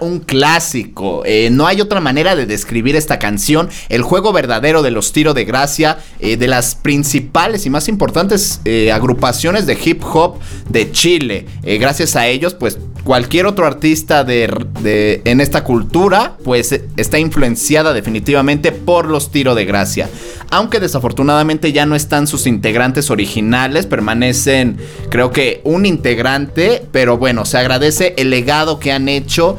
Un 0.00 0.20
clásico. 0.20 1.22
Eh, 1.26 1.50
no 1.52 1.66
hay 1.66 1.82
otra 1.82 2.00
manera 2.00 2.34
de 2.34 2.46
describir 2.46 2.96
esta 2.96 3.18
canción. 3.18 3.68
El 3.90 4.00
juego 4.00 4.32
verdadero 4.32 4.80
de 4.80 4.90
los 4.90 5.12
Tiro 5.12 5.34
de 5.34 5.44
Gracia. 5.44 5.98
eh, 6.18 6.38
de 6.38 6.48
las 6.48 6.74
principales 6.76 7.66
y 7.66 7.70
más 7.70 7.86
importantes 7.88 8.60
eh, 8.64 8.90
agrupaciones 8.90 9.66
de 9.66 9.78
hip 9.84 10.02
hop 10.02 10.38
de 10.70 10.90
Chile. 10.92 11.46
Gracias 11.62 12.16
a 12.16 12.26
ellos, 12.26 12.54
pues 12.54 12.78
cualquier 13.04 13.46
otro 13.46 13.66
artista 13.66 14.24
de, 14.24 15.22
en 15.24 15.40
esta 15.40 15.62
cultura, 15.62 16.36
pues 16.42 16.80
está 16.96 17.18
influenciada 17.18 17.92
definitivamente 17.92 18.72
por 18.72 19.06
los 19.06 19.30
Tiro 19.30 19.54
de 19.54 19.64
Gracia. 19.64 20.08
Aunque 20.50 20.80
desafortunadamente 20.80 21.72
ya 21.72 21.86
no 21.86 21.94
están 21.94 22.26
sus 22.26 22.46
integrantes 22.46 23.10
originales, 23.10 23.86
permanecen 23.86 24.78
creo 25.10 25.30
que 25.30 25.60
un 25.64 25.86
integrante, 25.86 26.84
pero 26.92 27.16
bueno, 27.16 27.44
se 27.44 27.58
agradece 27.58 28.14
el 28.16 28.30
legado 28.30 28.80
que 28.80 28.92
han 28.92 29.08
hecho 29.08 29.56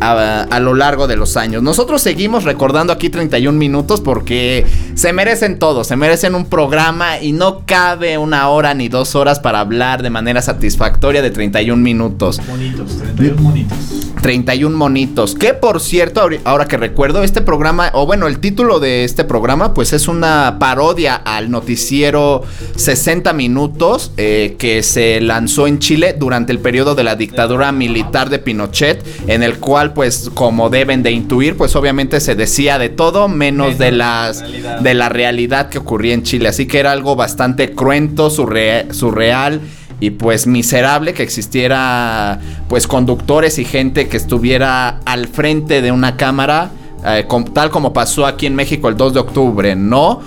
a, 0.00 0.42
a 0.42 0.60
lo 0.60 0.74
largo 0.74 1.06
de 1.06 1.16
los 1.16 1.36
años. 1.36 1.62
Nosotros 1.62 2.02
seguimos 2.02 2.44
recordando 2.44 2.92
aquí 2.92 3.10
31 3.10 3.58
minutos 3.58 4.00
porque 4.00 4.66
se 4.94 5.12
merecen 5.12 5.58
todo, 5.58 5.84
se 5.84 5.96
merecen 5.96 6.34
un 6.34 6.46
programa 6.46 7.20
y 7.20 7.32
no 7.32 7.62
cabe 7.66 8.18
una 8.18 8.48
hora 8.48 8.74
ni 8.74 8.88
dos 8.88 9.14
horas 9.14 9.40
para 9.40 9.60
hablar 9.60 10.02
de 10.02 10.10
manera 10.10 10.42
satisfactoria 10.42 11.22
de 11.22 11.30
31 11.30 11.82
minutos. 11.82 12.40
Bonitos, 12.46 12.98
31 12.98 13.42
bonitos. 13.42 13.78
31 14.22 14.76
monitos. 14.76 15.34
Que 15.34 15.54
por 15.54 15.80
cierto, 15.80 16.28
ahora 16.44 16.66
que 16.66 16.76
recuerdo, 16.76 17.22
este 17.22 17.40
programa, 17.40 17.90
o 17.94 18.06
bueno, 18.06 18.26
el 18.26 18.38
título 18.40 18.80
de 18.80 19.04
este 19.04 19.24
programa, 19.24 19.74
pues 19.74 19.92
es 19.92 20.08
una 20.08 20.56
parodia 20.58 21.14
al 21.16 21.50
noticiero 21.50 22.42
60 22.76 23.32
Minutos 23.32 24.12
eh, 24.16 24.56
que 24.58 24.82
se 24.82 25.20
lanzó 25.20 25.66
en 25.66 25.78
Chile 25.78 26.14
durante 26.18 26.52
el 26.52 26.58
periodo 26.58 26.94
de 26.94 27.04
la 27.04 27.16
dictadura 27.16 27.72
militar 27.72 28.30
de 28.30 28.38
Pinochet, 28.38 29.04
en 29.28 29.42
el 29.42 29.58
cual, 29.58 29.77
pues, 29.94 30.30
como 30.34 30.68
deben 30.70 31.02
de 31.02 31.10
intuir, 31.12 31.56
pues 31.56 31.74
obviamente 31.76 32.20
se 32.20 32.34
decía 32.34 32.78
de 32.78 32.88
todo 32.88 33.28
menos 33.28 33.78
de 33.78 33.92
las 33.92 34.42
de 34.82 34.94
la 34.94 35.08
realidad 35.08 35.68
que 35.68 35.78
ocurría 35.78 36.14
en 36.14 36.22
Chile. 36.22 36.48
Así 36.48 36.66
que 36.66 36.78
era 36.78 36.92
algo 36.92 37.16
bastante 37.16 37.72
cruento, 37.74 38.30
surre- 38.30 38.92
surreal 38.92 39.60
y 40.00 40.10
pues 40.10 40.46
miserable 40.46 41.12
que 41.14 41.22
existiera 41.24 42.38
pues 42.68 42.86
conductores 42.86 43.58
y 43.58 43.64
gente 43.64 44.08
que 44.08 44.16
estuviera 44.16 45.00
al 45.04 45.26
frente 45.28 45.82
de 45.82 45.90
una 45.90 46.16
cámara 46.16 46.70
eh, 47.04 47.26
tal 47.52 47.70
como 47.70 47.92
pasó 47.92 48.26
aquí 48.26 48.46
en 48.46 48.54
México 48.56 48.88
el 48.88 48.96
2 48.96 49.14
de 49.14 49.20
octubre, 49.20 49.76
no. 49.76 50.20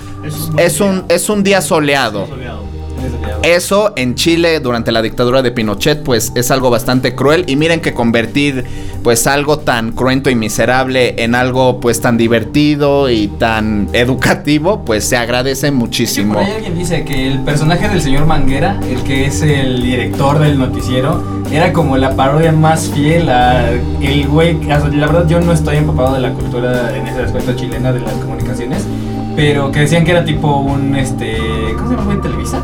Es 0.58 0.80
un, 0.80 1.04
es 1.10 1.30
un 1.30 1.44
día 1.44 1.62
soleado. 1.62 2.28
Eso 3.44 3.94
en 3.96 4.14
Chile 4.14 4.60
durante 4.60 4.92
la 4.92 5.02
dictadura 5.02 5.42
de 5.42 5.52
Pinochet 5.52 6.04
pues 6.04 6.32
es 6.36 6.52
algo 6.52 6.70
bastante 6.70 7.16
cruel 7.16 7.46
y 7.48 7.56
miren 7.56 7.82
que 7.82 7.92
convertir 7.92 8.66
pues 9.04 9.26
algo 9.26 9.58
tan 9.58 9.94
cruento 9.94 10.30
y 10.30 10.36
miserable 10.36 11.16
en 11.24 11.34
algo 11.34 11.80
pues 11.80 12.02
tan 12.02 12.18
divertido 12.18 13.10
y 13.10 13.28
tan 13.28 13.90
educativo 13.94 14.86
pues 14.86 15.06
se 15.06 15.18
agradece 15.18 15.72
muchísimo. 15.72 16.36
Por 16.36 16.44
ahí 16.44 16.52
alguien 16.52 16.78
dice 16.78 17.04
que 17.04 17.28
el 17.28 17.40
personaje 17.40 17.90
del 17.90 18.02
señor 18.02 18.28
Manguera, 18.28 18.80
el 18.88 19.02
que 19.02 19.26
es 19.26 19.42
el 19.42 19.82
director 19.82 20.38
del 20.38 20.60
noticiero, 20.60 21.42
era 21.52 21.74
como 21.74 21.98
la 21.98 22.16
parodia 22.16 22.52
más 22.52 22.90
fiel 22.90 23.28
a 23.30 23.72
el 23.72 24.28
güey. 24.28 24.62
La 24.64 24.78
verdad, 24.80 25.28
yo 25.28 25.42
no 25.42 25.52
estoy 25.52 25.78
empapado 25.78 26.14
de 26.14 26.22
la 26.22 26.32
cultura 26.34 26.96
en 26.96 27.08
ese 27.08 27.24
aspecto 27.24 27.54
chilena 27.54 27.92
de 27.92 28.02
las 28.02 28.14
comunicaciones, 28.14 28.86
pero 29.36 29.72
que 29.72 29.82
decían 29.82 30.04
que 30.06 30.12
era 30.12 30.24
tipo 30.26 30.58
un 30.58 30.96
este. 30.96 31.38
¿Cómo 31.78 31.90
se 31.90 31.96
llama 31.96 32.06
güey? 32.06 32.22
Televisa? 32.22 32.62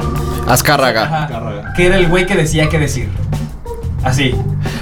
Azcárraga. 0.47 1.03
Ajá. 1.03 1.73
Que 1.75 1.87
era 1.87 1.97
el 1.97 2.07
güey 2.07 2.25
que 2.25 2.35
decía 2.35 2.69
qué 2.69 2.79
decir. 2.79 3.09
Así. 4.03 4.33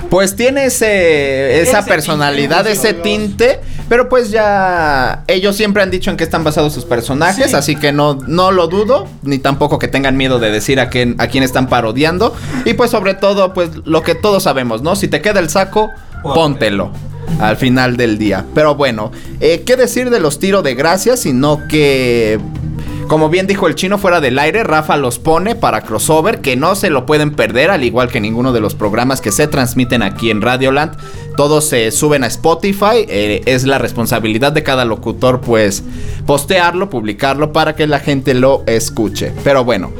Pues 0.09 0.35
tiene 0.35 0.65
ese, 0.65 1.61
esa 1.61 1.79
Ese 1.79 1.89
personalidad, 1.89 2.63
tinte, 2.63 2.71
ese 2.71 2.93
tinte, 2.93 3.59
pero 3.89 4.07
pues 4.07 4.29
ya 4.29 5.23
ellos 5.27 5.55
siempre 5.55 5.81
han 5.81 5.89
dicho 5.89 6.11
en 6.11 6.17
qué 6.17 6.23
están 6.23 6.43
basados 6.43 6.73
sus 6.73 6.85
personajes, 6.85 7.49
Sí. 7.49 7.55
así 7.55 7.75
que 7.75 7.91
no, 7.91 8.15
no 8.27 8.51
lo 8.51 8.67
dudo, 8.67 9.07
ni 9.23 9.39
tampoco 9.39 9.79
que 9.79 9.87
tengan 9.87 10.15
miedo 10.15 10.37
de 10.37 10.51
decir 10.51 10.79
a 10.79 10.89
quién, 10.89 11.15
a 11.17 11.27
quién 11.27 11.43
están 11.43 11.67
parodiando. 11.67 12.35
Y 12.65 12.73
pues 12.75 12.91
sobre 12.91 13.15
todo, 13.15 13.53
pues 13.53 13.71
lo 13.85 14.03
que 14.03 14.13
todos 14.13 14.43
sabemos, 14.43 14.83
¿no? 14.83 14.95
Si 14.95 15.07
te 15.07 15.21
queda 15.21 15.39
el 15.39 15.49
saco, 15.49 15.89
póntelo. 16.21 16.91
Al 17.39 17.57
final 17.57 17.97
del 17.97 18.17
día. 18.17 18.45
Pero 18.53 18.75
bueno, 18.75 19.11
eh, 19.39 19.63
¿qué 19.65 19.75
decir 19.75 20.09
de 20.09 20.19
los 20.19 20.39
tiros 20.39 20.63
de 20.63 20.75
gracia? 20.75 21.17
Sino 21.17 21.67
que 21.67 22.39
como 23.07 23.29
bien 23.29 23.45
dijo 23.45 23.67
el 23.67 23.75
chino 23.75 23.99
fuera 23.99 24.19
del 24.19 24.39
aire, 24.39 24.63
Rafa 24.63 24.97
los 24.97 25.19
pone 25.19 25.53
para 25.53 25.81
crossover, 25.81 26.41
que 26.41 26.55
no 26.55 26.73
se 26.73 26.89
lo 26.89 27.05
pueden 27.05 27.31
perder, 27.35 27.69
al 27.69 27.83
igual 27.83 28.09
que 28.09 28.19
ninguno 28.19 28.51
de 28.51 28.61
los 28.61 28.73
programas 28.73 29.21
que 29.21 29.31
se 29.31 29.47
transmiten 29.47 30.01
aquí 30.01 30.31
en 30.31 30.41
Radioland. 30.41 30.97
Todos 31.37 31.65
se 31.65 31.91
suben 31.91 32.23
a 32.23 32.27
Spotify, 32.27 33.05
eh, 33.07 33.43
es 33.45 33.65
la 33.65 33.77
responsabilidad 33.77 34.53
de 34.53 34.63
cada 34.63 34.85
locutor 34.85 35.41
pues 35.41 35.83
postearlo, 36.25 36.89
publicarlo 36.89 37.53
para 37.53 37.75
que 37.75 37.85
la 37.85 37.99
gente 37.99 38.33
lo 38.33 38.63
escuche. 38.65 39.31
Pero 39.43 39.63
bueno, 39.63 39.91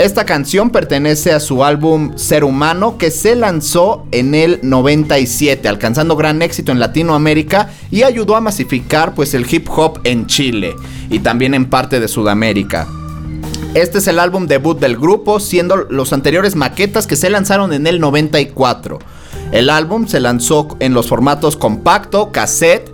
esta 0.00 0.24
canción 0.24 0.70
pertenece 0.70 1.30
a 1.30 1.40
su 1.40 1.62
álbum 1.62 2.16
Ser 2.16 2.42
Humano 2.44 2.96
que 2.96 3.10
se 3.10 3.36
lanzó 3.36 4.06
en 4.12 4.34
el 4.34 4.58
97, 4.62 5.68
alcanzando 5.68 6.16
gran 6.16 6.40
éxito 6.40 6.72
en 6.72 6.80
Latinoamérica 6.80 7.68
y 7.90 8.02
ayudó 8.02 8.34
a 8.34 8.40
masificar 8.40 9.14
pues 9.14 9.34
el 9.34 9.46
hip 9.52 9.68
hop 9.68 10.00
en 10.04 10.26
Chile 10.26 10.74
y 11.10 11.18
también 11.18 11.52
en 11.52 11.66
parte 11.68 12.00
de 12.00 12.08
Sudamérica. 12.08 12.88
Este 13.74 13.98
es 13.98 14.06
el 14.06 14.18
álbum 14.18 14.46
debut 14.46 14.80
del 14.80 14.96
grupo, 14.96 15.38
siendo 15.38 15.76
los 15.76 16.14
anteriores 16.14 16.56
maquetas 16.56 17.06
que 17.06 17.16
se 17.16 17.28
lanzaron 17.28 17.74
en 17.74 17.86
el 17.86 18.00
94. 18.00 18.98
El 19.52 19.68
álbum 19.68 20.06
se 20.06 20.20
lanzó 20.20 20.78
en 20.80 20.94
los 20.94 21.08
formatos 21.08 21.58
compacto, 21.58 22.32
cassette 22.32 22.90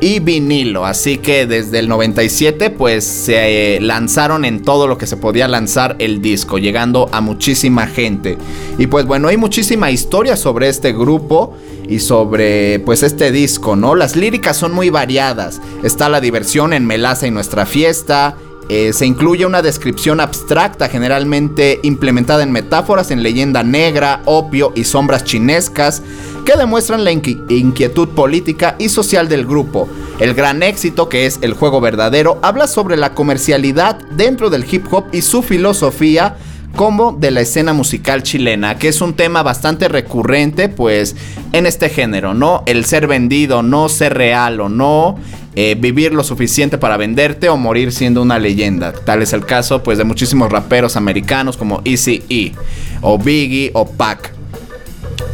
y 0.00 0.20
vinilo, 0.20 0.86
así 0.86 1.18
que 1.18 1.46
desde 1.46 1.78
el 1.78 1.88
97 1.88 2.70
pues 2.70 3.04
se 3.04 3.76
eh, 3.76 3.80
lanzaron 3.80 4.44
en 4.44 4.62
todo 4.62 4.86
lo 4.86 4.96
que 4.96 5.06
se 5.06 5.16
podía 5.16 5.46
lanzar 5.46 5.96
el 5.98 6.22
disco, 6.22 6.58
llegando 6.58 7.08
a 7.12 7.20
muchísima 7.20 7.86
gente. 7.86 8.38
Y 8.78 8.86
pues 8.86 9.04
bueno, 9.04 9.28
hay 9.28 9.36
muchísima 9.36 9.90
historia 9.90 10.36
sobre 10.36 10.68
este 10.68 10.92
grupo 10.92 11.54
y 11.88 11.98
sobre 11.98 12.78
pues 12.80 13.02
este 13.02 13.30
disco, 13.30 13.76
¿no? 13.76 13.94
Las 13.94 14.16
líricas 14.16 14.56
son 14.56 14.72
muy 14.72 14.90
variadas. 14.90 15.60
Está 15.82 16.08
la 16.08 16.20
diversión 16.20 16.72
en 16.72 16.86
Melaza 16.86 17.26
y 17.26 17.30
nuestra 17.30 17.66
fiesta, 17.66 18.36
eh, 18.72 18.92
se 18.92 19.04
incluye 19.04 19.44
una 19.44 19.62
descripción 19.62 20.20
abstracta, 20.20 20.88
generalmente 20.88 21.80
implementada 21.82 22.44
en 22.44 22.52
metáforas 22.52 23.10
en 23.10 23.22
leyenda 23.24 23.64
negra, 23.64 24.22
opio 24.26 24.72
y 24.76 24.84
sombras 24.84 25.24
chinescas, 25.24 26.02
que 26.46 26.56
demuestran 26.56 27.04
la 27.04 27.10
inqui- 27.10 27.44
inquietud 27.50 28.10
política 28.10 28.76
y 28.78 28.88
social 28.88 29.28
del 29.28 29.44
grupo. 29.44 29.88
El 30.20 30.34
gran 30.34 30.62
éxito, 30.62 31.08
que 31.08 31.26
es 31.26 31.40
el 31.42 31.54
juego 31.54 31.80
verdadero, 31.80 32.38
habla 32.42 32.68
sobre 32.68 32.96
la 32.96 33.12
comercialidad 33.12 33.98
dentro 34.12 34.50
del 34.50 34.64
hip 34.70 34.86
hop 34.92 35.06
y 35.12 35.22
su 35.22 35.42
filosofía 35.42 36.36
como 36.76 37.10
de 37.10 37.32
la 37.32 37.40
escena 37.40 37.72
musical 37.72 38.22
chilena, 38.22 38.78
que 38.78 38.86
es 38.86 39.00
un 39.00 39.14
tema 39.14 39.42
bastante 39.42 39.88
recurrente, 39.88 40.68
pues, 40.68 41.16
en 41.52 41.66
este 41.66 41.88
género, 41.88 42.32
¿no? 42.32 42.62
El 42.66 42.84
ser 42.84 43.08
vendido, 43.08 43.64
no 43.64 43.88
ser 43.88 44.14
real 44.14 44.60
o 44.60 44.68
no, 44.68 45.18
eh, 45.56 45.76
vivir 45.78 46.12
lo 46.14 46.22
suficiente 46.22 46.78
para 46.78 46.96
venderte 46.96 47.48
o 47.48 47.56
morir 47.56 47.92
siendo 47.92 48.22
una 48.22 48.38
leyenda. 48.38 48.92
Tal 48.92 49.22
es 49.22 49.32
el 49.32 49.44
caso, 49.44 49.82
pues, 49.82 49.98
de 49.98 50.04
muchísimos 50.04 50.50
raperos 50.50 50.96
americanos 50.96 51.56
como 51.56 51.80
Eazy-E, 51.84 52.52
o 53.00 53.18
Biggie, 53.18 53.70
o 53.74 53.90
Pac. 53.90 54.32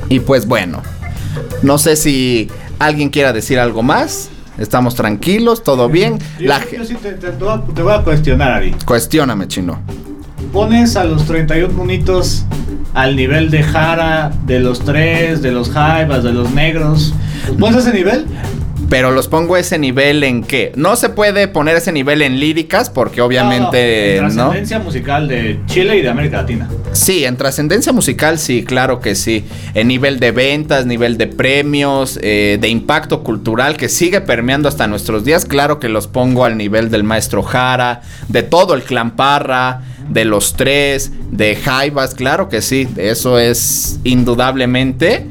Y 0.09 0.21
pues 0.21 0.47
bueno, 0.47 0.83
no 1.63 1.79
sé 1.79 1.97
si 1.97 2.49
alguien 2.79 3.09
quiera 3.11 3.33
decir 3.33 3.59
algo 3.59 3.83
más. 3.83 4.31
Estamos 4.59 4.95
tranquilos, 4.95 5.63
todo 5.63 5.89
bien. 5.89 6.19
Yo, 6.39 6.47
La 6.49 6.61
yo 6.71 6.85
sí 6.85 6.95
te, 6.95 7.13
te- 7.13 7.29
te 7.33 7.45
voy 7.45 7.53
a- 7.59 7.75
te 7.75 7.83
voy 7.83 7.93
a 7.93 8.03
cuestionar, 8.03 8.53
Ari. 8.53 8.71
Cuestióname, 8.87 9.47
chino. 9.49 9.79
Pones 10.53 10.97
a 10.97 11.05
los 11.05 11.27
31 11.27 11.75
munitos 11.75 12.45
al 12.95 13.17
nivel 13.17 13.51
de 13.51 13.63
Jara, 13.63 14.33
de 14.47 14.61
los 14.61 14.81
tres, 14.81 15.43
de 15.43 15.51
los 15.53 15.69
Jaivas, 15.71 16.23
de 16.25 16.33
los 16.33 16.51
negros. 16.53 17.13
¿Pones 17.59 17.85
ese 17.85 17.93
nivel? 17.93 18.25
Pero 18.89 19.11
los 19.11 19.27
pongo 19.27 19.57
ese 19.57 19.79
nivel 19.79 20.23
en 20.23 20.45
qué? 20.45 20.73
No 20.77 20.95
se 20.95 21.09
puede 21.09 21.49
poner 21.49 21.77
ese 21.77 21.91
nivel 21.91 22.23
en 22.23 22.39
líricas 22.39 22.89
porque 22.89 23.21
obviamente 23.21 24.19
No, 24.21 24.29
no. 24.29 24.35
Trascendencia 24.35 24.79
musical 24.79 25.29
de 25.29 25.61
Chile 25.67 25.97
y 25.97 26.03
de 26.03 26.09
América 26.09 26.39
Latina. 26.39 26.69
Sí, 26.93 27.25
en 27.25 27.37
trascendencia 27.37 27.93
musical 27.93 28.39
sí, 28.39 28.65
claro 28.65 29.01
que 29.01 29.15
sí. 29.15 29.45
En 29.75 29.89
nivel 29.89 30.21
de 30.21 30.31
ventas, 30.31 30.87
nivel 30.87 31.19
de 31.19 31.27
premios, 31.27 32.19
eh, 32.23 32.59
de 32.61 32.69
impacto 32.69 33.25
cultural 33.25 33.77
que 33.77 33.89
sigue 33.89 34.21
permeando 34.21 34.69
hasta 34.69 34.87
nuestros 34.87 35.25
días, 35.25 35.45
claro 35.45 35.81
que 35.81 35.89
los 35.89 36.07
pongo 36.07 36.45
al 36.45 36.57
nivel 36.57 36.91
del 36.91 37.03
maestro 37.03 37.43
Jara, 37.43 38.03
de 38.29 38.43
todo 38.43 38.75
el 38.75 38.83
clan 38.83 39.17
Parra, 39.17 39.83
de 40.09 40.25
los 40.25 40.55
tres, 40.55 41.11
de 41.31 41.57
Jaivas, 41.57 42.15
claro 42.15 42.49
que 42.49 42.63
sí, 42.63 42.89
eso 42.97 43.39
es 43.39 43.99
indudablemente. 44.05 45.27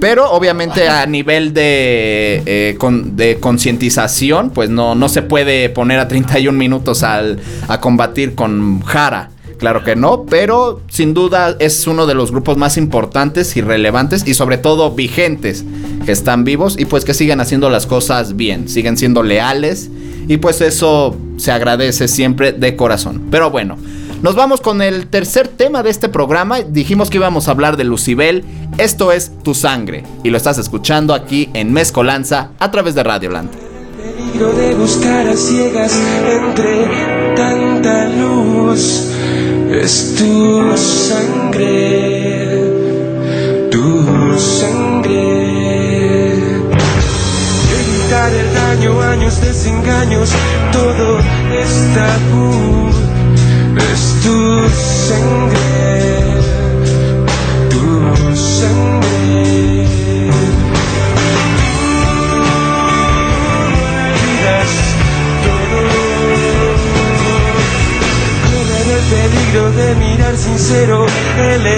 Pero 0.00 0.30
obviamente 0.30 0.88
a 0.88 1.04
nivel 1.04 1.52
de, 1.52 2.42
eh, 2.46 2.78
de 3.12 3.38
concientización, 3.38 4.50
pues 4.50 4.70
no, 4.70 4.94
no 4.94 5.08
se 5.10 5.20
puede 5.20 5.68
poner 5.68 6.00
a 6.00 6.08
31 6.08 6.58
minutos 6.58 7.02
al, 7.02 7.38
a 7.68 7.80
combatir 7.80 8.34
con 8.34 8.80
Jara. 8.80 9.30
Claro 9.58 9.84
que 9.84 9.94
no, 9.94 10.24
pero 10.24 10.80
sin 10.88 11.12
duda 11.12 11.54
es 11.58 11.86
uno 11.86 12.06
de 12.06 12.14
los 12.14 12.30
grupos 12.30 12.56
más 12.56 12.78
importantes 12.78 13.58
y 13.58 13.60
relevantes 13.60 14.26
y 14.26 14.32
sobre 14.32 14.56
todo 14.56 14.92
vigentes 14.92 15.66
que 16.06 16.12
están 16.12 16.44
vivos 16.44 16.76
y 16.78 16.86
pues 16.86 17.04
que 17.04 17.12
siguen 17.12 17.40
haciendo 17.40 17.68
las 17.68 17.84
cosas 17.84 18.36
bien, 18.36 18.70
siguen 18.70 18.96
siendo 18.96 19.22
leales 19.22 19.90
y 20.28 20.38
pues 20.38 20.62
eso 20.62 21.14
se 21.36 21.52
agradece 21.52 22.08
siempre 22.08 22.52
de 22.52 22.74
corazón. 22.74 23.26
Pero 23.30 23.50
bueno, 23.50 23.76
nos 24.22 24.34
vamos 24.34 24.60
con 24.60 24.82
el 24.82 25.06
tercer 25.08 25.48
tema 25.48 25.82
de 25.82 25.90
este 25.90 26.08
programa. 26.08 26.60
Dijimos 26.60 27.10
que 27.10 27.16
íbamos 27.16 27.48
a 27.48 27.52
hablar 27.52 27.76
de 27.76 27.84
Lucibel. 27.84 28.44
Esto 28.78 29.12
es 29.12 29.32
Tu 29.42 29.54
Sangre 29.54 30.04
y 30.22 30.30
lo 30.30 30.36
estás 30.36 30.58
escuchando 30.58 31.14
aquí 31.14 31.48
en 31.54 31.72
Mezcolanza 31.72 32.50
a 32.58 32.70
través 32.70 32.94
de 32.94 33.02
Radioland. 33.02 33.50
peligro 33.50 34.52
de 34.52 34.74
buscar 34.74 35.26
a 35.26 35.36
ciegas 35.36 35.98
entre 36.26 36.86
tanta 37.34 38.08
luz. 38.08 39.06
Es 39.70 40.16
tu 40.18 40.76
sangre, 40.76 42.48
tu 43.70 44.38
sangre. 44.38 45.70
Evitar 47.80 48.32
el 48.32 48.54
daño, 48.54 49.00
años 49.00 49.40
desengaños, 49.40 50.30
todo 50.72 51.18
es 51.18 51.94
tabú. 51.94 52.89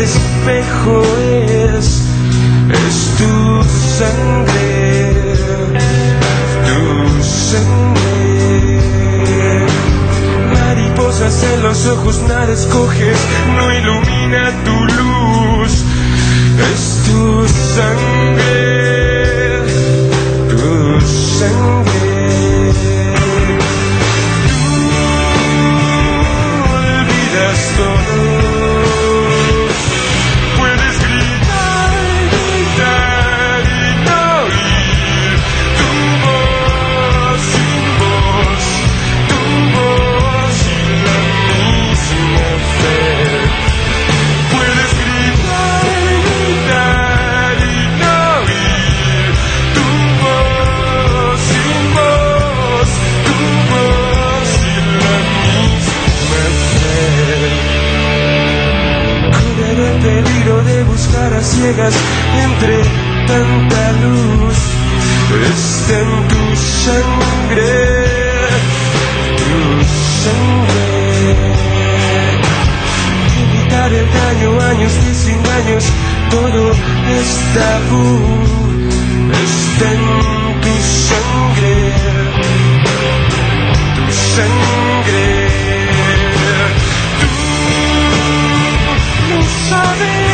Espejo 0.03 1.03
es, 1.79 2.03
es 2.69 3.15
tu 3.19 3.65
sangre, 3.99 5.22
En 11.25 11.63
los 11.63 11.87
ojos, 11.87 12.21
nada 12.27 12.53
escoges, 12.53 13.17
no 13.55 13.73
ilumina 13.73 14.51
tu 14.65 14.73
luz, 14.73 15.85
es 16.73 16.99
tu 17.07 17.47
sangre 17.49 18.83
tu 20.51 21.01
sangre. 21.01 21.92
Ciegas 61.43 61.95
entre 62.45 62.77
tanta 63.27 63.93
luz. 64.03 64.59
Está 65.51 65.99
en 65.99 66.29
tu 66.29 66.43
sangre, 66.57 67.73
tu 69.39 69.61
sangre. 70.23 71.37
Evitar 73.43 73.91
el 73.93 74.07
daño, 74.13 74.51
años 74.61 74.93
de 75.05 75.15
sin 75.15 75.41
años, 75.59 75.85
todo 76.31 76.73
es 77.19 77.29
tabú. 77.55 78.07
Está 79.45 79.87
en 79.93 80.05
tu 80.63 80.75
sangre, 81.09 81.75
tu 83.97 84.05
sangre. 84.35 85.27
Tú 89.29 89.35
no 89.35 89.39
sabes 89.69 90.32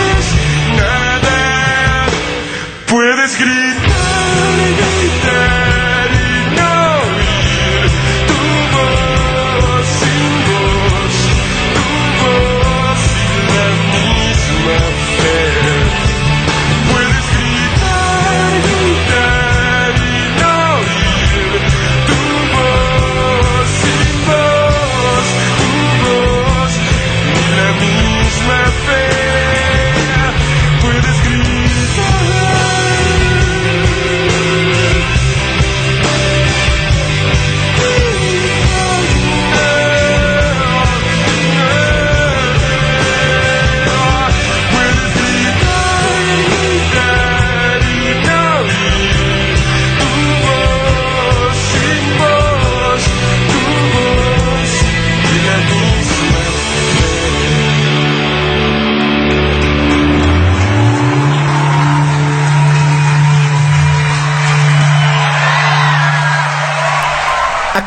Puedes 3.29 3.68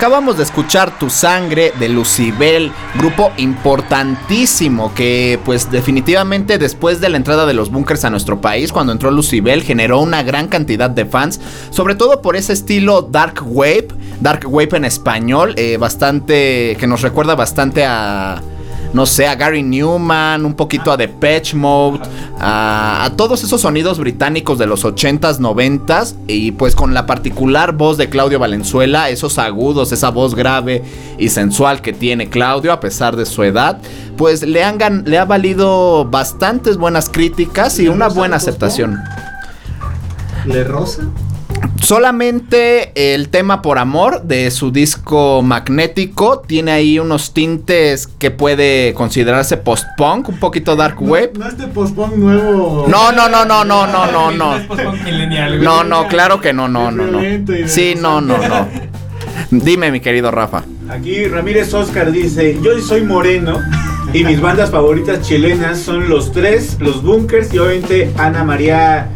Acabamos 0.01 0.35
de 0.35 0.41
escuchar 0.41 0.97
Tu 0.97 1.11
Sangre 1.11 1.73
de 1.77 1.87
Lucibel, 1.87 2.71
grupo 2.95 3.31
importantísimo 3.37 4.95
que 4.95 5.39
pues 5.45 5.69
definitivamente 5.69 6.57
después 6.57 6.99
de 7.01 7.09
la 7.09 7.17
entrada 7.17 7.45
de 7.45 7.53
los 7.53 7.69
bunkers 7.69 8.03
a 8.03 8.09
nuestro 8.09 8.41
país, 8.41 8.71
cuando 8.71 8.93
entró 8.93 9.11
Lucibel, 9.11 9.61
generó 9.61 9.99
una 9.99 10.23
gran 10.23 10.47
cantidad 10.47 10.89
de 10.89 11.05
fans, 11.05 11.39
sobre 11.69 11.93
todo 11.93 12.23
por 12.23 12.35
ese 12.35 12.53
estilo 12.53 13.03
Dark 13.03 13.43
Wave, 13.45 13.89
Dark 14.19 14.47
Wave 14.47 14.77
en 14.77 14.85
español, 14.85 15.53
eh, 15.55 15.77
bastante, 15.77 16.75
que 16.79 16.87
nos 16.87 17.03
recuerda 17.03 17.35
bastante 17.35 17.85
a 17.85 18.41
no 18.93 19.05
sé, 19.05 19.27
a 19.27 19.35
Gary 19.35 19.63
Newman, 19.63 20.45
un 20.45 20.53
poquito 20.53 20.91
a 20.91 20.97
Depeche 20.97 21.55
Mode, 21.55 22.01
a, 22.39 23.05
a 23.05 23.09
todos 23.15 23.43
esos 23.43 23.61
sonidos 23.61 23.99
británicos 23.99 24.57
de 24.57 24.67
los 24.67 24.83
80s, 24.83 25.39
90s, 25.39 26.15
y 26.27 26.51
pues 26.51 26.75
con 26.75 26.93
la 26.93 27.05
particular 27.05 27.73
voz 27.73 27.97
de 27.97 28.09
Claudio 28.09 28.39
Valenzuela, 28.39 29.09
esos 29.09 29.37
agudos, 29.37 29.91
esa 29.91 30.09
voz 30.09 30.35
grave 30.35 30.83
y 31.17 31.29
sensual 31.29 31.81
que 31.81 31.93
tiene 31.93 32.29
Claudio 32.29 32.73
a 32.73 32.79
pesar 32.79 33.15
de 33.15 33.25
su 33.25 33.43
edad, 33.43 33.79
pues 34.17 34.43
le, 34.43 34.63
han 34.63 35.03
le 35.05 35.17
ha 35.17 35.25
valido 35.25 36.05
bastantes 36.05 36.77
buenas 36.77 37.09
críticas 37.09 37.79
y 37.79 37.87
una 37.87 38.07
buena 38.07 38.35
aceptación. 38.37 38.99
¿Le 40.45 40.63
rosa? 40.63 41.03
Solamente 41.81 42.91
el 43.13 43.29
tema 43.29 43.61
por 43.61 43.79
amor 43.79 44.23
de 44.23 44.49
su 44.51 44.71
disco 44.71 45.41
magnético 45.41 46.39
tiene 46.39 46.71
ahí 46.71 46.99
unos 46.99 47.33
tintes 47.33 48.07
que 48.07 48.31
puede 48.31 48.93
considerarse 48.93 49.57
post-punk, 49.57 50.29
un 50.29 50.39
poquito 50.39 50.75
dark 50.75 51.01
wave. 51.01 51.31
No 51.37 51.47
este 51.47 51.67
post-punk 51.67 52.13
nuevo. 52.15 52.85
No, 52.87 53.11
no, 53.11 53.27
no, 53.27 53.45
no, 53.45 53.65
no, 53.65 53.87
no, 53.87 54.11
no, 54.11 54.31
no. 54.31 54.59
No, 55.59 55.83
no, 55.83 56.07
claro 56.07 56.39
que 56.39 56.53
no, 56.53 56.67
no, 56.67 56.91
no, 56.91 57.07
no. 57.07 57.19
Sí, 57.67 57.95
no, 57.99 58.21
no, 58.21 58.37
no. 58.37 58.67
Dime, 59.49 59.91
mi 59.91 59.99
querido 59.99 60.31
Rafa. 60.31 60.63
Aquí 60.89 61.25
Ramírez 61.25 61.73
Oscar 61.73 62.11
dice, 62.11 62.57
yo 62.61 62.79
soy 62.79 63.01
moreno 63.01 63.59
y 64.13 64.23
mis 64.23 64.39
bandas 64.39 64.71
favoritas 64.71 65.21
chilenas 65.21 65.79
son 65.79 66.09
Los 66.09 66.31
Tres, 66.31 66.77
Los 66.79 67.01
Bunkers 67.01 67.53
y 67.53 67.59
obviamente 67.59 68.11
Ana 68.17 68.43
María 68.43 69.09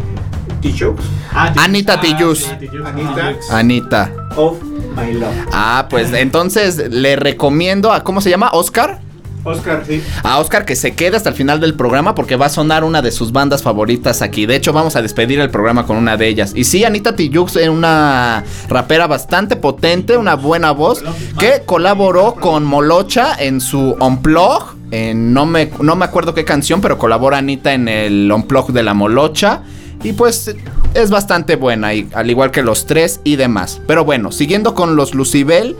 Tijoux. 0.65 0.95
Anita 1.31 2.01
Tillus. 2.01 2.47
Anita 2.47 3.35
Anita. 3.51 4.11
of 4.35 4.57
My 4.95 5.13
Love. 5.13 5.35
Ah, 5.51 5.85
pues 5.89 6.11
entonces 6.13 6.89
le 6.89 7.15
recomiendo 7.15 7.93
a, 7.93 8.03
¿cómo 8.03 8.19
se 8.19 8.31
llama? 8.31 8.49
Oscar. 8.51 8.99
Oscar, 9.43 9.83
sí. 9.85 10.01
A 10.23 10.39
Oscar 10.39 10.65
que 10.65 10.75
se 10.75 10.95
quede 10.95 11.17
hasta 11.17 11.29
el 11.29 11.35
final 11.35 11.59
del 11.59 11.75
programa 11.75 12.15
porque 12.15 12.35
va 12.35 12.47
a 12.47 12.49
sonar 12.49 12.83
una 12.83 13.03
de 13.03 13.11
sus 13.11 13.31
bandas 13.31 13.61
favoritas 13.61 14.23
aquí. 14.23 14.47
De 14.47 14.55
hecho, 14.55 14.73
vamos 14.73 14.95
a 14.95 15.03
despedir 15.03 15.39
el 15.39 15.51
programa 15.51 15.85
con 15.85 15.97
una 15.97 16.17
de 16.17 16.27
ellas. 16.27 16.53
Y 16.55 16.63
sí, 16.63 16.83
Anita 16.83 17.15
Tijoux 17.15 17.55
es 17.57 17.69
una 17.69 18.43
rapera 18.67 19.05
bastante 19.05 19.55
potente, 19.55 20.17
una 20.17 20.33
buena 20.33 20.71
voz, 20.71 21.03
que 21.37 21.61
colaboró 21.63 22.33
con 22.33 22.65
Molocha 22.65 23.35
en 23.37 23.61
su 23.61 23.95
Unplug. 23.99 24.73
En, 24.89 25.31
no, 25.31 25.45
me, 25.45 25.69
no 25.79 25.95
me 25.95 26.05
acuerdo 26.05 26.33
qué 26.33 26.43
canción, 26.43 26.81
pero 26.81 26.97
colabora 26.97 27.37
Anita 27.37 27.73
en 27.73 27.87
el 27.87 28.31
Unplug 28.31 28.71
de 28.71 28.81
la 28.81 28.95
Molocha. 28.95 29.61
Y 30.03 30.13
pues 30.13 30.55
es 30.93 31.09
bastante 31.09 31.55
buena, 31.55 31.93
y, 31.93 32.07
al 32.13 32.29
igual 32.29 32.51
que 32.51 32.63
los 32.63 32.85
tres 32.85 33.19
y 33.23 33.35
demás. 33.35 33.81
Pero 33.87 34.05
bueno, 34.05 34.31
siguiendo 34.31 34.73
con 34.73 34.95
los 34.95 35.13
Lucibel. 35.13 35.75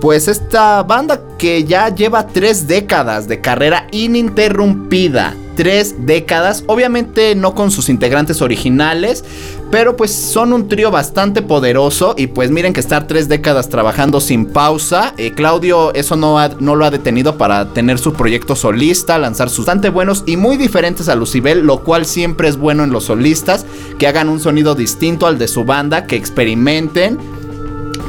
Pues 0.00 0.28
esta 0.28 0.84
banda 0.84 1.20
que 1.38 1.64
ya 1.64 1.92
lleva 1.92 2.28
tres 2.28 2.68
décadas 2.68 3.26
de 3.26 3.40
carrera 3.40 3.88
ininterrumpida. 3.90 5.34
Tres 5.56 6.06
décadas, 6.06 6.62
obviamente 6.68 7.34
no 7.34 7.56
con 7.56 7.72
sus 7.72 7.88
integrantes 7.88 8.40
originales, 8.40 9.24
pero 9.70 9.96
pues 9.96 10.14
son 10.14 10.52
un 10.54 10.66
trío 10.68 10.90
bastante 10.90 11.42
poderoso 11.42 12.14
y 12.16 12.28
pues 12.28 12.50
miren 12.50 12.72
que 12.72 12.80
estar 12.80 13.06
tres 13.06 13.28
décadas 13.28 13.68
trabajando 13.68 14.20
sin 14.20 14.46
pausa, 14.46 15.12
eh, 15.18 15.32
Claudio 15.32 15.92
eso 15.94 16.16
no, 16.16 16.38
ha- 16.38 16.48
no 16.58 16.74
lo 16.74 16.84
ha 16.86 16.90
detenido 16.90 17.36
para 17.36 17.72
tener 17.74 17.98
su 17.98 18.14
proyecto 18.14 18.56
solista, 18.56 19.18
lanzar 19.18 19.50
sus 19.50 19.66
bastante 19.66 19.90
buenos 19.90 20.24
y 20.26 20.36
muy 20.38 20.56
diferentes 20.56 21.08
a 21.10 21.14
Lucibel, 21.14 21.60
lo 21.66 21.84
cual 21.84 22.06
siempre 22.06 22.48
es 22.48 22.56
bueno 22.56 22.82
en 22.84 22.90
los 22.90 23.04
solistas, 23.04 23.66
que 23.98 24.06
hagan 24.06 24.30
un 24.30 24.40
sonido 24.40 24.74
distinto 24.74 25.26
al 25.26 25.36
de 25.38 25.48
su 25.48 25.64
banda, 25.64 26.06
que 26.06 26.16
experimenten 26.16 27.18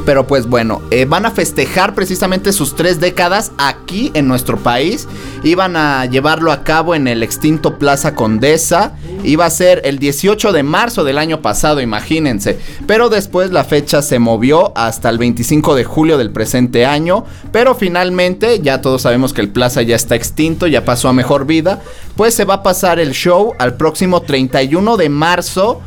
pero 0.06 0.26
pues 0.26 0.46
bueno, 0.46 0.80
eh, 0.90 1.04
van 1.04 1.26
a 1.26 1.30
festejar 1.30 1.94
precisamente 1.94 2.52
sus 2.54 2.74
tres 2.74 3.00
décadas 3.00 3.52
aquí 3.58 4.10
en 4.14 4.26
nuestro 4.28 4.56
país. 4.56 5.06
Iban 5.44 5.76
a 5.76 6.06
llevarlo 6.06 6.52
a 6.52 6.64
cabo 6.64 6.94
en 6.94 7.06
el 7.06 7.22
extinto 7.22 7.76
Plaza 7.78 8.14
Condesa. 8.14 8.94
Iba 9.24 9.46
a 9.46 9.50
ser 9.50 9.82
el 9.84 9.98
18 9.98 10.52
de 10.52 10.62
marzo 10.62 11.04
del 11.04 11.18
año 11.18 11.42
pasado, 11.42 11.80
imagínense. 11.80 12.58
Pero 12.86 13.08
después 13.08 13.50
la 13.50 13.64
fecha 13.64 14.02
se 14.02 14.18
movió 14.18 14.72
hasta 14.76 15.08
el 15.08 15.18
25 15.18 15.74
de 15.74 15.84
julio 15.84 16.18
del 16.18 16.30
presente 16.30 16.86
año. 16.86 17.24
Pero 17.52 17.74
finalmente, 17.74 18.60
ya 18.60 18.80
todos 18.80 19.02
sabemos 19.02 19.32
que 19.32 19.40
el 19.40 19.50
Plaza 19.50 19.82
ya 19.82 19.96
está 19.96 20.14
extinto, 20.14 20.66
ya 20.66 20.84
pasó 20.84 21.08
a 21.08 21.12
mejor 21.12 21.46
vida. 21.46 21.80
Pues 22.16 22.34
se 22.34 22.44
va 22.44 22.54
a 22.54 22.62
pasar 22.62 23.00
el 23.00 23.12
show 23.12 23.54
al 23.58 23.74
próximo 23.74 24.22
31 24.22 24.96
de 24.96 25.08
marzo 25.08 25.80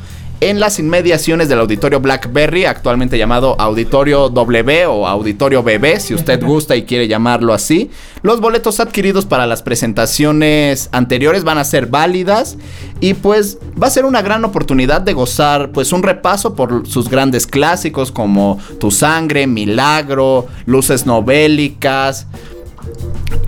en 0.50 0.60
las 0.60 0.78
inmediaciones 0.78 1.48
del 1.48 1.60
Auditorio 1.60 2.02
Blackberry, 2.02 2.66
actualmente 2.66 3.18
llamado 3.18 3.56
Auditorio 3.62 4.28
W 4.28 4.86
o 4.88 5.08
Auditorio 5.08 5.64
BB, 5.64 6.02
si 6.02 6.14
usted 6.14 6.44
gusta 6.44 6.76
y 6.76 6.84
quiere 6.84 7.08
llamarlo 7.08 7.54
así. 7.54 7.92
Los 8.24 8.42
boletos 8.42 8.82
adquiridos 8.82 9.26
para 9.26 9.48
las 9.48 9.64
presentaciones 9.64 10.90
anteriores 10.92 11.46
van 11.46 11.60
a 11.60 11.64
ser 11.64 11.88
válidas 11.88 12.58
y 13.00 13.14
pues 13.14 13.58
va 13.82 13.88
a 13.88 13.92
ser 13.92 14.04
una 14.04 14.22
gran 14.22 14.44
oportunidad 14.44 15.00
de 15.00 15.14
gozar 15.14 15.72
pues 15.72 15.94
un 15.94 16.04
repaso 16.04 16.56
por 16.56 16.88
sus 16.88 17.10
grandes 17.10 17.48
clásicos 17.48 18.12
como 18.12 18.60
Tu 18.82 18.92
Sangre, 18.92 19.48
Milagro, 19.48 20.48
Luces 20.66 21.06
Novélicas, 21.06 22.28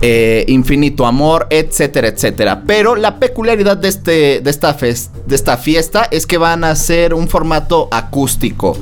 eh, 0.00 0.44
infinito 0.48 1.06
amor, 1.06 1.46
etcétera, 1.50 2.08
etcétera. 2.08 2.62
Pero 2.66 2.96
la 2.96 3.18
peculiaridad 3.18 3.76
de, 3.76 3.88
este, 3.88 4.40
de, 4.40 4.50
esta 4.50 4.72
de 4.72 5.34
esta 5.34 5.56
fiesta 5.56 6.06
es 6.10 6.26
que 6.26 6.38
van 6.38 6.64
a 6.64 6.74
ser 6.76 7.14
un 7.14 7.28
formato 7.28 7.88
acústico. 7.90 8.76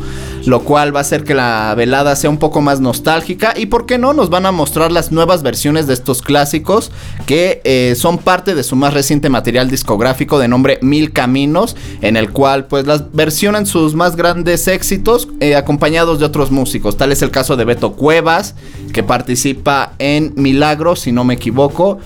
Lo 0.47 0.61
cual 0.61 0.95
va 0.95 1.01
a 1.01 1.03
hacer 1.03 1.25
que 1.25 1.35
la 1.35 1.75
velada 1.77 2.17
sea 2.17 2.31
un 2.31 2.39
poco 2.39 2.61
más 2.61 2.81
nostálgica 2.81 3.55
y 3.57 3.67
por 3.67 3.87
qué 3.87 3.99
no 3.99 4.13
nos 4.13 4.31
van 4.31 4.47
a 4.47 4.53
mostrar 4.53 4.93
las 4.93 5.13
nuevas 5.13 5.43
versiones 5.43 5.87
de 5.87 5.95
estos 5.95 6.23
clásicos 6.23 6.91
que 7.27 7.61
eh, 7.65 7.95
son 7.97 8.19
parte 8.19 8.55
de 8.55 8.63
su 8.63 8.77
más 8.77 8.95
reciente 8.95 9.29
material 9.29 9.71
discográfico 9.71 10.39
de 10.39 10.49
nombre 10.49 10.79
Mil 10.83 11.13
Caminos, 11.13 11.77
en 12.03 12.17
el 12.17 12.31
cual 12.31 12.67
pues 12.67 12.87
las 12.87 13.13
versionan 13.13 13.67
sus 13.67 13.95
más 13.95 14.17
grandes 14.17 14.69
éxitos 14.69 15.29
eh, 15.41 15.57
acompañados 15.57 16.19
de 16.19 16.27
otros 16.27 16.51
músicos. 16.51 16.97
Tal 16.97 17.13
es 17.13 17.23
el 17.23 17.31
caso 17.31 17.57
de 17.57 17.65
Beto 17.65 17.93
Cuevas, 17.93 18.55
que 18.93 19.03
participa 19.03 19.93
en 19.99 20.33
Milagro, 20.37 20.97
si 20.97 21.13
no 21.13 21.25
me 21.25 21.35
equivoco. 21.35 21.99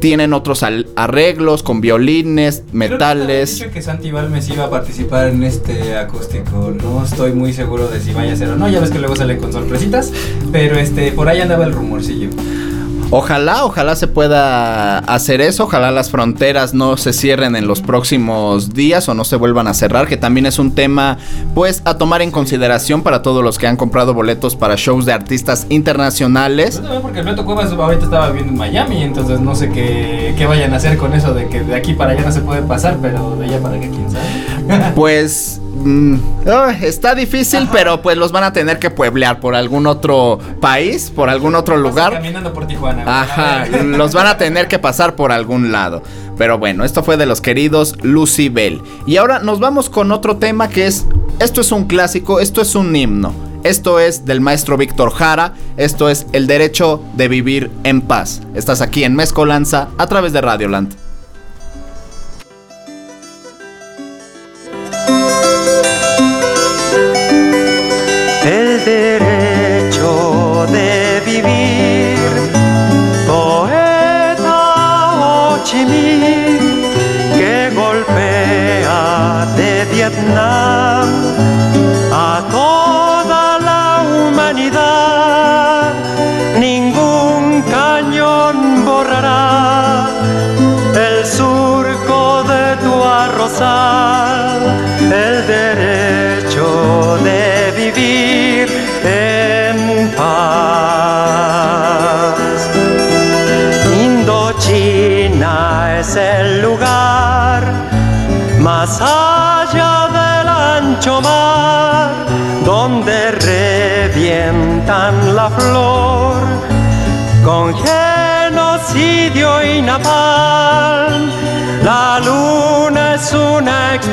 Tienen 0.00 0.32
otros 0.32 0.62
arreglos 0.62 1.62
con 1.62 1.80
violines, 1.80 2.62
metales. 2.72 3.58
Dicho 3.58 3.70
que 3.70 3.82
Santi 3.82 4.10
Balmes 4.10 4.48
iba 4.48 4.64
a 4.64 4.70
participar 4.70 5.28
en 5.28 5.42
este 5.42 5.96
acústico. 5.96 6.72
No 6.82 7.04
estoy 7.04 7.32
muy 7.32 7.52
seguro 7.52 7.85
de 7.88 8.00
si 8.00 8.12
vaya 8.12 8.32
a 8.32 8.36
ser 8.36 8.50
o 8.50 8.56
no. 8.56 8.68
Ya 8.68 8.80
ves 8.80 8.90
que 8.90 8.98
luego 8.98 9.16
sale 9.16 9.38
con 9.38 9.52
sorpresitas. 9.52 10.12
Pero 10.52 10.78
este, 10.78 11.12
por 11.12 11.28
ahí 11.28 11.40
andaba 11.40 11.64
el 11.64 11.72
rumorcillo. 11.72 12.30
Ojalá, 13.10 13.64
ojalá 13.64 13.94
se 13.94 14.08
pueda 14.08 14.98
hacer 14.98 15.40
eso, 15.40 15.64
ojalá 15.64 15.90
las 15.90 16.10
fronteras 16.10 16.74
no 16.74 16.96
se 16.96 17.12
cierren 17.12 17.54
en 17.54 17.66
los 17.66 17.80
próximos 17.80 18.74
días 18.74 19.08
o 19.08 19.14
no 19.14 19.24
se 19.24 19.36
vuelvan 19.36 19.68
a 19.68 19.74
cerrar, 19.74 20.08
que 20.08 20.16
también 20.16 20.44
es 20.46 20.58
un 20.58 20.74
tema 20.74 21.18
pues 21.54 21.82
a 21.84 21.98
tomar 21.98 22.22
en 22.22 22.30
consideración 22.30 23.02
para 23.02 23.22
todos 23.22 23.44
los 23.44 23.58
que 23.58 23.66
han 23.66 23.76
comprado 23.76 24.12
boletos 24.12 24.56
para 24.56 24.74
shows 24.76 25.06
de 25.06 25.12
artistas 25.12 25.66
internacionales. 25.68 26.76
Yo 26.76 26.82
también 26.82 27.02
porque 27.02 27.20
el 27.20 27.26
Beto 27.26 27.44
Cuevas 27.44 27.72
ahorita 27.72 28.04
estaba 28.04 28.28
viviendo 28.28 28.52
en 28.52 28.58
Miami. 28.58 29.02
Entonces 29.02 29.40
no 29.40 29.54
sé 29.54 29.70
qué, 29.70 30.34
qué 30.36 30.46
vayan 30.46 30.72
a 30.72 30.76
hacer 30.76 30.98
con 30.98 31.14
eso 31.14 31.34
de 31.34 31.48
que 31.48 31.60
de 31.60 31.74
aquí 31.74 31.94
para 31.94 32.12
allá 32.12 32.22
no 32.22 32.32
se 32.32 32.40
puede 32.40 32.62
pasar. 32.62 32.98
Pero 33.00 33.36
de 33.36 33.46
allá 33.46 33.60
para 33.60 33.76
acá, 33.76 33.86
quién 33.88 34.10
sabe. 34.10 34.24
Pues 34.96 35.60
mm, 35.84 36.16
ay, 36.46 36.78
está 36.82 37.14
difícil, 37.14 37.68
pero 37.70 38.02
pues 38.02 38.16
los 38.16 38.32
van 38.32 38.44
a 38.44 38.52
tener 38.52 38.78
que 38.78 38.90
pueblear 38.90 39.38
por 39.38 39.54
algún 39.54 39.86
otro 39.86 40.38
país, 40.60 41.12
por 41.14 41.28
algún 41.28 41.54
otro 41.54 41.76
lugar. 41.76 42.14
Caminando 42.14 42.52
por 42.52 42.66
Tijuana. 42.66 42.95
Ajá, 43.04 43.62
A 43.62 43.66
los 43.66 44.12
van 44.14 44.26
a 44.26 44.38
tener 44.38 44.68
que 44.68 44.78
pasar 44.78 45.14
por 45.14 45.32
algún 45.32 45.72
lado. 45.72 46.02
Pero 46.38 46.58
bueno, 46.58 46.84
esto 46.84 47.02
fue 47.02 47.16
de 47.16 47.26
los 47.26 47.40
queridos 47.40 47.96
Lucy 48.02 48.48
Bell. 48.48 48.82
Y 49.06 49.16
ahora 49.16 49.38
nos 49.38 49.58
vamos 49.60 49.88
con 49.90 50.12
otro 50.12 50.36
tema 50.36 50.68
que 50.68 50.86
es, 50.86 51.06
esto 51.38 51.60
es 51.60 51.72
un 51.72 51.84
clásico, 51.84 52.40
esto 52.40 52.60
es 52.60 52.74
un 52.74 52.94
himno. 52.94 53.32
Esto 53.64 53.98
es 53.98 54.24
del 54.24 54.40
maestro 54.40 54.76
Víctor 54.76 55.10
Jara, 55.12 55.54
esto 55.76 56.08
es 56.08 56.26
el 56.32 56.46
derecho 56.46 57.02
de 57.14 57.26
vivir 57.26 57.70
en 57.82 58.00
paz. 58.00 58.42
Estás 58.54 58.80
aquí 58.80 59.02
en 59.02 59.16
Mezcolanza 59.16 59.88
a 59.98 60.06
través 60.06 60.32
de 60.32 60.40
Radioland. 60.40 61.05
De 80.08 80.14
Vietnam 80.14 80.55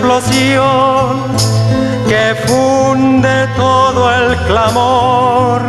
explosión 0.03 1.31
que 2.09 2.35
funde 2.45 3.47
todo 3.55 4.13
el 4.13 4.35
clamor, 4.47 5.61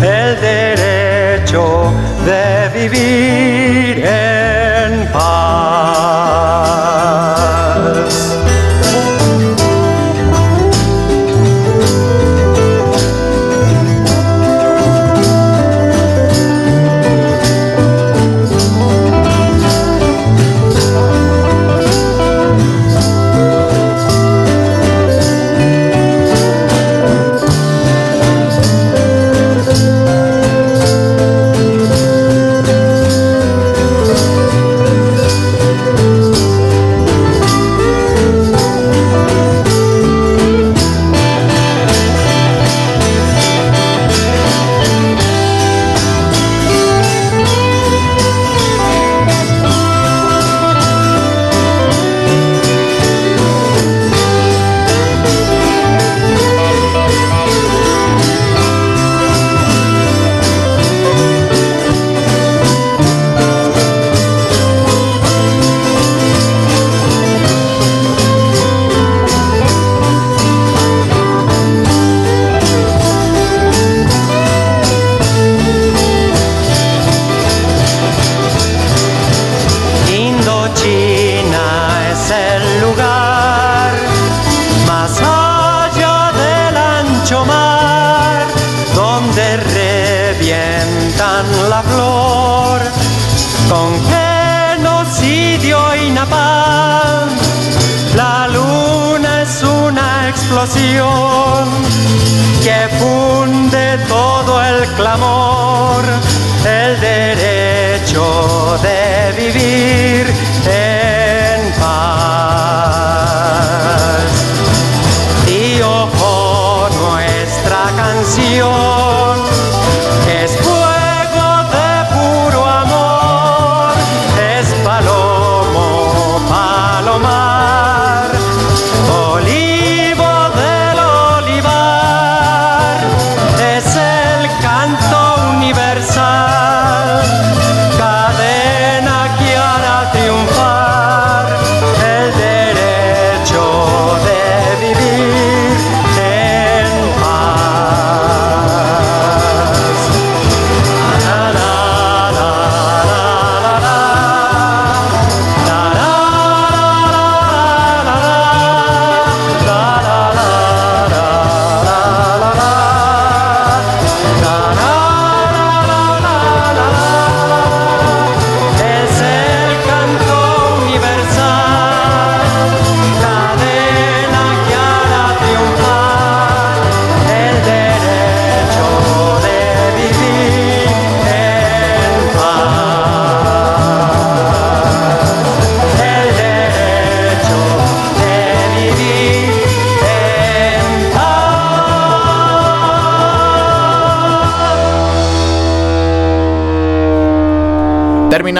el 0.00 0.40
derecho 0.40 1.92
de 2.24 2.70
vivir 2.72 4.02
en 4.02 5.12
paz. 5.12 6.61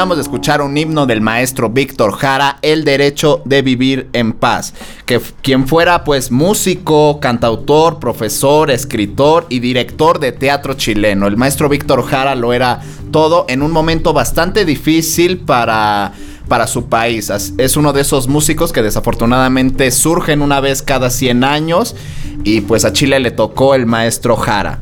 Terminamos 0.03 0.17
de 0.17 0.23
escuchar 0.23 0.63
un 0.63 0.77
himno 0.77 1.07
del 1.07 1.21
maestro 1.21 1.71
Víctor 1.71 2.15
Jara, 2.15 2.59
El 2.61 2.83
derecho 2.83 3.41
de 3.45 3.63
vivir 3.63 4.09
en 4.13 4.33
paz, 4.33 4.75
que 5.07 5.21
quien 5.43 5.69
fuera 5.69 6.03
pues 6.03 6.33
músico, 6.33 7.21
cantautor, 7.21 8.01
profesor, 8.01 8.73
escritor 8.73 9.47
y 9.49 9.61
director 9.61 10.19
de 10.19 10.33
teatro 10.33 10.75
chileno. 10.75 11.29
El 11.29 11.37
maestro 11.37 11.69
Víctor 11.69 12.05
Jara 12.05 12.35
lo 12.35 12.53
era 12.53 12.81
todo 13.13 13.47
en 13.49 13.63
un 13.63 13.71
momento 13.71 14.13
bastante 14.13 14.65
difícil 14.65 15.39
para 15.39 16.13
para 16.49 16.67
su 16.67 16.87
país. 16.87 17.31
Es 17.57 17.77
uno 17.77 17.93
de 17.93 18.01
esos 18.01 18.27
músicos 18.27 18.73
que 18.73 18.83
desafortunadamente 18.83 19.89
surgen 19.93 20.43
una 20.43 20.59
vez 20.59 20.83
cada 20.83 21.11
100 21.11 21.45
años 21.45 21.95
y 22.43 22.63
pues 22.63 22.85
a 22.85 22.93
Chile 22.93 23.21
le 23.21 23.31
tocó 23.31 23.77
el 23.77 23.87
maestro 23.87 24.35
Jara. 24.35 24.81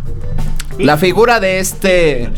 La 0.78 0.96
figura 0.96 1.40
de 1.40 1.58
este... 1.58 2.30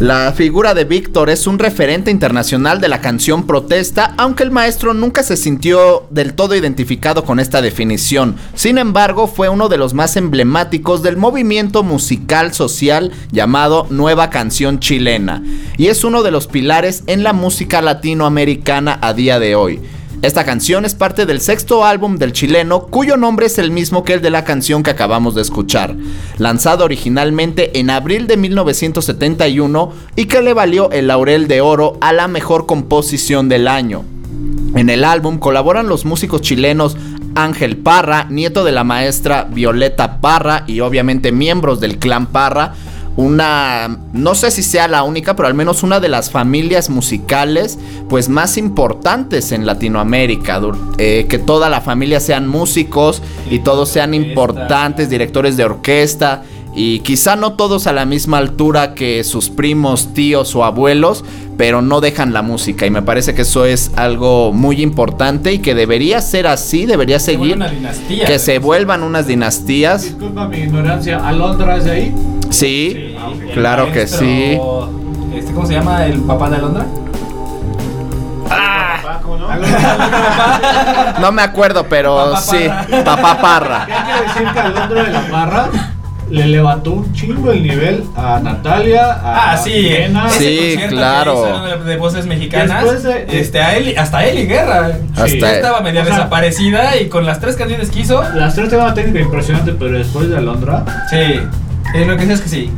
La 0.00 0.32
figura 0.32 0.72
de 0.72 0.84
Víctor 0.84 1.28
es 1.28 1.46
un 1.46 1.58
referente 1.58 2.10
internacional 2.10 2.80
de 2.80 2.88
la 2.88 3.02
canción 3.02 3.46
protesta, 3.46 4.14
aunque 4.16 4.42
el 4.42 4.50
maestro 4.50 4.94
nunca 4.94 5.22
se 5.22 5.36
sintió 5.36 6.06
del 6.08 6.32
todo 6.32 6.56
identificado 6.56 7.22
con 7.22 7.38
esta 7.38 7.60
definición. 7.60 8.36
Sin 8.54 8.78
embargo, 8.78 9.26
fue 9.26 9.50
uno 9.50 9.68
de 9.68 9.76
los 9.76 9.92
más 9.92 10.16
emblemáticos 10.16 11.02
del 11.02 11.18
movimiento 11.18 11.82
musical 11.82 12.54
social 12.54 13.12
llamado 13.30 13.88
Nueva 13.90 14.30
Canción 14.30 14.80
Chilena, 14.80 15.42
y 15.76 15.88
es 15.88 16.02
uno 16.02 16.22
de 16.22 16.30
los 16.30 16.46
pilares 16.46 17.04
en 17.06 17.22
la 17.22 17.34
música 17.34 17.82
latinoamericana 17.82 18.98
a 19.02 19.12
día 19.12 19.38
de 19.38 19.54
hoy. 19.54 19.80
Esta 20.22 20.44
canción 20.44 20.84
es 20.84 20.94
parte 20.94 21.24
del 21.24 21.40
sexto 21.40 21.82
álbum 21.82 22.18
del 22.18 22.34
chileno, 22.34 22.88
cuyo 22.88 23.16
nombre 23.16 23.46
es 23.46 23.56
el 23.56 23.70
mismo 23.70 24.04
que 24.04 24.12
el 24.12 24.20
de 24.20 24.28
la 24.28 24.44
canción 24.44 24.82
que 24.82 24.90
acabamos 24.90 25.34
de 25.34 25.40
escuchar, 25.40 25.96
lanzado 26.36 26.84
originalmente 26.84 27.80
en 27.80 27.88
abril 27.88 28.26
de 28.26 28.36
1971 28.36 29.92
y 30.16 30.26
que 30.26 30.42
le 30.42 30.52
valió 30.52 30.90
el 30.90 31.06
laurel 31.06 31.48
de 31.48 31.62
oro 31.62 31.96
a 32.02 32.12
la 32.12 32.28
mejor 32.28 32.66
composición 32.66 33.48
del 33.48 33.66
año. 33.66 34.04
En 34.74 34.90
el 34.90 35.04
álbum 35.04 35.38
colaboran 35.38 35.88
los 35.88 36.04
músicos 36.04 36.42
chilenos 36.42 36.98
Ángel 37.34 37.78
Parra, 37.78 38.26
nieto 38.28 38.62
de 38.62 38.72
la 38.72 38.84
maestra 38.84 39.44
Violeta 39.44 40.20
Parra 40.20 40.64
y 40.66 40.80
obviamente 40.80 41.32
miembros 41.32 41.80
del 41.80 41.98
clan 41.98 42.26
Parra, 42.26 42.74
una, 43.16 43.98
no 44.12 44.34
sé 44.34 44.50
si 44.50 44.62
sea 44.62 44.88
la 44.88 45.02
única, 45.02 45.36
pero 45.36 45.48
al 45.48 45.54
menos 45.54 45.82
una 45.82 46.00
de 46.00 46.08
las 46.08 46.30
familias 46.30 46.90
musicales 46.90 47.78
pues 48.08 48.28
más 48.28 48.56
importantes 48.56 49.52
en 49.52 49.66
Latinoamérica, 49.66 50.60
eh, 50.98 51.26
que 51.28 51.38
toda 51.38 51.68
la 51.68 51.80
familia 51.80 52.20
sean 52.20 52.48
músicos 52.48 53.22
y 53.50 53.60
todos 53.60 53.88
sean 53.88 54.14
importantes, 54.14 55.10
directores 55.10 55.56
de 55.56 55.64
orquesta 55.64 56.42
y 56.74 57.00
quizá 57.00 57.34
no 57.36 57.54
todos 57.54 57.86
a 57.86 57.92
la 57.92 58.06
misma 58.06 58.38
altura 58.38 58.94
que 58.94 59.24
sus 59.24 59.50
primos, 59.50 60.14
tíos 60.14 60.54
o 60.54 60.64
abuelos, 60.64 61.24
pero 61.56 61.82
no 61.82 62.00
dejan 62.00 62.32
la 62.32 62.42
música 62.42 62.86
y 62.86 62.90
me 62.90 63.02
parece 63.02 63.34
que 63.34 63.42
eso 63.42 63.64
es 63.64 63.90
algo 63.96 64.52
muy 64.52 64.80
importante 64.80 65.52
y 65.52 65.58
que 65.58 65.74
debería 65.74 66.20
ser 66.20 66.46
así, 66.46 66.86
debería 66.86 67.18
seguir, 67.18 67.56
una 67.56 67.68
dinastía. 67.68 68.24
que 68.24 68.38
se 68.38 68.58
vuelvan 68.60 69.02
unas 69.02 69.26
dinastías. 69.26 70.04
Disculpa 70.04 70.46
mi 70.48 70.58
ignorancia, 70.58 71.26
¿Alondra 71.26 71.76
es 71.76 71.86
ahí? 71.86 72.14
Sí, 72.50 73.16
claro 73.54 73.86
que 73.92 74.00
Maestro, 74.00 74.18
sí. 74.20 74.60
Este, 75.36 75.52
¿Cómo 75.52 75.66
se 75.66 75.74
llama 75.74 76.04
el 76.06 76.20
papá 76.20 76.50
de 76.50 76.56
Alondra? 76.56 76.86
No 81.20 81.32
me 81.32 81.42
acuerdo, 81.42 81.86
pero 81.88 82.16
Papá 82.16 82.40
sí, 82.40 82.68
Parra. 82.68 83.04
papá 83.04 83.40
Parra. 83.40 83.84
Hay 83.84 84.14
que 84.14 84.22
decir 84.28 84.52
que 84.52 84.58
Alondra 84.60 85.04
de 85.04 85.10
la 85.12 85.20
Parra 85.28 85.68
le 86.30 86.46
levantó 86.46 86.92
un 86.92 87.12
chingo 87.12 87.50
el 87.50 87.62
nivel 87.62 88.04
a 88.16 88.38
Natalia, 88.40 89.04
a 89.12 89.52
Ah, 89.52 89.56
sí, 89.56 89.88
ese 89.88 90.38
Sí, 90.38 90.78
claro. 90.88 91.44
de, 91.84 91.96
voces 91.96 92.26
mexicanas. 92.26 92.82
Después 92.84 93.02
de- 93.02 93.40
este, 93.40 93.60
a 93.60 93.76
Eli, 93.76 93.96
hasta 93.96 94.24
Eli 94.24 94.46
Guerra. 94.46 94.92
Hasta- 95.12 95.26
Sí, 95.28 95.40
estaba 95.42 95.80
media 95.80 96.02
O 96.02 96.04
sea, 96.06 96.14
desaparecida 96.14 96.96
y 97.00 97.08
con 97.08 97.26
las 97.26 97.40
tres 97.40 97.56
canciones 97.56 97.90
que 97.90 98.00
hizo. 98.00 98.22
Las 98.34 98.54
tres 98.54 98.68
tienen 98.68 98.86
una 98.86 98.94
técnica 98.94 99.20
impresionante, 99.20 99.72
pero 99.72 99.98
después 99.98 100.28
de 100.28 100.36
Alondra, 100.38 100.84
Sí, 101.10 101.40
eh, 101.94 102.04
lo 102.04 102.16
que 102.16 102.26
sé 102.26 102.32
es 102.32 102.40
que 102.40 102.48
sí. 102.48 102.70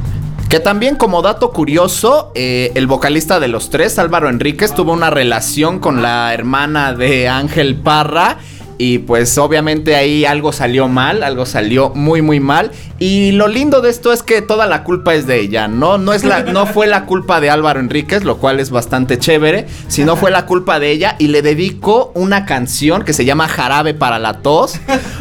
Que 0.48 0.60
también 0.60 0.96
como 0.96 1.22
dato 1.22 1.50
curioso, 1.50 2.30
eh, 2.34 2.72
el 2.74 2.86
vocalista 2.86 3.40
de 3.40 3.48
los 3.48 3.70
tres, 3.70 3.98
Álvaro 3.98 4.28
Enríquez, 4.28 4.74
tuvo 4.74 4.92
una 4.92 5.08
relación 5.08 5.78
con 5.78 6.02
la 6.02 6.34
hermana 6.34 6.92
de 6.92 7.28
Ángel 7.28 7.76
Parra. 7.76 8.36
Y 8.84 8.98
pues 8.98 9.38
obviamente 9.38 9.94
ahí 9.94 10.24
algo 10.24 10.52
salió 10.52 10.88
mal, 10.88 11.22
algo 11.22 11.46
salió 11.46 11.90
muy 11.94 12.20
muy 12.20 12.40
mal. 12.40 12.72
Y 12.98 13.30
lo 13.30 13.46
lindo 13.46 13.80
de 13.80 13.90
esto 13.90 14.12
es 14.12 14.24
que 14.24 14.42
toda 14.42 14.66
la 14.66 14.82
culpa 14.82 15.14
es 15.14 15.24
de 15.24 15.38
ella, 15.38 15.68
¿no? 15.68 15.98
No, 15.98 16.12
es 16.12 16.24
la, 16.24 16.42
no 16.42 16.66
fue 16.66 16.88
la 16.88 17.04
culpa 17.04 17.40
de 17.40 17.48
Álvaro 17.48 17.78
Enríquez, 17.78 18.24
lo 18.24 18.38
cual 18.38 18.58
es 18.58 18.70
bastante 18.70 19.18
chévere, 19.18 19.66
sino 19.86 20.16
fue 20.16 20.32
la 20.32 20.46
culpa 20.46 20.80
de 20.80 20.90
ella. 20.90 21.14
Y 21.20 21.28
le 21.28 21.42
dedico 21.42 22.10
una 22.16 22.44
canción 22.44 23.04
que 23.04 23.12
se 23.12 23.24
llama 23.24 23.46
Jarabe 23.46 23.94
para 23.94 24.18
la 24.18 24.40
tos. 24.40 24.74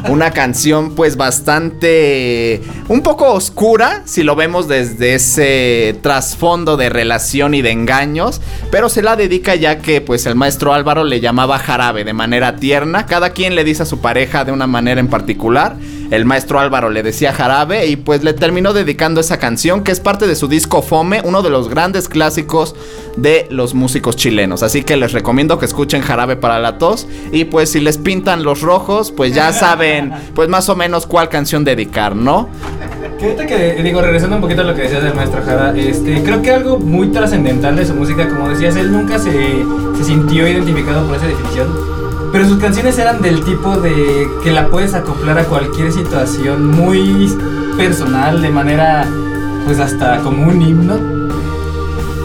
Una 0.09 0.31
canción 0.31 0.95
pues 0.95 1.15
bastante... 1.15 2.61
un 2.87 3.01
poco 3.01 3.31
oscura, 3.31 4.01
si 4.05 4.23
lo 4.23 4.35
vemos 4.35 4.67
desde 4.67 5.15
ese 5.15 5.95
trasfondo 6.01 6.77
de 6.77 6.89
relación 6.89 7.53
y 7.53 7.61
de 7.61 7.71
engaños. 7.71 8.41
Pero 8.71 8.89
se 8.89 9.03
la 9.03 9.15
dedica 9.15 9.53
ya 9.53 9.79
que 9.79 10.01
pues 10.01 10.25
el 10.25 10.33
maestro 10.35 10.73
Álvaro 10.73 11.03
le 11.03 11.19
llamaba 11.19 11.59
jarabe 11.59 12.03
de 12.03 12.13
manera 12.13 12.55
tierna. 12.55 13.05
Cada 13.05 13.31
quien 13.31 13.50
le 13.55 13.63
dice 13.63 13.83
a 13.83 13.85
su 13.85 13.99
pareja 13.99 14.45
de 14.45 14.51
una 14.51 14.67
manera 14.67 14.99
en 14.99 15.07
particular. 15.07 15.75
El 16.11 16.25
maestro 16.25 16.59
Álvaro 16.59 16.89
le 16.89 17.03
decía 17.03 17.31
jarabe 17.31 17.87
y 17.87 17.95
pues 17.95 18.23
le 18.23 18.33
terminó 18.33 18.73
dedicando 18.73 19.21
esa 19.21 19.39
canción 19.39 19.83
que 19.83 19.91
es 19.91 19.99
parte 19.99 20.27
de 20.27 20.35
su 20.35 20.47
disco 20.47 20.81
Fome, 20.81 21.21
uno 21.23 21.41
de 21.41 21.49
los 21.49 21.69
grandes 21.69 22.09
clásicos 22.09 22.75
de 23.15 23.47
los 23.49 23.73
músicos 23.73 24.15
chilenos. 24.15 24.61
Así 24.63 24.83
que 24.83 24.97
les 24.97 25.13
recomiendo 25.13 25.57
que 25.57 25.65
escuchen 25.65 26.01
jarabe 26.01 26.35
para 26.35 26.59
la 26.59 26.77
tos 26.77 27.07
y 27.31 27.45
pues 27.45 27.71
si 27.71 27.79
les 27.79 27.97
pintan 27.97 28.43
los 28.43 28.61
rojos, 28.61 29.11
pues 29.11 29.33
ya 29.33 29.53
saben 29.53 30.11
pues 30.33 30.49
más 30.49 30.67
o 30.69 30.75
menos 30.75 31.05
cuál 31.05 31.29
canción 31.29 31.63
dedicar, 31.63 32.15
¿no? 32.15 32.49
Ahorita 33.21 33.45
que 33.45 33.83
digo, 33.83 34.01
regresando 34.01 34.37
un 34.37 34.41
poquito 34.41 34.61
a 34.61 34.63
lo 34.63 34.73
que 34.73 34.81
decías 34.81 35.03
del 35.03 35.13
maestro 35.13 35.43
Jara, 35.45 35.77
este, 35.77 36.23
creo 36.23 36.41
que 36.41 36.51
algo 36.51 36.79
muy 36.79 37.09
trascendental 37.09 37.75
de 37.75 37.85
su 37.85 37.93
música, 37.93 38.27
como 38.27 38.49
decías, 38.49 38.75
él 38.75 38.91
nunca 38.91 39.19
se, 39.19 39.63
se 39.95 40.03
sintió 40.03 40.47
identificado 40.47 41.05
por 41.05 41.17
esa 41.17 41.27
definición. 41.27 41.67
Pero 42.31 42.47
sus 42.47 42.57
canciones 42.57 42.97
eran 42.97 43.21
del 43.21 43.43
tipo 43.43 43.77
de 43.77 44.27
que 44.43 44.51
la 44.51 44.69
puedes 44.69 44.95
acoplar 44.95 45.37
a 45.37 45.43
cualquier 45.43 45.91
situación 45.91 46.65
muy 46.65 47.31
personal, 47.77 48.41
de 48.41 48.49
manera 48.49 49.05
pues 49.65 49.79
hasta 49.79 50.17
como 50.21 50.47
un 50.47 50.59
himno. 50.59 50.95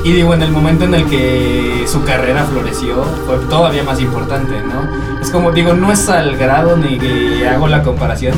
Y 0.02 0.12
digo, 0.12 0.32
en 0.32 0.42
el 0.42 0.50
momento 0.50 0.84
en 0.84 0.94
el 0.94 1.04
que 1.06 1.84
su 1.86 2.04
carrera 2.04 2.44
floreció, 2.44 3.04
fue 3.26 3.36
todavía 3.50 3.82
más 3.82 4.00
importante, 4.00 4.54
¿no? 4.62 5.20
Es 5.20 5.30
como, 5.30 5.50
digo, 5.50 5.74
no 5.74 5.92
es 5.92 6.08
al 6.08 6.36
grado 6.36 6.76
ni 6.76 6.96
que 6.96 7.46
hago 7.48 7.66
la 7.66 7.82
comparación, 7.82 8.34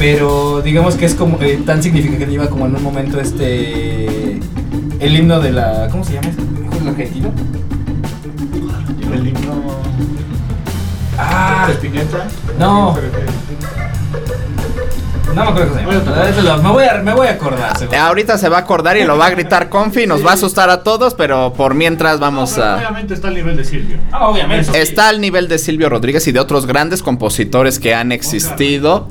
pero 0.00 0.62
digamos 0.62 0.94
que 0.94 1.04
es 1.04 1.14
como 1.14 1.36
eh, 1.42 1.60
tan 1.66 1.82
significativa 1.82 2.48
como 2.48 2.64
en 2.64 2.74
un 2.74 2.82
momento 2.82 3.20
este. 3.20 4.40
El 4.98 5.14
himno 5.14 5.40
de 5.40 5.52
la. 5.52 5.88
¿Cómo 5.90 6.02
se 6.04 6.14
llama? 6.14 6.28
¿Es 6.30 6.86
argentino? 6.86 7.30
el 9.12 9.26
himno. 9.26 9.62
Ah, 11.18 11.68
Espineta. 11.70 12.26
no. 12.58 12.96
No 15.34 15.44
me 15.44 15.50
acuerdo 15.50 15.74
cómo 15.74 16.32
se 16.32 16.42
llama. 16.42 16.62
Me 16.62 16.70
voy 16.70 16.84
a, 16.84 16.94
me 17.02 17.14
voy 17.14 17.26
a 17.26 17.32
acordar, 17.32 17.76
seguro. 17.76 17.98
Ahorita 17.98 18.38
se 18.38 18.48
va 18.48 18.56
a 18.56 18.60
acordar 18.60 18.96
y 18.96 19.04
lo 19.04 19.18
va 19.18 19.26
a 19.26 19.30
gritar 19.30 19.68
Confi, 19.68 20.06
nos 20.06 20.24
va 20.24 20.30
a 20.30 20.34
asustar 20.34 20.70
a 20.70 20.82
todos, 20.82 21.14
pero 21.14 21.52
por 21.52 21.74
mientras 21.74 22.18
vamos 22.18 22.58
a... 22.58 22.76
Obviamente 22.76 23.14
está 23.14 23.28
al 23.28 23.34
nivel 23.34 23.56
de 23.56 23.64
Silvio. 23.64 23.98
Ah, 24.10 24.28
obviamente. 24.28 24.80
Está 24.80 25.08
al 25.08 25.20
nivel 25.20 25.46
de 25.46 25.58
Silvio 25.58 25.88
Rodríguez 25.88 26.26
y 26.26 26.32
de 26.32 26.40
otros 26.40 26.66
grandes 26.66 27.02
compositores 27.02 27.78
que 27.78 27.94
han 27.94 28.12
existido. 28.12 29.06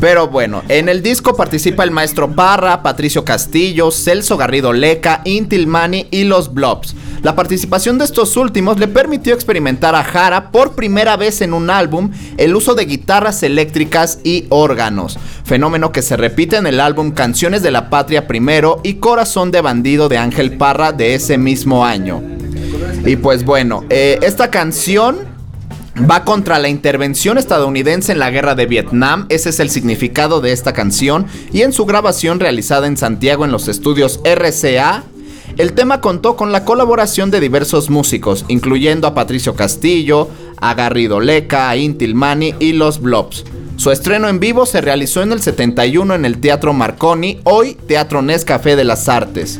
Pero 0.00 0.28
bueno, 0.28 0.62
en 0.68 0.88
el 0.88 1.02
disco 1.02 1.36
participa 1.36 1.84
el 1.84 1.90
maestro 1.90 2.30
Parra, 2.30 2.82
Patricio 2.82 3.24
Castillo, 3.24 3.90
Celso 3.90 4.36
Garrido 4.36 4.72
Leca, 4.72 5.22
Intil 5.24 5.66
Mani 5.66 6.06
y 6.10 6.24
los 6.24 6.52
Blobs. 6.54 6.94
La 7.22 7.34
participación 7.34 7.98
de 7.98 8.04
estos 8.04 8.36
últimos 8.36 8.78
le 8.78 8.86
permitió 8.86 9.34
experimentar 9.34 9.94
a 9.94 10.04
Jara 10.04 10.52
por 10.52 10.74
primera 10.74 11.16
vez 11.16 11.40
en 11.40 11.52
un 11.52 11.68
álbum 11.68 12.10
el 12.36 12.54
uso 12.54 12.74
de 12.74 12.84
guitarras 12.84 13.42
eléctricas 13.42 14.20
y 14.22 14.46
órganos, 14.50 15.18
fenómeno 15.44 15.90
que 15.90 16.02
se 16.02 16.16
repite 16.16 16.56
en 16.56 16.66
el 16.66 16.78
álbum 16.78 17.10
Canciones 17.10 17.62
de 17.62 17.72
la 17.72 17.90
Patria 17.90 18.28
Primero 18.28 18.80
y 18.84 18.94
Corazón 18.94 19.50
de 19.50 19.60
Bandido 19.60 20.08
de 20.08 20.18
Ángel 20.18 20.56
Parra 20.56 20.92
de 20.92 21.14
ese 21.14 21.38
mismo 21.38 21.84
año. 21.84 22.22
Y 23.04 23.16
pues 23.16 23.44
bueno, 23.44 23.84
eh, 23.90 24.18
esta 24.22 24.50
canción 24.50 25.27
va 25.98 26.24
contra 26.24 26.58
la 26.58 26.68
intervención 26.68 27.38
estadounidense 27.38 28.12
en 28.12 28.18
la 28.18 28.30
guerra 28.30 28.54
de 28.54 28.66
Vietnam, 28.66 29.26
ese 29.28 29.50
es 29.50 29.60
el 29.60 29.70
significado 29.70 30.40
de 30.40 30.52
esta 30.52 30.72
canción, 30.72 31.26
y 31.52 31.62
en 31.62 31.72
su 31.72 31.86
grabación 31.86 32.40
realizada 32.40 32.86
en 32.86 32.96
Santiago 32.96 33.44
en 33.44 33.52
los 33.52 33.68
estudios 33.68 34.20
RCA, 34.24 35.04
el 35.56 35.72
tema 35.72 36.00
contó 36.00 36.36
con 36.36 36.52
la 36.52 36.64
colaboración 36.64 37.30
de 37.30 37.40
diversos 37.40 37.90
músicos, 37.90 38.44
incluyendo 38.48 39.08
a 39.08 39.14
Patricio 39.14 39.54
Castillo, 39.54 40.28
a 40.60 40.74
Garrido 40.74 41.20
Leca, 41.20 41.68
a 41.68 41.76
Intil 41.76 42.14
Mani 42.14 42.54
y 42.60 42.74
los 42.74 43.00
Blobs. 43.00 43.44
Su 43.76 43.90
estreno 43.90 44.28
en 44.28 44.40
vivo 44.40 44.66
se 44.66 44.80
realizó 44.80 45.22
en 45.22 45.32
el 45.32 45.40
71 45.40 46.14
en 46.14 46.24
el 46.24 46.38
Teatro 46.38 46.72
Marconi, 46.72 47.40
hoy 47.44 47.76
Teatro 47.86 48.22
Nescafé 48.22 48.76
de 48.76 48.84
las 48.84 49.08
Artes. 49.08 49.58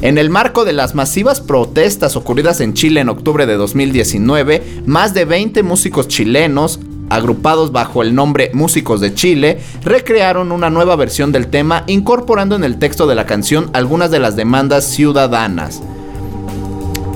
En 0.00 0.16
el 0.16 0.30
marco 0.30 0.64
de 0.64 0.72
las 0.72 0.94
masivas 0.94 1.40
protestas 1.40 2.14
ocurridas 2.14 2.60
en 2.60 2.72
Chile 2.72 3.00
en 3.00 3.08
octubre 3.08 3.46
de 3.46 3.56
2019, 3.56 4.82
más 4.86 5.12
de 5.12 5.24
20 5.24 5.64
músicos 5.64 6.06
chilenos, 6.06 6.78
agrupados 7.10 7.72
bajo 7.72 8.02
el 8.02 8.14
nombre 8.14 8.52
Músicos 8.54 9.00
de 9.00 9.12
Chile, 9.12 9.58
recrearon 9.82 10.52
una 10.52 10.70
nueva 10.70 10.94
versión 10.94 11.32
del 11.32 11.48
tema 11.48 11.82
incorporando 11.88 12.54
en 12.54 12.62
el 12.62 12.78
texto 12.78 13.08
de 13.08 13.16
la 13.16 13.26
canción 13.26 13.70
algunas 13.72 14.12
de 14.12 14.20
las 14.20 14.36
demandas 14.36 14.84
ciudadanas. 14.84 15.82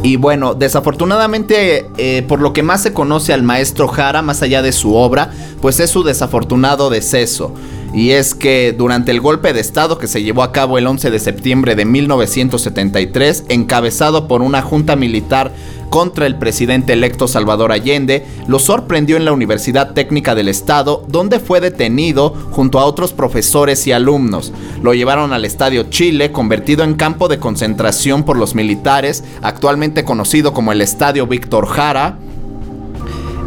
Y 0.02 0.16
bueno, 0.16 0.54
desafortunadamente, 0.54 1.86
eh, 1.96 2.24
por 2.26 2.40
lo 2.40 2.52
que 2.52 2.64
más 2.64 2.82
se 2.82 2.92
conoce 2.92 3.32
al 3.32 3.44
maestro 3.44 3.86
Jara, 3.86 4.22
más 4.22 4.42
allá 4.42 4.60
de 4.60 4.72
su 4.72 4.96
obra, 4.96 5.30
pues 5.60 5.78
es 5.78 5.90
su 5.90 6.02
desafortunado 6.02 6.90
deceso. 6.90 7.54
Y 7.94 8.12
es 8.12 8.34
que 8.34 8.72
durante 8.72 9.10
el 9.10 9.20
golpe 9.20 9.52
de 9.52 9.60
Estado 9.60 9.98
que 9.98 10.06
se 10.06 10.22
llevó 10.22 10.42
a 10.42 10.52
cabo 10.52 10.78
el 10.78 10.86
11 10.86 11.10
de 11.10 11.18
septiembre 11.18 11.74
de 11.74 11.84
1973, 11.84 13.44
encabezado 13.48 14.28
por 14.28 14.40
una 14.40 14.62
junta 14.62 14.96
militar 14.96 15.52
contra 15.90 16.24
el 16.24 16.36
presidente 16.36 16.94
electo 16.94 17.28
Salvador 17.28 17.70
Allende, 17.70 18.26
lo 18.46 18.58
sorprendió 18.58 19.18
en 19.18 19.26
la 19.26 19.32
Universidad 19.32 19.92
Técnica 19.92 20.34
del 20.34 20.48
Estado, 20.48 21.04
donde 21.06 21.38
fue 21.38 21.60
detenido 21.60 22.30
junto 22.50 22.78
a 22.78 22.86
otros 22.86 23.12
profesores 23.12 23.86
y 23.86 23.92
alumnos. 23.92 24.54
Lo 24.82 24.94
llevaron 24.94 25.34
al 25.34 25.44
Estadio 25.44 25.84
Chile, 25.90 26.32
convertido 26.32 26.82
en 26.82 26.94
campo 26.94 27.28
de 27.28 27.38
concentración 27.38 28.22
por 28.22 28.38
los 28.38 28.54
militares, 28.54 29.22
actualmente 29.42 30.02
conocido 30.02 30.54
como 30.54 30.72
el 30.72 30.80
Estadio 30.80 31.26
Víctor 31.26 31.66
Jara. 31.66 32.16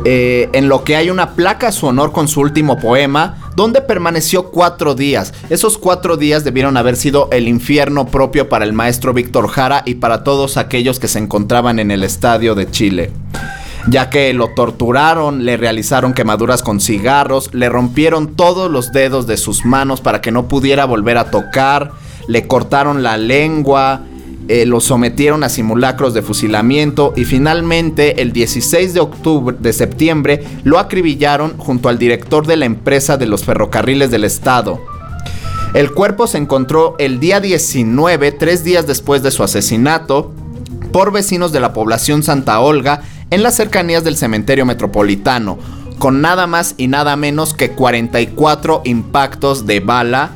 Eh, 0.08 0.50
en 0.54 0.70
lo 0.70 0.84
que 0.84 0.96
hay 0.96 1.10
una 1.10 1.32
placa 1.32 1.70
a 1.70 1.72
su 1.72 1.88
honor 1.88 2.12
con 2.12 2.28
su 2.28 2.40
último 2.40 2.78
poema, 2.78 3.38
donde 3.56 3.82
permaneció 3.82 4.52
cuatro 4.52 4.94
días. 4.94 5.34
Esos 5.50 5.80
cuatro 5.80 6.16
días 6.16 6.44
debieron 6.44 6.78
haber 6.78 6.96
sido 6.96 7.28
el 7.32 7.48
infierno 7.48 8.06
propio 8.06 8.48
para 8.48 8.66
el 8.66 8.74
maestro 8.74 9.14
Víctor 9.14 9.48
Jara 9.48 9.82
y 9.84 9.96
para 9.96 10.24
todos 10.24 10.58
aquellos 10.58 11.00
que 11.00 11.08
se 11.08 11.18
encontraban 11.18 11.80
en 11.80 11.90
el 11.90 12.04
estadio 12.04 12.54
de 12.54 12.70
Chile. 12.70 13.12
Ya 13.88 14.12
que 14.12 14.32
lo 14.34 14.50
torturaron, 14.50 15.44
le 15.44 15.58
realizaron 15.58 16.14
quemaduras 16.14 16.62
con 16.62 16.82
cigarros, 16.82 17.52
le 17.56 17.68
rompieron 17.68 18.36
todos 18.36 18.70
los 18.70 18.92
dedos 18.92 19.26
de 19.26 19.38
sus 19.38 19.66
manos 19.66 20.02
para 20.02 20.22
que 20.22 20.32
no 20.32 20.48
pudiera 20.48 20.86
volver 20.86 21.18
a 21.18 21.32
tocar, 21.32 21.94
le 22.28 22.46
cortaron 22.46 23.02
la 23.02 23.18
lengua, 23.18 24.02
eh, 24.48 24.66
lo 24.66 24.80
sometieron 24.80 25.44
a 25.44 25.50
simulacros 25.50 26.14
de 26.14 26.22
fusilamiento 26.22 27.14
y 27.16 27.26
finalmente 27.26 28.22
el 28.22 28.32
16 28.32 28.94
de 28.94 29.00
octubre 29.00 29.58
de 29.60 29.74
septiembre 29.74 30.44
lo 30.64 30.78
acribillaron 30.78 31.58
junto 31.58 31.90
al 31.90 31.98
director 31.98 32.46
de 32.46 32.58
la 32.58 32.66
empresa 32.66 33.18
de 33.18 33.26
los 33.26 33.44
ferrocarriles 33.44 34.12
del 34.12 34.24
estado. 34.24 34.80
El 35.74 35.92
cuerpo 35.92 36.28
se 36.28 36.38
encontró 36.38 36.96
el 37.00 37.20
día 37.20 37.40
19, 37.42 38.32
tres 38.34 38.64
días 38.64 38.88
después 38.88 39.24
de 39.24 39.32
su 39.32 39.44
asesinato, 39.44 40.32
por 40.92 41.12
vecinos 41.12 41.52
de 41.52 41.60
la 41.60 41.74
población 41.74 42.24
Santa 42.24 42.60
Olga 42.60 43.02
en 43.32 43.44
las 43.44 43.56
cercanías 43.56 44.04
del 44.04 44.16
cementerio 44.16 44.66
metropolitano, 44.66 45.58
con 46.00 46.22
nada 46.22 46.48
más 46.48 46.76
y 46.78 46.88
nada 46.88 47.16
menos 47.16 47.54
que 47.54 47.72
44 47.72 48.84
impactos 48.86 49.66
de 49.66 49.80
bala 49.80 50.32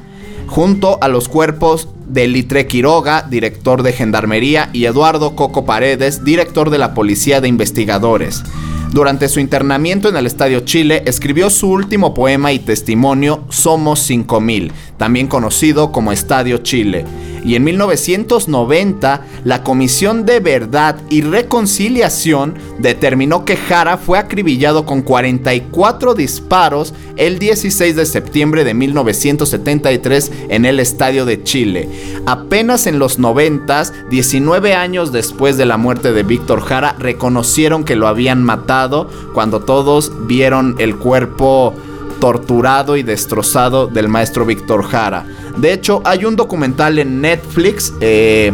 junto 0.48 0.98
a 1.02 1.08
los 1.08 1.30
cuerpos 1.30 1.88
de 2.10 2.28
Litre 2.28 2.68
Quiroga, 2.68 3.26
director 3.30 3.84
de 3.84 3.94
Gendarmería, 3.94 4.70
y 4.74 4.86
Eduardo 4.86 5.36
Coco 5.36 5.66
Paredes, 5.66 6.26
director 6.26 6.70
de 6.70 6.80
la 6.80 6.94
Policía 6.94 7.40
de 7.40 7.48
Investigadores. 7.48 8.44
Durante 8.92 9.30
su 9.30 9.40
internamiento 9.40 10.10
en 10.10 10.18
el 10.18 10.26
Estadio 10.26 10.62
Chile, 10.62 11.04
escribió 11.06 11.52
su 11.52 11.70
último 11.70 12.16
poema 12.16 12.52
y 12.52 12.60
testimonio 12.60 13.46
Somos 13.50 14.00
5000, 14.00 14.72
también 15.00 15.28
conocido 15.28 15.92
como 15.92 16.12
Estadio 16.12 16.60
Chile. 16.60 17.06
Y 17.44 17.56
en 17.56 17.64
1990, 17.64 19.26
la 19.46 19.64
Comisión 19.64 20.26
de 20.26 20.42
Verdad 20.42 20.98
y 21.10 21.22
Reconciliación 21.22 22.56
determinó 22.80 23.46
que 23.46 23.56
Jara 23.56 23.98
fue 23.98 24.20
acribillado 24.20 24.86
con 24.86 25.02
44 25.02 26.16
disparos 26.16 26.94
el 27.16 27.40
16 27.40 27.96
de 27.96 28.06
septiembre 28.06 28.66
de 28.66 28.74
1973 28.74 30.32
en 30.50 30.66
el 30.66 30.82
Estadio 30.82 31.26
de 31.26 31.42
Chile. 31.42 31.90
Apenas 32.26 32.88
en 32.88 33.00
los 33.00 33.20
90, 33.20 33.84
19 34.10 34.74
años 34.74 35.14
después 35.14 35.56
de 35.56 35.66
la 35.66 35.78
muerte 35.78 36.12
de 36.12 36.24
Víctor 36.24 36.60
Jara, 36.60 36.98
reconocieron 37.00 37.86
que 37.86 37.96
lo 37.96 38.08
habían 38.08 38.44
matado 38.44 39.10
cuando 39.34 39.62
todos 39.62 40.12
vieron 40.28 40.76
el 40.80 40.98
cuerpo 40.98 41.74
torturado 42.20 42.98
y 42.98 43.04
destrozado 43.04 43.88
del 43.88 44.08
maestro 44.08 44.46
Víctor 44.46 44.84
Jara. 44.84 45.26
De 45.58 45.74
hecho, 45.74 46.02
hay 46.06 46.26
un 46.26 46.36
documental 46.36 47.00
en 47.00 47.22
Netflix 47.22 47.94
eh, 48.02 48.54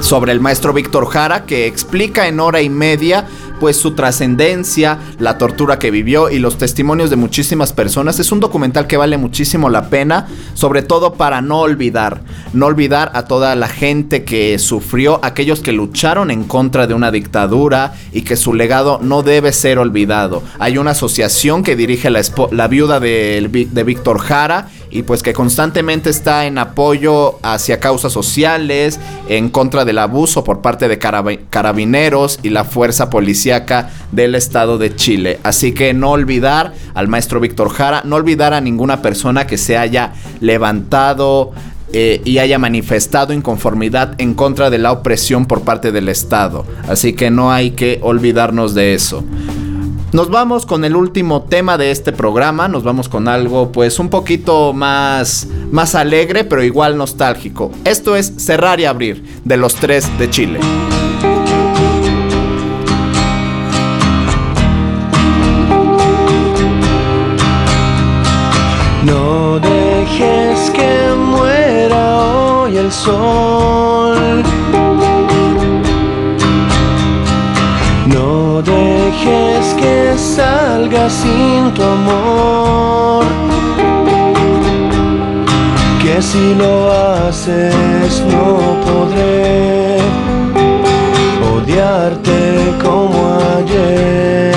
sobre 0.00 0.32
el 0.32 0.40
maestro 0.40 0.72
Víctor 0.72 1.06
Jara 1.06 1.44
que 1.44 1.66
explica 1.66 2.28
en 2.28 2.40
hora 2.40 2.60
y 2.60 2.68
media 2.68 3.26
pues 3.58 3.76
su 3.76 3.92
trascendencia, 3.92 4.98
la 5.18 5.38
tortura 5.38 5.78
que 5.78 5.90
vivió 5.90 6.30
y 6.30 6.38
los 6.38 6.58
testimonios 6.58 7.10
de 7.10 7.16
muchísimas 7.16 7.72
personas. 7.72 8.18
Es 8.18 8.32
un 8.32 8.40
documental 8.40 8.86
que 8.86 8.96
vale 8.96 9.16
muchísimo 9.16 9.68
la 9.68 9.88
pena, 9.88 10.26
sobre 10.54 10.82
todo 10.82 11.14
para 11.14 11.40
no 11.40 11.60
olvidar, 11.60 12.22
no 12.52 12.66
olvidar 12.66 13.10
a 13.14 13.24
toda 13.24 13.54
la 13.56 13.68
gente 13.68 14.24
que 14.24 14.58
sufrió, 14.58 15.20
aquellos 15.22 15.60
que 15.60 15.72
lucharon 15.72 16.30
en 16.30 16.44
contra 16.44 16.86
de 16.86 16.94
una 16.94 17.10
dictadura 17.10 17.94
y 18.12 18.22
que 18.22 18.36
su 18.36 18.54
legado 18.54 18.98
no 19.02 19.22
debe 19.22 19.52
ser 19.52 19.78
olvidado. 19.78 20.42
Hay 20.58 20.78
una 20.78 20.92
asociación 20.92 21.62
que 21.62 21.76
dirige 21.76 22.10
la, 22.10 22.22
la 22.50 22.68
viuda 22.68 23.00
de, 23.00 23.68
de 23.70 23.84
Víctor 23.84 24.18
Jara 24.18 24.68
y 24.90 25.02
pues 25.02 25.22
que 25.22 25.32
constantemente 25.32 26.10
está 26.10 26.46
en 26.46 26.58
apoyo 26.58 27.38
hacia 27.42 27.80
causas 27.80 28.12
sociales, 28.12 29.00
en 29.28 29.48
contra 29.48 29.84
del 29.84 29.98
abuso 29.98 30.44
por 30.44 30.60
parte 30.60 30.88
de 30.88 30.98
carabineros 30.98 32.38
y 32.42 32.50
la 32.50 32.64
fuerza 32.64 33.10
policíaca 33.10 33.90
del 34.12 34.34
estado 34.34 34.78
de 34.78 34.94
Chile. 34.94 35.38
Así 35.42 35.72
que 35.72 35.94
no 35.94 36.10
olvidar 36.10 36.74
al 36.94 37.08
maestro 37.08 37.40
Víctor 37.40 37.70
Jara, 37.70 38.02
no 38.04 38.16
olvidar 38.16 38.54
a 38.54 38.60
ninguna 38.60 39.02
persona 39.02 39.46
que 39.46 39.58
se 39.58 39.76
haya 39.76 40.12
levantado 40.40 41.52
eh, 41.92 42.20
y 42.24 42.38
haya 42.38 42.58
manifestado 42.58 43.32
inconformidad 43.32 44.14
en 44.18 44.34
contra 44.34 44.70
de 44.70 44.78
la 44.78 44.90
opresión 44.90 45.46
por 45.46 45.62
parte 45.62 45.92
del 45.92 46.08
Estado. 46.08 46.66
Así 46.88 47.12
que 47.12 47.30
no 47.30 47.52
hay 47.52 47.70
que 47.70 48.00
olvidarnos 48.02 48.74
de 48.74 48.94
eso. 48.94 49.24
Nos 50.16 50.30
vamos 50.30 50.64
con 50.64 50.86
el 50.86 50.96
último 50.96 51.42
tema 51.42 51.76
de 51.76 51.90
este 51.90 52.10
programa, 52.10 52.68
nos 52.68 52.82
vamos 52.82 53.06
con 53.06 53.28
algo 53.28 53.70
pues 53.70 53.98
un 53.98 54.08
poquito 54.08 54.72
más, 54.72 55.46
más 55.70 55.94
alegre 55.94 56.42
pero 56.44 56.64
igual 56.64 56.96
nostálgico. 56.96 57.70
Esto 57.84 58.16
es 58.16 58.32
Cerrar 58.38 58.80
y 58.80 58.86
Abrir 58.86 59.22
de 59.44 59.58
los 59.58 59.74
tres 59.74 60.08
de 60.18 60.30
Chile. 60.30 60.60
No 69.04 69.60
dejes 69.60 70.70
que 70.70 71.14
muera 71.14 72.16
hoy 72.22 72.78
el 72.78 72.90
sol. 72.90 74.42
Dejes 79.26 79.74
que 79.74 80.18
salga 80.18 81.08
sin 81.10 81.72
tu 81.74 81.82
amor. 81.82 83.24
Que 86.02 86.22
si 86.22 86.54
lo 86.54 86.92
haces 86.92 88.22
no 88.32 88.46
podré 88.86 89.98
odiarte 91.54 92.38
como 92.82 93.18
ayer. 93.58 94.54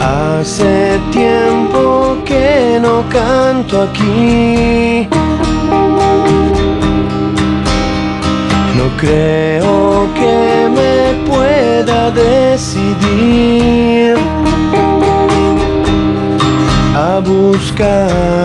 Hace 0.00 1.00
tiempo 1.10 2.16
que 2.24 2.78
no 2.80 3.02
canto 3.10 3.82
aquí. 3.82 5.08
Creo 8.98 10.08
que 10.14 10.68
me 10.68 11.24
pueda 11.30 12.10
decidir 12.10 12.98
a 16.96 17.20
buscar 17.20 18.37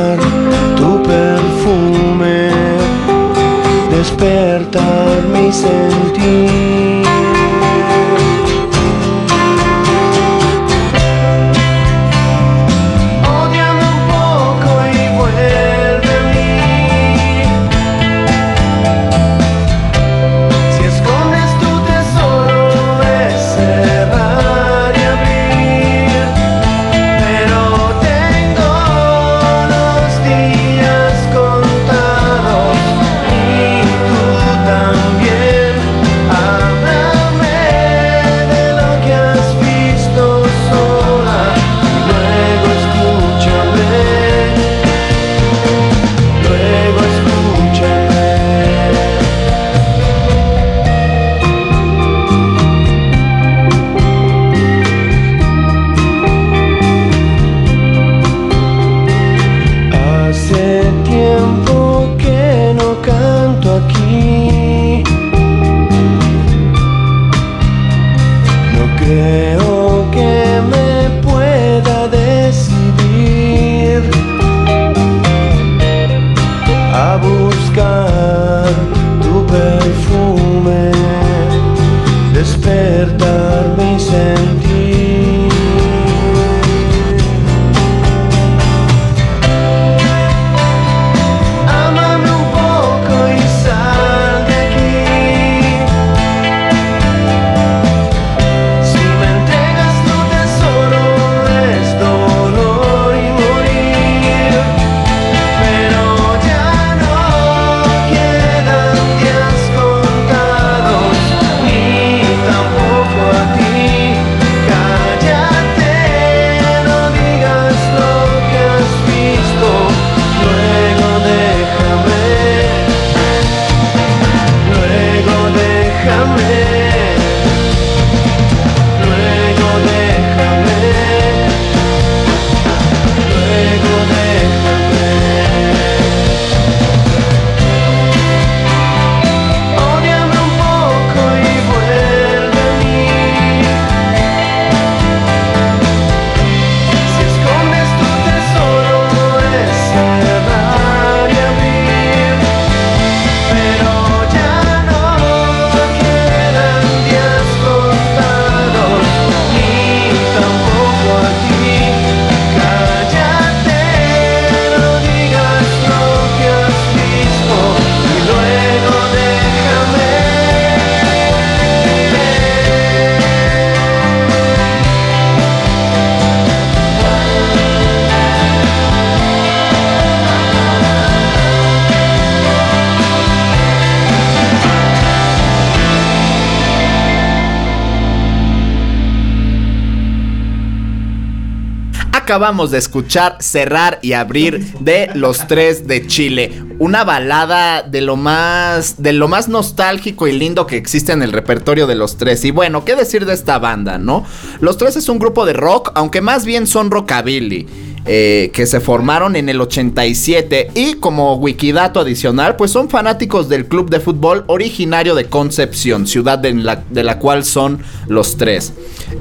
Acabamos 192.34 192.72
de 192.72 192.80
escuchar 192.80 193.38
Cerrar 193.42 194.00
y 194.02 194.14
Abrir 194.14 194.66
de 194.80 195.12
Los 195.14 195.48
Tres 195.48 195.86
de 195.86 196.08
Chile. 196.08 196.64
Una 196.80 197.04
balada 197.04 197.84
de 197.84 198.02
lo 198.02 198.16
más 198.16 198.96
de 199.04 199.14
lo 199.14 199.28
más 199.28 199.50
nostálgico 199.50 200.26
y 200.28 200.32
lindo 200.32 200.66
que 200.66 200.76
existe 200.76 201.12
en 201.12 201.22
el 201.22 201.32
repertorio 201.32 201.86
de 201.86 201.94
Los 201.94 202.18
Tres. 202.18 202.44
Y 202.44 202.50
bueno, 202.50 202.86
¿qué 202.86 202.96
decir 202.96 203.28
de 203.28 203.36
esta 203.36 203.60
banda, 203.60 204.00
no? 204.00 204.26
Los 204.62 204.80
Tres 204.80 204.96
es 204.96 205.10
un 205.10 205.20
grupo 205.20 205.46
de 205.46 205.54
rock, 205.54 205.92
aunque 205.94 206.22
más 206.22 206.44
bien 206.44 206.66
son 206.66 206.90
rockabilly. 206.90 207.68
eh, 208.06 208.52
que 208.54 208.66
se 208.66 208.82
formaron 208.82 209.38
en 209.38 209.48
el 209.48 209.62
87 209.62 210.72
y 210.76 210.96
como 210.96 211.36
wikidato 211.36 212.02
adicional 212.02 212.58
pues 212.58 212.70
son 212.70 212.90
fanáticos 212.90 213.48
del 213.48 213.66
club 213.66 213.90
de 213.90 214.02
fútbol 214.02 214.44
originario 214.48 215.16
de 215.16 215.30
Concepción, 215.30 216.06
ciudad 216.06 216.46
en 216.46 216.66
la- 216.66 216.84
de 216.90 217.02
la 217.06 217.18
cual 217.18 217.46
son 217.46 217.80
los 218.10 218.36
tres. 218.36 218.74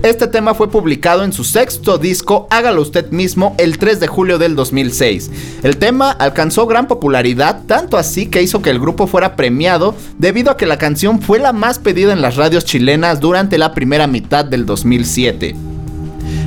Este 0.03 0.26
tema 0.26 0.55
fue 0.55 0.68
publicado 0.68 1.22
en 1.22 1.32
su 1.32 1.44
sexto 1.44 1.96
disco 1.96 2.48
Hágalo 2.50 2.82
usted 2.82 3.12
mismo 3.12 3.55
el 3.57 3.78
3 3.78 4.00
de 4.00 4.09
julio 4.09 4.36
del 4.36 4.57
2006. 4.57 5.30
El 5.62 5.76
tema 5.76 6.11
alcanzó 6.11 6.66
gran 6.66 6.88
popularidad, 6.88 7.62
tanto 7.68 7.96
así 7.96 8.26
que 8.26 8.42
hizo 8.42 8.62
que 8.62 8.70
el 8.70 8.80
grupo 8.80 9.07
fuera 9.07 9.36
premiado 9.36 9.94
debido 10.18 10.50
a 10.50 10.57
que 10.57 10.66
la 10.66 10.76
canción 10.76 11.22
fue 11.22 11.38
la 11.38 11.53
más 11.53 11.78
pedida 11.78 12.12
en 12.12 12.20
las 12.20 12.34
radios 12.34 12.64
chilenas 12.64 13.20
durante 13.20 13.59
la 13.59 13.74
primera 13.74 14.09
mitad 14.09 14.44
del 14.44 14.66
2007. 14.66 15.55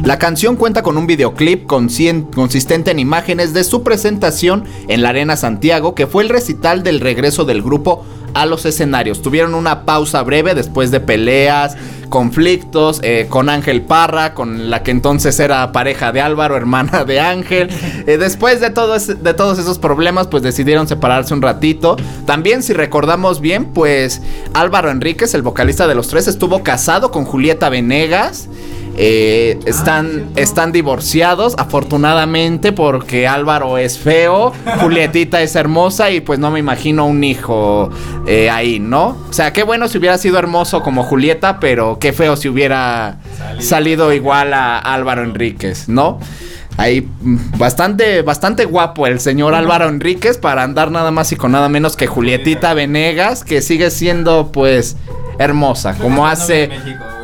La 0.03 0.19
canción 0.19 0.57
cuenta 0.57 0.83
con 0.83 0.97
un 0.97 1.07
videoclip 1.07 1.65
consistente 1.65 2.91
en 2.91 2.99
imágenes 2.99 3.53
de 3.53 3.63
su 3.63 3.83
presentación 3.83 4.65
en 4.89 5.01
la 5.01 5.09
Arena 5.09 5.37
Santiago, 5.37 5.95
que 5.95 6.07
fue 6.07 6.23
el 6.23 6.29
recital 6.29 6.83
del 6.83 6.99
regreso 6.99 7.45
del 7.45 7.63
grupo 7.63 8.05
a 8.36 8.45
los 8.45 8.65
escenarios. 8.65 9.21
Tuvieron 9.21 9.55
una 9.55 9.86
pausa 9.86 10.21
breve 10.21 10.53
después 10.53 10.91
de 10.91 10.99
peleas, 10.99 11.75
conflictos 12.09 12.99
eh, 13.01 13.25
con 13.29 13.49
Ángel 13.49 13.81
Parra, 13.81 14.33
con 14.33 14.69
la 14.69 14.83
que 14.83 14.91
entonces 14.91 15.39
era 15.39 15.71
pareja 15.71 16.11
de 16.11 16.21
Álvaro, 16.21 16.55
hermana 16.57 17.05
de 17.05 17.19
Ángel. 17.19 17.69
Eh, 18.05 18.17
después 18.17 18.59
de, 18.59 18.69
de 18.69 19.33
todos 19.33 19.59
esos 19.59 19.79
problemas, 19.79 20.27
pues 20.27 20.43
decidieron 20.43 20.88
separarse 20.88 21.33
un 21.33 21.41
ratito. 21.41 21.95
También, 22.25 22.61
si 22.61 22.73
recordamos 22.73 23.41
bien, 23.41 23.65
pues 23.65 24.21
Álvaro 24.53 24.91
Enríquez, 24.91 25.33
el 25.33 25.41
vocalista 25.41 25.88
de 25.88 25.95
los 25.95 26.09
tres, 26.09 26.27
estuvo 26.27 26.61
casado 26.61 27.11
con 27.11 27.25
Julieta 27.25 27.69
Venegas. 27.69 28.49
Eh, 28.97 29.59
están, 29.65 30.29
están 30.35 30.71
divorciados, 30.71 31.55
afortunadamente, 31.57 32.71
porque 32.71 33.27
Álvaro 33.27 33.77
es 33.77 33.97
feo, 33.97 34.53
Julietita 34.79 35.41
es 35.41 35.55
hermosa 35.55 36.11
y 36.11 36.21
pues 36.21 36.39
no 36.39 36.49
me 36.51 36.59
imagino 36.59 37.05
un 37.05 37.23
hijo 37.23 37.89
eh, 38.25 38.49
ahí, 38.49 38.79
¿no? 38.79 39.17
O 39.29 39.33
sea, 39.33 39.51
qué 39.51 39.63
bueno 39.63 39.87
si 39.87 39.97
hubiera 39.97 40.17
sido 40.17 40.39
hermoso 40.39 40.81
como 40.81 41.03
Julieta, 41.03 41.59
pero 41.59 41.99
qué 41.99 42.13
feo 42.13 42.37
si 42.37 42.47
hubiera 42.47 43.19
salido 43.59 44.13
igual 44.13 44.53
a 44.53 44.77
Álvaro 44.79 45.23
Enríquez, 45.23 45.89
¿no? 45.89 46.19
Ahí 46.78 47.07
mm, 47.21 47.57
bastante, 47.57 48.21
bastante 48.21 48.65
guapo 48.65 49.07
el 49.07 49.19
señor 49.19 49.53
Álvaro 49.55 49.88
Enríquez 49.88 50.38
para 50.38 50.63
andar 50.63 50.91
nada 50.91 51.11
más 51.11 51.32
y 51.32 51.36
con 51.36 51.51
nada 51.53 51.69
menos 51.69 51.95
que 51.95 52.05
Julietita 52.07 52.73
Venegas, 52.73 53.43
que 53.43 53.61
sigue 53.61 53.89
siendo 53.91 54.51
pues 54.51 54.97
hermosa, 55.39 55.95
como 55.97 56.28
hace, 56.28 56.69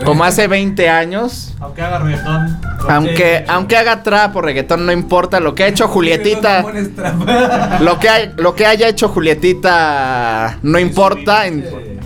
como 0.06 0.24
hace 0.26 0.48
20 0.48 0.90
años. 0.90 1.54
Aunque 1.60 1.82
haga 1.82 2.00
reggaetón. 2.00 2.60
Aunque, 2.90 3.46
aunque 3.48 3.78
haga 3.78 4.04
trap 4.04 4.36
o 4.36 4.42
reggaetón, 4.42 4.86
no 4.86 4.92
importa. 4.92 5.40
Lo 5.40 5.54
que 5.56 5.64
ha 5.64 5.68
hecho 5.68 5.88
Julietita. 5.88 6.66
Lo 7.82 8.00
que, 8.00 8.10
hay- 8.10 8.32
lo 8.38 8.56
que 8.56 8.66
haya 8.66 8.88
hecho 8.88 9.08
Julietita 9.10 10.58
no 10.62 10.80
importa. 10.80 11.44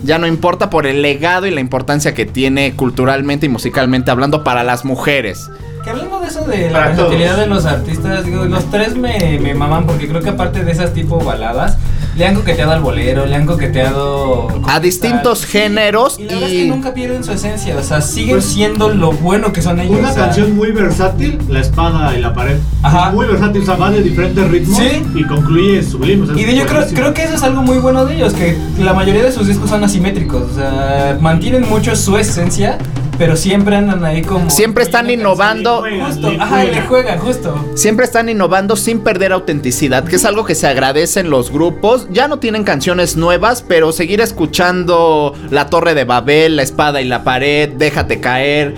ya 0.04 0.18
no 0.18 0.26
importa 0.26 0.68
por 0.70 0.86
el 0.86 1.02
legado 1.02 1.46
y 1.46 1.50
la 1.50 1.60
importancia 1.60 2.14
que 2.14 2.26
tiene 2.26 2.74
culturalmente 2.74 3.46
y 3.46 3.48
musicalmente 3.48 4.10
hablando 4.10 4.44
para 4.44 4.62
las 4.62 4.84
mujeres. 4.84 5.48
Que 5.86 5.90
hablando 5.92 6.18
de 6.18 6.26
eso 6.26 6.40
de 6.44 6.66
la 6.68 6.72
Para 6.80 6.86
versatilidad 6.88 7.30
todos. 7.34 7.40
de 7.42 7.46
los 7.46 7.64
artistas, 7.64 8.24
digo, 8.24 8.44
los 8.46 8.68
tres 8.72 8.96
me, 8.96 9.38
me 9.40 9.54
maman 9.54 9.86
porque 9.86 10.08
creo 10.08 10.20
que 10.20 10.30
aparte 10.30 10.64
de 10.64 10.72
esas 10.72 10.92
tipo 10.92 11.20
baladas, 11.24 11.78
le 12.16 12.26
han 12.26 12.34
coqueteado 12.34 12.72
al 12.72 12.80
bolero, 12.80 13.24
le 13.24 13.36
han 13.36 13.46
coqueteado 13.46 14.48
A 14.68 14.80
distintos 14.80 15.44
géneros 15.46 16.18
y 16.18 16.24
la 16.24 16.32
verdad 16.32 16.48
es 16.48 16.54
que 16.54 16.64
y. 16.64 16.68
nunca 16.68 16.92
pierden 16.92 17.22
su 17.22 17.30
esencia, 17.30 17.76
o 17.78 17.82
sea, 17.84 18.00
siguen 18.00 18.36
Pues, 18.38 18.46
siendo 18.46 18.88
lo 18.88 19.12
bueno 19.12 19.52
que 19.52 19.62
son 19.62 19.78
ellos. 19.78 19.96
Una 19.96 20.10
o 20.10 20.12
sea, 20.14 20.24
canción 20.24 20.56
muy 20.56 20.72
versátil, 20.72 21.38
la 21.48 21.60
espada 21.60 22.16
y 22.18 22.20
la 22.20 22.34
pared. 22.34 22.56
Ajá. 22.82 23.10
Muy 23.12 23.26
versátil, 23.26 23.62
o 23.62 23.64
sea, 23.66 23.76
va 23.76 23.90
de 23.92 24.02
diferentes 24.02 24.50
ritmos 24.50 24.76
Sí. 24.78 25.02
y 25.14 25.22
concluye 25.24 25.84
sublime. 25.84 26.24
o 26.24 26.26
sea, 26.26 26.36
Y 26.36 26.44
de 26.46 26.56
yo 26.56 26.66
creo, 26.66 26.84
creo 26.94 27.14
que 27.14 27.22
eso 27.22 27.34
es 27.36 27.42
algo 27.44 27.62
muy 27.62 27.78
bueno 27.78 28.04
de 28.06 28.16
ellos, 28.16 28.32
que 28.34 28.58
la 28.80 28.92
mayoría 28.92 29.22
de 29.22 29.30
sus 29.30 29.46
discos 29.46 29.70
son 29.70 29.84
asimétricos, 29.84 30.42
o 30.50 30.54
sea, 30.56 31.16
mantienen 31.20 31.68
mucho 31.68 31.94
su 31.94 32.16
esencia, 32.16 32.76
pero 33.18 33.36
siempre 33.36 33.76
andan 33.76 34.04
ahí 34.04 34.22
como... 34.22 34.50
Siempre 34.50 34.84
están 34.84 35.10
innovando. 35.10 35.84
Justo, 36.06 36.32
ajá, 36.38 36.64
y 36.64 36.74
le 36.74 36.82
juegan, 36.82 37.18
justo. 37.18 37.72
Siempre 37.74 38.04
están 38.04 38.28
innovando 38.28 38.76
sin 38.76 39.00
perder 39.00 39.32
autenticidad, 39.32 40.04
que 40.04 40.16
es 40.16 40.24
algo 40.24 40.44
que 40.44 40.54
se 40.54 40.66
agradece 40.66 41.20
en 41.20 41.30
los 41.30 41.50
grupos. 41.50 42.08
Ya 42.10 42.28
no 42.28 42.38
tienen 42.38 42.64
canciones 42.64 43.16
nuevas, 43.16 43.62
pero 43.62 43.92
seguir 43.92 44.20
escuchando 44.20 45.34
La 45.50 45.66
Torre 45.66 45.94
de 45.94 46.04
Babel, 46.04 46.56
La 46.56 46.62
Espada 46.62 47.00
y 47.00 47.04
la 47.04 47.24
Pared, 47.24 47.70
Déjate 47.76 48.20
caer. 48.20 48.74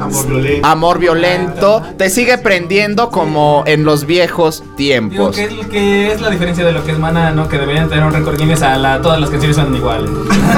Amor 0.00 0.26
violento. 0.28 0.68
Amor 0.68 0.98
violento, 0.98 1.82
te 1.98 2.10
sigue 2.10 2.38
prendiendo 2.38 3.10
como 3.10 3.64
en 3.66 3.84
los 3.84 4.06
viejos 4.06 4.60
Digo 4.62 4.74
tiempos. 4.76 5.36
que 5.36 5.44
es, 5.44 5.66
que 5.66 6.12
es 6.12 6.20
la 6.20 6.30
diferencia 6.30 6.64
de 6.64 6.72
lo 6.72 6.84
que 6.84 6.92
es 6.92 6.98
Mana, 6.98 7.32
¿no? 7.32 7.48
Que 7.48 7.58
deberían 7.58 7.88
tener 7.88 8.04
un 8.04 8.12
récord 8.12 8.38
Guinness 8.38 8.62
a 8.62 8.76
la, 8.76 9.02
todas 9.02 9.20
las 9.20 9.30
canciones 9.30 9.56
son 9.56 9.74
iguales. 9.74 10.10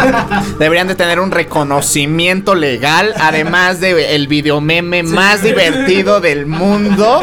Deberían 0.59 0.87
de 0.87 0.95
tener 0.95 1.19
un 1.19 1.31
reconocimiento 1.31 2.55
legal, 2.55 3.15
además 3.27 3.81
de 3.81 4.15
el 4.15 4.27
video 4.29 4.61
meme 4.61 5.03
más 5.03 5.43
divertido 5.43 6.21
del 6.21 6.47
mundo. 6.47 7.23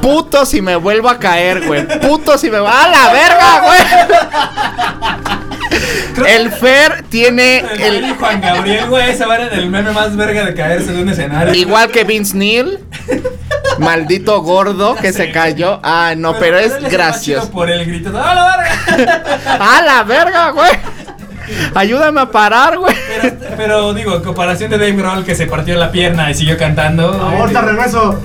Puto 0.00 0.46
si 0.46 0.62
me 0.62 0.76
vuelvo 0.76 1.08
a 1.08 1.18
caer, 1.18 1.66
güey. 1.66 1.86
Puto 2.00 2.38
si 2.38 2.50
me 2.50 2.58
va 2.58 2.84
a 2.84 2.88
la 2.88 3.12
verga, 3.12 3.60
güey. 3.62 3.80
El 6.26 6.52
Fer 6.52 7.02
tiene 7.08 7.58
El, 7.58 8.04
el 8.04 8.14
Juan 8.14 8.40
Gabriel, 8.40 8.86
güey, 8.88 9.16
se 9.16 9.26
va 9.26 9.36
en 9.36 9.52
el 9.52 9.68
meme 9.68 9.90
más 9.90 10.16
verga 10.16 10.44
de 10.44 10.54
caerse 10.54 10.92
de 10.92 11.02
un 11.02 11.08
escenario. 11.08 11.52
igual 11.54 11.90
que 11.90 12.04
Vince 12.04 12.36
Neil, 12.36 12.78
maldito 13.78 14.40
gordo 14.42 14.94
que 14.94 15.12
se 15.12 15.32
cayó. 15.32 15.80
Ah, 15.82 16.14
no, 16.16 16.38
pero 16.38 16.58
es 16.58 16.80
gracioso. 16.80 17.50
Por 17.50 17.68
el 17.70 17.84
grito. 17.84 18.12
de, 18.12 18.18
¡A 18.20 18.34
la 18.34 18.56
verga! 18.56 19.22
A 19.58 19.82
la 19.82 20.02
verga, 20.04 20.50
güey. 20.50 20.70
Ayúdame 21.74 22.20
a 22.20 22.30
parar, 22.30 22.78
güey. 22.78 22.94
Pero, 23.20 23.36
pero 23.56 23.94
digo, 23.94 24.16
en 24.16 24.22
comparación 24.22 24.70
de 24.70 24.78
Dave 24.78 24.92
Grohl 24.92 25.24
que 25.24 25.34
se 25.34 25.46
partió 25.46 25.74
la 25.76 25.90
pierna 25.92 26.30
y 26.30 26.34
siguió 26.34 26.56
cantando. 26.56 27.08
Ahorita 27.12 27.62
regreso. 27.62 28.20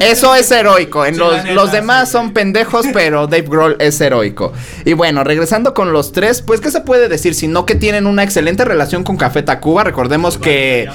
Eso 0.00 0.34
es 0.34 0.50
heroico. 0.50 1.04
En 1.06 1.14
Sí, 1.14 1.20
los, 1.20 1.44
los 1.50 1.72
demás 1.72 2.08
sí. 2.08 2.12
son 2.12 2.32
pendejos, 2.32 2.86
pero 2.92 3.26
Dave 3.26 3.46
Grohl 3.48 3.76
es 3.78 4.00
heroico. 4.00 4.52
Y 4.84 4.92
bueno, 4.92 5.24
regresando 5.24 5.72
con 5.74 5.92
los 5.92 6.12
tres, 6.12 6.42
pues, 6.42 6.60
¿qué 6.60 6.70
se 6.70 6.80
puede 6.80 7.08
decir? 7.08 7.34
Sino 7.34 7.64
que 7.66 7.74
tienen 7.74 8.06
una 8.06 8.22
excelente 8.22 8.64
relación 8.64 9.02
con 9.04 9.16
Café 9.16 9.42
Tacuba. 9.42 9.84
Recordemos 9.84 10.38
que 10.38 10.88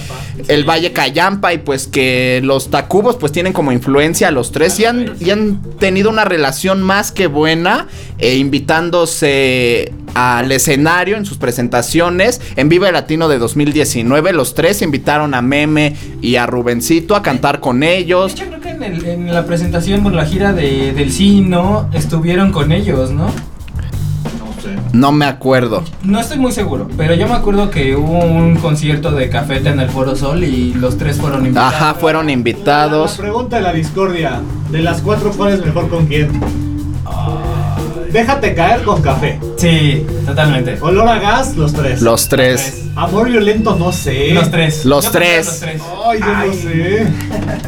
el 0.47 0.63
Valle 0.69 0.93
Cayampa 0.93 1.53
y 1.53 1.57
pues 1.59 1.87
que 1.87 2.41
los 2.43 2.69
Tacubos 2.69 3.15
pues 3.17 3.31
tienen 3.31 3.53
como 3.53 3.71
influencia 3.71 4.27
a 4.27 4.31
los 4.31 4.51
tres 4.51 4.79
y 4.79 4.85
han, 4.85 5.15
y 5.19 5.29
han 5.31 5.61
tenido 5.79 6.09
una 6.09 6.25
relación 6.25 6.81
más 6.81 7.11
que 7.11 7.27
buena, 7.27 7.87
eh, 8.19 8.35
invitándose 8.35 9.91
al 10.13 10.51
escenario 10.51 11.17
en 11.17 11.25
sus 11.25 11.37
presentaciones 11.37 12.41
en 12.55 12.69
Vive 12.69 12.91
Latino 12.91 13.27
de 13.29 13.37
2019. 13.39 14.33
Los 14.33 14.53
tres 14.55 14.81
invitaron 14.81 15.33
a 15.33 15.41
Meme 15.41 15.95
y 16.21 16.35
a 16.35 16.45
Rubencito 16.45 17.15
a 17.15 17.21
cantar 17.21 17.59
con 17.59 17.79
De 17.79 17.97
ellos. 17.97 18.33
hecho, 18.33 18.45
creo 18.47 18.59
que 18.61 18.69
en, 18.69 18.83
el- 18.83 19.05
en 19.05 19.33
la 19.33 19.45
presentación, 19.45 20.03
por 20.03 20.13
la 20.13 20.25
gira 20.25 20.53
de, 20.53 20.93
del 20.93 21.11
Sino, 21.11 21.89
estuvieron 21.93 22.51
con 22.51 22.71
ellos, 22.71 23.11
¿no? 23.11 23.25
No 23.27 24.61
sé. 24.61 24.75
No 24.93 25.11
me 25.11 25.25
acuerdo. 25.25 25.83
No 26.03 26.19
estoy 26.19 26.37
muy 26.37 26.51
seguro, 26.51 26.87
pero 26.97 27.13
yo 27.15 27.27
me 27.27 27.33
acuerdo 27.33 27.69
que 27.71 27.95
hubo 27.95 28.19
un 28.19 28.55
concierto 28.57 29.11
de 29.11 29.29
Cafeta 29.29 29.69
en 29.71 29.79
el 29.79 29.89
Foro 29.89 30.15
Sol 30.15 30.43
y 30.43 30.73
los 30.73 30.97
tres 30.97 31.17
fueron 31.17 31.45
invitados. 31.45 31.73
Ajá, 31.73 31.93
fueron 31.95 32.25
La 32.27 32.31
invitados. 32.33 33.13
pregunta 33.17 33.55
de 33.57 33.61
la 33.63 33.73
discordia: 33.73 34.41
de 34.69 34.81
las 34.81 35.01
cuatro, 35.01 35.31
¿cuál 35.31 35.53
es 35.53 35.65
mejor 35.65 35.89
con 35.89 36.05
quién? 36.07 36.29
Déjate 38.11 38.53
caer 38.53 38.83
con 38.83 39.01
café. 39.01 39.39
Sí, 39.57 40.05
totalmente. 40.25 40.77
Olor 40.81 41.07
a 41.07 41.19
gas, 41.19 41.55
los 41.55 41.73
tres. 41.73 42.01
Los 42.01 42.27
tres. 42.27 42.89
Amor 42.95 43.29
violento, 43.29 43.75
no 43.79 43.91
sé. 43.93 44.31
Los 44.33 44.51
tres. 44.51 44.83
Los 44.85 45.05
Yo 45.05 45.11
tres. 45.11 45.45
Los 45.47 45.59
tres. 45.59 45.81
Ay, 46.05 46.19
yo 46.19 46.25
no 46.27 46.53
sé. 46.53 47.07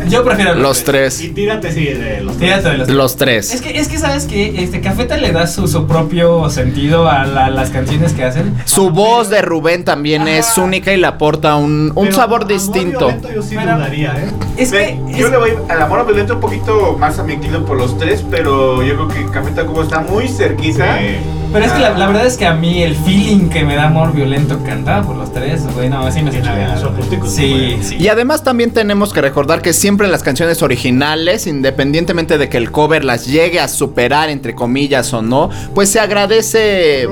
Yo 0.09 0.24
prefiero 0.26 0.53
los, 0.53 0.61
Los 0.61 0.84
tres. 0.84 1.21
Y 1.21 1.30
tírate, 1.30 1.71
sí, 1.71 1.86
de 1.86 2.21
los 2.21 2.38
tres. 2.38 2.49
Tírate 2.61 2.69
de 2.69 2.78
los 2.78 2.88
tres. 2.88 2.95
Los 2.97 3.11
Es 3.11 3.17
tres. 3.17 3.61
que, 3.61 3.80
es 3.80 3.88
que 3.88 3.97
sabes 3.99 4.26
que 4.26 4.61
este 4.63 4.82
Cafeta 4.82 5.15
le 5.15 5.32
da 5.32 5.47
su, 5.47 5.67
su 5.69 5.88
propio 5.88 6.49
sentido 6.49 7.09
a 7.09 7.24
la- 7.26 7.49
las 7.49 7.69
canciones 7.69 8.11
que 8.11 8.26
hacen. 8.26 8.53
Su 8.65 8.89
voz 8.89 9.30
de 9.30 9.41
Rubén 9.41 9.86
también 9.86 10.28
es 10.28 10.57
única 10.57 10.91
y 10.93 10.97
le 10.97 11.07
aporta 11.07 11.55
un, 11.55 11.93
un 11.95 12.05
Pero 12.05 12.15
sabor 12.15 12.41
amor 12.41 12.47
distinto. 12.53 12.99
violento 13.07 13.32
Yo 13.34 13.41
sí 13.41 13.55
Pero- 13.55 13.76
dudaría, 13.78 14.11
¿eh? 14.17 14.30
Es 14.57 14.71
que. 14.71 14.99
yo 15.17 15.26
es- 15.28 15.32
le 15.32 15.38
voy 15.38 15.51
al 15.69 15.82
amor 15.82 16.05
violento 16.05 16.34
un 16.36 16.41
poquito 16.41 16.97
más 16.99 17.17
a 17.19 17.24
mi 17.24 17.38
por 17.38 17.78
los 17.78 17.97
tres, 17.97 18.24
pero 18.30 18.84
yo 18.84 18.95
creo 18.95 19.07
que 19.07 19.32
Café 19.32 19.51
Tacuba 19.51 19.84
está 19.84 19.99
muy 20.01 20.28
cerquita. 20.28 20.97
Sí. 20.99 21.15
Pero 21.53 21.65
es 21.65 21.71
que 21.71 21.79
la, 21.79 21.91
la 21.91 22.07
verdad 22.07 22.25
es 22.25 22.35
que 22.35 22.47
a 22.47 22.55
mí 22.55 22.81
el 22.81 22.95
feeling 22.95 23.49
que 23.49 23.63
me 23.63 23.75
da 23.75 23.85
amor 23.85 24.11
violento 24.11 24.59
cantado 24.65 25.05
por 25.05 25.15
los 25.15 25.31
tres, 25.31 25.61
güey, 25.75 25.87
no, 25.87 25.99
así 25.99 26.23
me 26.23 26.31
acústico, 26.31 27.27
Sí, 27.27 27.77
sí. 27.81 27.97
Y 27.99 28.07
además 28.07 28.43
también 28.43 28.71
tenemos 28.71 29.13
que 29.13 29.21
recordar 29.21 29.61
que 29.61 29.71
siempre 29.71 30.07
las 30.07 30.23
canciones 30.23 30.63
originales, 30.63 31.45
independientemente 31.45 32.39
de 32.39 32.49
que 32.49 32.57
el 32.57 32.71
cover 32.71 33.05
las 33.05 33.27
llegue 33.27 33.59
a 33.59 33.67
superar, 33.67 34.29
entre 34.29 34.55
comillas 34.55 35.13
o 35.13 35.21
no, 35.21 35.51
pues 35.75 35.89
se 35.89 35.99
agradece 35.99 37.07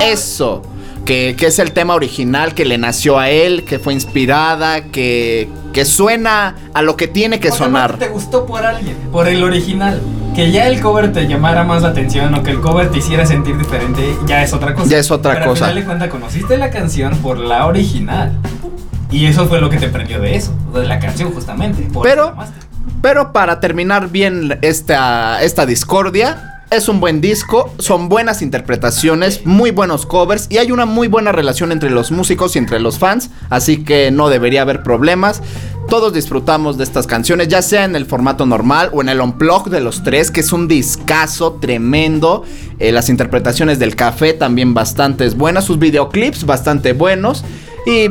eso. 0.00 0.62
Que, 1.04 1.34
que 1.36 1.46
es 1.46 1.58
el 1.58 1.72
tema 1.72 1.96
original 1.96 2.54
que 2.54 2.64
le 2.64 2.78
nació 2.78 3.18
a 3.18 3.28
él, 3.28 3.64
que 3.64 3.80
fue 3.80 3.92
inspirada, 3.92 4.84
que, 4.84 5.48
que 5.72 5.84
suena 5.84 6.54
a 6.74 6.82
lo 6.82 6.96
que 6.96 7.08
tiene 7.08 7.40
que 7.40 7.48
Porque 7.48 7.64
sonar. 7.64 7.98
Te 7.98 8.06
gustó 8.06 8.46
por 8.46 8.64
alguien, 8.64 8.96
por 9.10 9.26
el 9.26 9.42
original. 9.42 10.00
Que 10.34 10.50
ya 10.50 10.66
el 10.66 10.80
cover 10.80 11.12
te 11.12 11.26
llamara 11.26 11.62
más 11.64 11.82
la 11.82 11.88
atención 11.90 12.34
o 12.34 12.42
que 12.42 12.50
el 12.50 12.60
cover 12.60 12.90
te 12.90 12.98
hiciera 12.98 13.26
sentir 13.26 13.58
diferente, 13.58 14.16
ya 14.26 14.42
es 14.42 14.52
otra 14.54 14.74
cosa. 14.74 14.88
Ya 14.88 14.98
es 14.98 15.10
otra 15.10 15.34
Pero 15.34 15.46
cosa. 15.50 15.66
Al 15.66 15.72
final 15.72 15.82
de 15.82 15.86
cuentas, 15.86 16.08
conociste 16.08 16.56
la 16.56 16.70
canción 16.70 17.16
por 17.18 17.38
la 17.38 17.66
original. 17.66 18.32
Y 19.10 19.26
eso 19.26 19.46
fue 19.46 19.60
lo 19.60 19.68
que 19.68 19.76
te 19.76 19.88
prendió 19.88 20.20
de 20.20 20.34
eso, 20.36 20.54
de 20.72 20.86
la 20.86 20.98
canción 20.98 21.32
justamente. 21.32 21.82
por 21.92 22.04
Pero-. 22.04 22.34
Pero 23.02 23.32
para 23.32 23.60
terminar 23.60 24.08
bien 24.10 24.58
esta, 24.62 25.42
esta 25.42 25.66
discordia, 25.66 26.51
es 26.74 26.88
un 26.88 27.00
buen 27.00 27.20
disco, 27.20 27.72
son 27.78 28.08
buenas 28.08 28.42
interpretaciones, 28.42 29.44
muy 29.44 29.70
buenos 29.70 30.06
covers 30.06 30.46
y 30.50 30.58
hay 30.58 30.72
una 30.72 30.86
muy 30.86 31.08
buena 31.08 31.32
relación 31.32 31.72
entre 31.72 31.90
los 31.90 32.10
músicos 32.10 32.56
y 32.56 32.58
entre 32.58 32.80
los 32.80 32.98
fans, 32.98 33.30
así 33.50 33.84
que 33.84 34.10
no 34.10 34.28
debería 34.28 34.62
haber 34.62 34.82
problemas. 34.82 35.42
Todos 35.88 36.12
disfrutamos 36.12 36.78
de 36.78 36.84
estas 36.84 37.06
canciones, 37.06 37.48
ya 37.48 37.60
sea 37.60 37.84
en 37.84 37.96
el 37.96 38.06
formato 38.06 38.46
normal 38.46 38.90
o 38.92 39.02
en 39.02 39.08
el 39.08 39.20
unplug 39.20 39.68
de 39.68 39.80
los 39.80 40.02
tres, 40.02 40.30
que 40.30 40.40
es 40.40 40.52
un 40.52 40.68
discazo 40.68 41.54
tremendo. 41.60 42.44
Eh, 42.78 42.92
las 42.92 43.08
interpretaciones 43.08 43.78
del 43.78 43.96
café 43.96 44.32
también 44.32 44.74
bastante 44.74 45.28
buenas, 45.30 45.64
sus 45.64 45.78
videoclips 45.78 46.46
bastante 46.46 46.92
buenos 46.92 47.44
y 47.86 48.08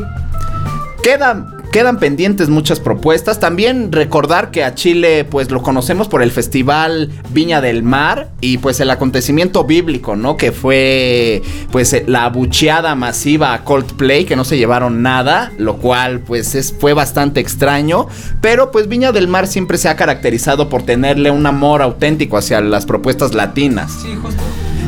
Quedan, 1.02 1.61
quedan 1.72 1.98
pendientes 2.00 2.50
muchas 2.50 2.80
propuestas. 2.80 3.40
También 3.40 3.92
recordar 3.92 4.52
que 4.52 4.64
a 4.64 4.76
Chile, 4.76 5.24
pues 5.24 5.50
lo 5.52 5.62
conocemos 5.62 6.08
por 6.08 6.22
el 6.22 6.32
Festival 6.32 7.10
Viña 7.30 7.62
del 7.62 7.82
Mar 7.82 8.30
y 8.42 8.58
pues 8.58 8.80
el 8.80 8.90
acontecimiento 8.90 9.64
bíblico, 9.64 10.16
¿no? 10.16 10.38
Que 10.38 10.52
fue, 10.52 11.42
pues, 11.72 11.94
eh, 11.94 12.04
la 12.08 12.26
abucheada 12.26 12.94
masiva 12.96 13.54
a 13.54 13.64
Coldplay, 13.64 14.26
que 14.26 14.36
no 14.36 14.44
se 14.44 14.58
llevaron 14.58 15.02
nada, 15.02 15.52
lo 15.58 15.78
cual, 15.78 16.20
pues, 16.20 16.56
es, 16.56 16.74
fue 16.78 16.94
bastante 16.94 17.40
extraño. 17.40 18.08
Pero, 18.42 18.72
pues, 18.72 18.88
Viña 18.88 19.12
del 19.12 19.28
Mar 19.28 19.48
siempre 19.48 19.78
se 19.78 19.90
ha 19.90 19.96
caracterizado 19.96 20.70
por 20.70 20.84
tenerle 20.84 21.32
un 21.32 21.46
amor 21.46 21.82
auténtico 21.82 22.38
hacia 22.38 22.60
las 22.62 22.86
propuestas 22.86 23.34
latinas. 23.34 23.92
Sí, 24.02 24.16
justo. 24.22 24.42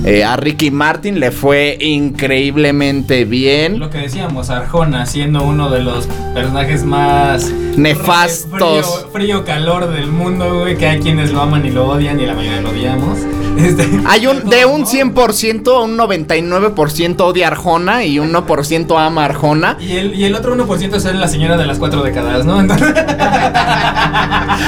Eh, 0.06 0.24
a 0.26 0.36
Ricky 0.36 0.70
Martin 0.70 1.20
le 1.20 1.32
fue 1.32 1.78
increíblemente 1.80 3.24
bien. 3.24 3.80
Lo 3.80 3.90
que 3.90 4.00
decíamos, 4.00 4.50
Arjona 4.50 5.06
siendo 5.06 5.44
uno 5.44 5.70
de 5.70 5.82
los 5.82 6.08
personajes 6.34 6.84
más 6.84 7.50
Nefastos. 7.78 9.06
Frío, 9.12 9.12
frío 9.12 9.46
calor 9.46 9.90
del 9.92 10.12
mundo, 10.12 10.60
güey, 10.60 10.78
que 10.78 10.88
hay 10.88 11.00
quienes 11.00 11.32
lo 11.32 11.42
aman 11.42 11.66
y 11.66 11.72
lo 11.72 11.88
odian 11.88 12.20
y 12.20 12.26
la 12.26 12.34
mayoría 12.34 12.62
lo 12.62 12.70
odiamos. 12.70 13.20
Este, 13.54 13.88
Hay 14.08 14.26
un, 14.26 14.50
de 14.50 14.66
un 14.66 14.84
100% 14.84 15.68
a 15.78 15.82
un 15.84 15.96
99% 15.96 17.22
odia 17.22 17.48
Arjona 17.50 18.04
y 18.04 18.18
un 18.18 18.34
1% 18.34 19.00
ama 19.00 19.26
Arjona. 19.26 19.78
y 19.80 19.92
el, 19.98 20.16
y 20.16 20.26
el 20.26 20.34
otro 20.34 20.58
1% 20.58 20.96
es 20.96 21.06
la 21.06 21.28
señora 21.28 21.56
de 21.56 21.68
las 21.68 21.78
cuatro 21.78 22.02
décadas, 22.02 22.46
¿no? 22.46 22.60
Entonces, 22.62 22.96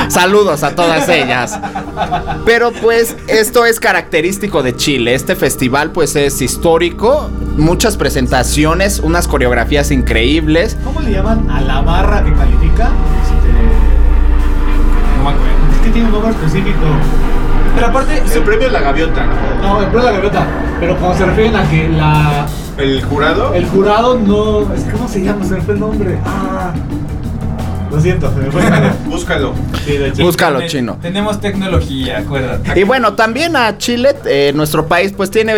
Saludos 0.09 0.63
a 0.63 0.75
todas 0.75 1.07
ellas. 1.09 1.59
Pero 2.45 2.71
pues 2.71 3.15
esto 3.27 3.65
es 3.65 3.79
característico 3.79 4.63
de 4.63 4.75
Chile. 4.75 5.15
Este 5.15 5.35
festival 5.35 5.91
pues 5.91 6.15
es 6.15 6.41
histórico. 6.41 7.29
Muchas 7.57 7.97
presentaciones, 7.97 8.99
unas 8.99 9.27
coreografías 9.27 9.91
increíbles. 9.91 10.77
¿Cómo 10.83 11.01
le 11.01 11.11
llaman 11.11 11.49
a 11.49 11.61
la 11.61 11.81
barra 11.81 12.23
que 12.23 12.33
califica? 12.33 12.89
Este, 13.23 13.51
no 15.17 15.23
me 15.23 15.29
acuerdo. 15.29 15.71
es 15.73 15.79
que 15.83 15.89
tiene 15.89 16.07
un 16.07 16.13
nombre 16.13 16.31
específico. 16.31 16.79
Pero 17.75 17.87
aparte, 17.87 18.21
El 18.33 18.43
premio 18.43 18.67
es 18.67 18.73
la 18.73 18.79
gaviota, 18.81 19.25
¿no? 19.61 19.79
El 19.81 19.87
premio 19.87 19.99
de 20.05 20.05
la 20.05 20.17
gaviota. 20.17 20.47
Pero 20.79 20.97
cuando 20.97 21.17
se 21.17 21.25
refieren 21.25 21.55
a 21.55 21.69
que 21.69 21.89
la, 21.89 22.45
El 22.77 23.03
jurado. 23.03 23.53
el 23.53 23.65
jurado 23.67 24.17
no. 24.17 24.73
Es 24.73 24.83
que, 24.83 24.91
¿Cómo 24.91 25.07
se 25.09 25.21
llama? 25.23 25.43
Se 25.45 25.55
me 25.55 25.61
fue 25.61 25.73
el 25.73 25.79
nombre. 25.81 26.17
Ah. 26.25 26.71
Lo 27.91 28.01
siento, 28.01 28.33
se 28.33 28.39
me 28.39 28.51
fue 28.51 28.63
el 28.63 28.69
nombre. 28.71 28.91
Búscalo. 29.05 29.53
Sí, 29.85 29.97
de. 29.97 30.11
Búscalo, 30.11 30.59
Ten- 30.59 30.67
chino. 30.67 30.97
Tenemos 31.01 31.39
tecnología, 31.39 32.19
acuérdate. 32.19 32.79
Y 32.79 32.83
bueno, 32.83 33.13
también 33.13 33.55
a 33.55 33.77
Chile, 33.77 34.15
eh, 34.25 34.51
nuestro 34.55 34.87
país, 34.87 35.13
pues 35.15 35.29
tiene 35.31 35.53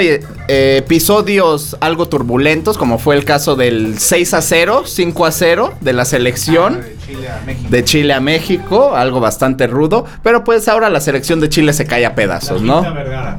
eh, 0.47 0.77
episodios 0.77 1.77
algo 1.79 2.07
turbulentos, 2.07 2.77
como 2.77 2.99
fue 2.99 3.15
el 3.15 3.25
caso 3.25 3.55
del 3.55 3.97
6 3.99 4.33
a 4.33 4.41
0, 4.41 4.83
5 4.85 5.25
a 5.25 5.31
0 5.31 5.73
de 5.81 5.93
la 5.93 6.05
selección. 6.05 6.81
De 6.81 6.97
Chile 7.07 7.29
a 7.29 7.45
México. 7.45 7.67
de 7.69 7.83
Chile 7.83 8.13
a 8.13 8.19
México, 8.19 8.95
algo 8.95 9.19
bastante 9.19 9.65
rudo, 9.67 10.05
pero 10.23 10.43
pues 10.43 10.67
ahora 10.67 10.89
la 10.89 10.99
selección 10.99 11.39
de 11.39 11.49
Chile 11.49 11.71
se 11.73 11.85
cae 11.85 12.05
a 12.05 12.13
pedazos, 12.15 12.61
La 12.61 12.73
Quinta 12.75 12.89
¿no? 12.89 12.95
Vergara. 12.95 13.37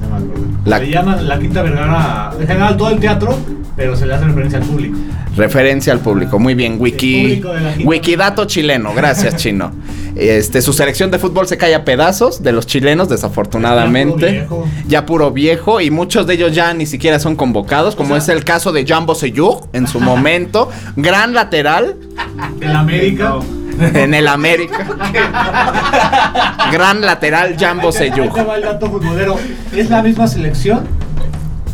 No 0.00 0.08
me 0.08 0.16
acuerdo. 0.16 0.44
La- 0.64 0.78
Le 0.78 0.90
llaman 0.90 1.28
la 1.28 1.38
Quinta 1.38 1.62
Vergara. 1.62 2.32
En 2.40 2.46
general, 2.46 2.76
todo 2.76 2.90
el 2.90 2.98
teatro, 3.00 3.36
pero 3.80 3.96
se 3.96 4.04
le 4.04 4.12
hace 4.12 4.26
referencia 4.26 4.58
al 4.58 4.66
público. 4.66 4.98
Referencia 5.34 5.94
al 5.94 6.00
público, 6.00 6.38
muy 6.38 6.52
bien, 6.52 6.76
wiki, 6.78 7.42
wikidato 7.82 8.44
chileno, 8.44 8.92
gracias 8.92 9.36
chino. 9.42 9.72
Este, 10.16 10.60
su 10.60 10.74
selección 10.74 11.10
de 11.10 11.18
fútbol 11.18 11.48
se 11.48 11.56
cae 11.56 11.74
a 11.74 11.82
pedazos 11.82 12.42
de 12.42 12.52
los 12.52 12.66
chilenos, 12.66 13.08
desafortunadamente. 13.08 14.34
Ya 14.34 14.46
puro 14.46 14.60
viejo. 14.60 14.86
Ya 14.86 15.06
puro 15.06 15.30
viejo 15.30 15.80
y 15.80 15.90
muchos 15.90 16.26
de 16.26 16.34
ellos 16.34 16.54
ya 16.54 16.74
ni 16.74 16.84
siquiera 16.84 17.18
son 17.18 17.36
convocados, 17.36 17.96
como 17.96 18.18
es 18.18 18.28
el 18.28 18.44
caso 18.44 18.70
de 18.70 18.84
Jambo 18.86 19.14
en 19.72 19.86
su 19.86 19.98
momento, 20.00 20.68
gran 20.96 21.32
lateral 21.32 21.96
En 22.60 22.76
América. 22.76 23.36
en 23.94 24.12
el 24.12 24.28
América. 24.28 24.86
gran 26.70 27.00
lateral 27.00 27.56
Jambo 27.58 27.92
futbolero. 28.90 29.38
Es 29.74 29.88
la 29.88 30.02
misma 30.02 30.28
selección 30.28 30.86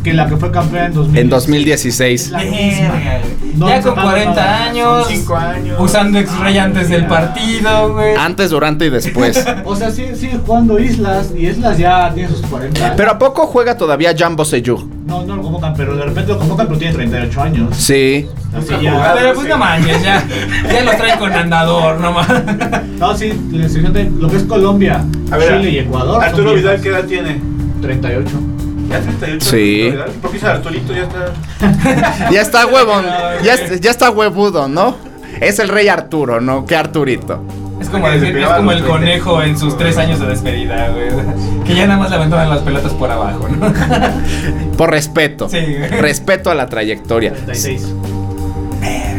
que 0.07 0.15
la 0.15 0.29
que 0.29 0.37
fue 0.37 0.53
campeona 0.53 0.87
en 0.87 0.95
2000. 0.95 1.19
En 1.19 1.29
2016. 1.29 2.31
La 2.31 2.39
misma. 2.39 2.55
Verga, 2.61 3.19
güey. 3.41 3.55
No 3.57 3.69
ya 3.69 3.75
con 3.81 3.91
sacado 3.91 4.09
40 4.11 4.35
nada. 4.35 4.65
años, 4.65 5.09
años. 5.31 5.77
usando 5.81 6.19
X-Ray 6.21 6.59
antes 6.59 6.89
del 6.91 7.07
partido, 7.07 7.93
güey. 7.95 8.15
Antes, 8.17 8.51
durante 8.51 8.87
y 8.87 8.91
después. 8.91 9.45
O 9.65 9.75
sea, 9.75 9.91
sigue, 9.91 10.15
sigue 10.15 10.39
jugando 10.47 10.79
Islas 10.79 11.33
y 11.37 11.49
Islas 11.49 11.77
ya 11.79 12.13
tiene 12.15 12.29
sus 12.29 12.43
40 12.43 12.85
años. 12.85 12.95
Pero 12.97 13.11
¿a 13.11 13.19
poco 13.19 13.47
juega 13.47 13.77
todavía 13.77 14.15
Jambo 14.17 14.45
Seyur? 14.45 14.85
No, 15.07 15.25
no 15.25 15.37
lo 15.37 15.43
convocan, 15.43 15.75
pero 15.75 15.97
de 15.97 16.05
repente 16.05 16.33
lo 16.33 16.39
convocan, 16.39 16.69
pero 16.69 16.79
tiene 16.79 16.95
38 16.95 17.43
años. 17.43 17.77
Sí. 17.77 18.29
Así 18.57 18.75
A 18.75 18.81
ya. 18.81 19.15
ver, 19.15 19.35
pues 19.35 19.49
no 19.49 19.59
manches, 19.59 20.03
ya, 20.05 20.25
ya 20.73 20.85
los 20.85 20.97
traen 20.97 21.19
con 21.19 21.33
andador, 21.33 21.99
no 22.01 22.13
mames. 22.13 22.43
No, 22.99 23.15
sí, 23.15 23.31
lo 24.19 24.29
que 24.31 24.37
es 24.37 24.45
Colombia, 24.45 25.05
A 25.31 25.37
ver, 25.37 25.59
Chile 25.59 25.71
y 25.71 25.79
Ecuador. 25.81 26.23
Arturo. 26.25 26.55
Vidal, 26.55 26.81
¿qué 26.81 26.89
edad 26.89 27.05
tiene? 27.05 27.41
38. 27.83 28.31
Ya 28.89 29.01
38. 29.01 29.51
Sí. 29.51 29.89
Arturo 29.89 30.05
Vidal. 30.05 30.11
¿Por 30.21 30.31
qué 30.31 30.37
dice 30.37 30.47
Arturito? 30.47 30.93
Ya 30.93 31.03
está. 31.03 32.31
Ya 32.31 32.41
está 32.41 32.67
huevón. 32.67 33.05
Ya, 33.43 33.55
es- 33.55 33.81
ya 33.81 33.91
está 33.91 34.11
huevudo, 34.11 34.69
¿no? 34.69 34.97
Es 35.41 35.59
el 35.59 35.69
rey 35.69 35.89
Arturo, 35.89 36.41
¿no? 36.41 36.65
Que 36.67 36.77
Arturito. 36.77 37.43
Es 37.81 37.91
como 37.91 38.09
decir 38.09 38.33
que 38.35 38.43
es 38.43 38.49
como 38.49 38.73
el 38.73 38.83
conejo 38.85 39.43
en 39.43 39.59
sus 39.59 39.77
tres 39.77 39.99
años 39.99 40.19
de 40.19 40.27
despedida, 40.29 40.89
güey. 40.89 41.09
Que 41.65 41.75
ya 41.75 41.87
nada 41.87 41.99
más 42.01 42.09
le 42.11 42.17
aventaban 42.17 42.49
las 42.49 42.61
pelotas 42.61 42.93
por 42.95 43.11
abajo, 43.11 43.47
¿no? 43.49 43.71
Por 44.79 44.91
respeto. 44.91 45.49
Sí, 45.49 45.59
güey. 45.59 45.89
Respeto 46.01 46.51
a 46.51 46.55
la 46.55 46.67
trayectoria. 46.69 47.33
36. 47.33 47.87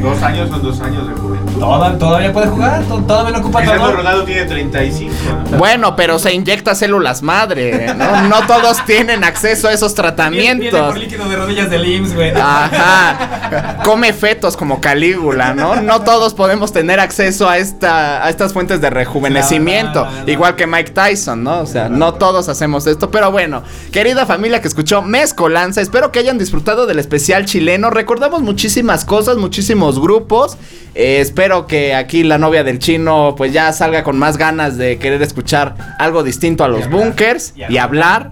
Dos 0.02 0.22
años 0.24 0.50
son 0.50 0.62
dos 0.64 0.80
años 0.82 1.08
de 1.08 1.14
juventud. 1.14 1.37
Toda- 1.60 1.98
todavía 1.98 2.32
puede 2.34 2.48
jugar, 2.48 2.84
to- 2.84 3.00
todavía 3.08 3.32
no 3.34 3.40
ocupa 3.40 3.60
Cristiano 3.60 3.86
todo. 3.86 3.96
Ronaldo 3.98 4.24
tiene 4.24 4.46
35. 4.46 5.14
¿no? 5.52 5.58
Bueno, 5.58 5.96
pero 5.96 6.20
se 6.20 6.34
inyecta 6.34 6.76
células 6.76 7.22
madre, 7.22 7.94
¿no? 7.96 8.22
No 8.24 8.46
todos 8.48 8.84
tienen 8.86 9.24
acceso 9.24 9.68
a 9.68 9.74
esos 9.74 9.94
Viene, 9.96 10.12
viene 10.30 10.70
tratamientos. 10.70 10.82
por 10.88 10.98
líquido 10.98 11.28
de 11.30 11.36
rodillas 11.36 11.70
del 11.70 11.86
IMSS, 11.86 12.14
güey. 12.16 12.32
Ajá. 12.36 13.78
Come 13.84 14.14
fetos 14.14 14.56
como 14.58 14.82
Calígula, 14.82 15.54
¿no? 15.54 15.82
No 15.82 16.02
todos 16.02 16.34
podemos 16.34 16.72
tener 16.72 17.00
acceso 17.00 17.50
a 17.50 17.58
esta 17.58 18.24
a 18.24 18.30
estas 18.30 18.54
fuentes 18.54 18.82
de 18.82 18.90
rejuvenecimiento, 18.90 20.06
No, 20.06 20.12
no, 20.12 20.26
no. 20.26 20.32
igual 20.32 20.56
que 20.56 20.68
Mike 20.68 20.92
Tyson, 20.92 21.44
¿no? 21.44 21.60
O 21.62 21.66
sea, 21.66 21.90
no 21.90 22.14
todos 22.16 22.50
hacemos 22.50 22.86
esto, 22.88 23.10
pero 23.12 23.32
bueno, 23.32 23.64
querida 23.92 24.26
familia 24.26 24.62
que 24.62 24.68
escuchó 24.68 25.02
Mezcolanza, 25.02 25.82
espero 25.82 26.12
que 26.12 26.20
hayan 26.20 26.38
disfrutado 26.38 26.86
del 26.86 27.00
especial 27.00 27.46
chileno. 27.46 27.90
Recordamos 27.90 28.42
muchísimas 28.42 29.06
cosas, 29.06 29.38
muchísimos 29.38 30.00
grupos. 30.00 30.58
Eh, 30.96 31.20
espero 31.22 31.47
que 31.68 31.96
aquí 31.96 32.24
la 32.24 32.38
novia 32.38 32.64
del 32.64 32.80
chino 32.80 33.34
pues 33.38 33.54
ya 33.54 33.72
salga 33.74 34.04
con 34.04 34.18
más 34.20 34.38
ganas 34.38 34.78
de 34.78 34.98
querer 35.00 35.22
escuchar 35.22 35.76
algo 36.00 36.24
distinto 36.24 36.64
a 36.64 36.68
los 36.68 36.90
bunkers 36.90 37.54
Y 37.56 37.74
y 37.74 37.78
hablar. 37.78 38.32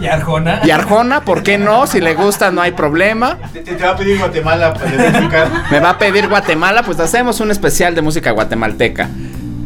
Y 0.00 0.06
Arjona. 0.06 0.60
Y 0.64 0.70
Arjona, 0.70 1.20
¿por 1.22 1.42
qué 1.42 1.58
no? 1.58 1.86
Si 1.86 2.00
le 2.00 2.14
gusta 2.14 2.50
no 2.50 2.62
hay 2.62 2.70
problema. 2.72 3.38
Te, 3.52 3.60
te- 3.60 3.74
te 3.74 3.84
va 3.84 3.90
a 3.90 3.96
pedir 3.96 4.18
Guatemala 4.18 4.72
para 4.74 4.94
identificar. 4.94 5.48
Me 5.70 5.80
va 5.80 5.90
a 5.90 5.98
pedir 5.98 6.28
Guatemala, 6.28 6.82
pues 6.84 7.00
hacemos 7.00 7.40
un 7.40 7.50
especial 7.50 7.94
de 7.94 8.02
música 8.02 8.30
guatemalteca. 8.30 9.08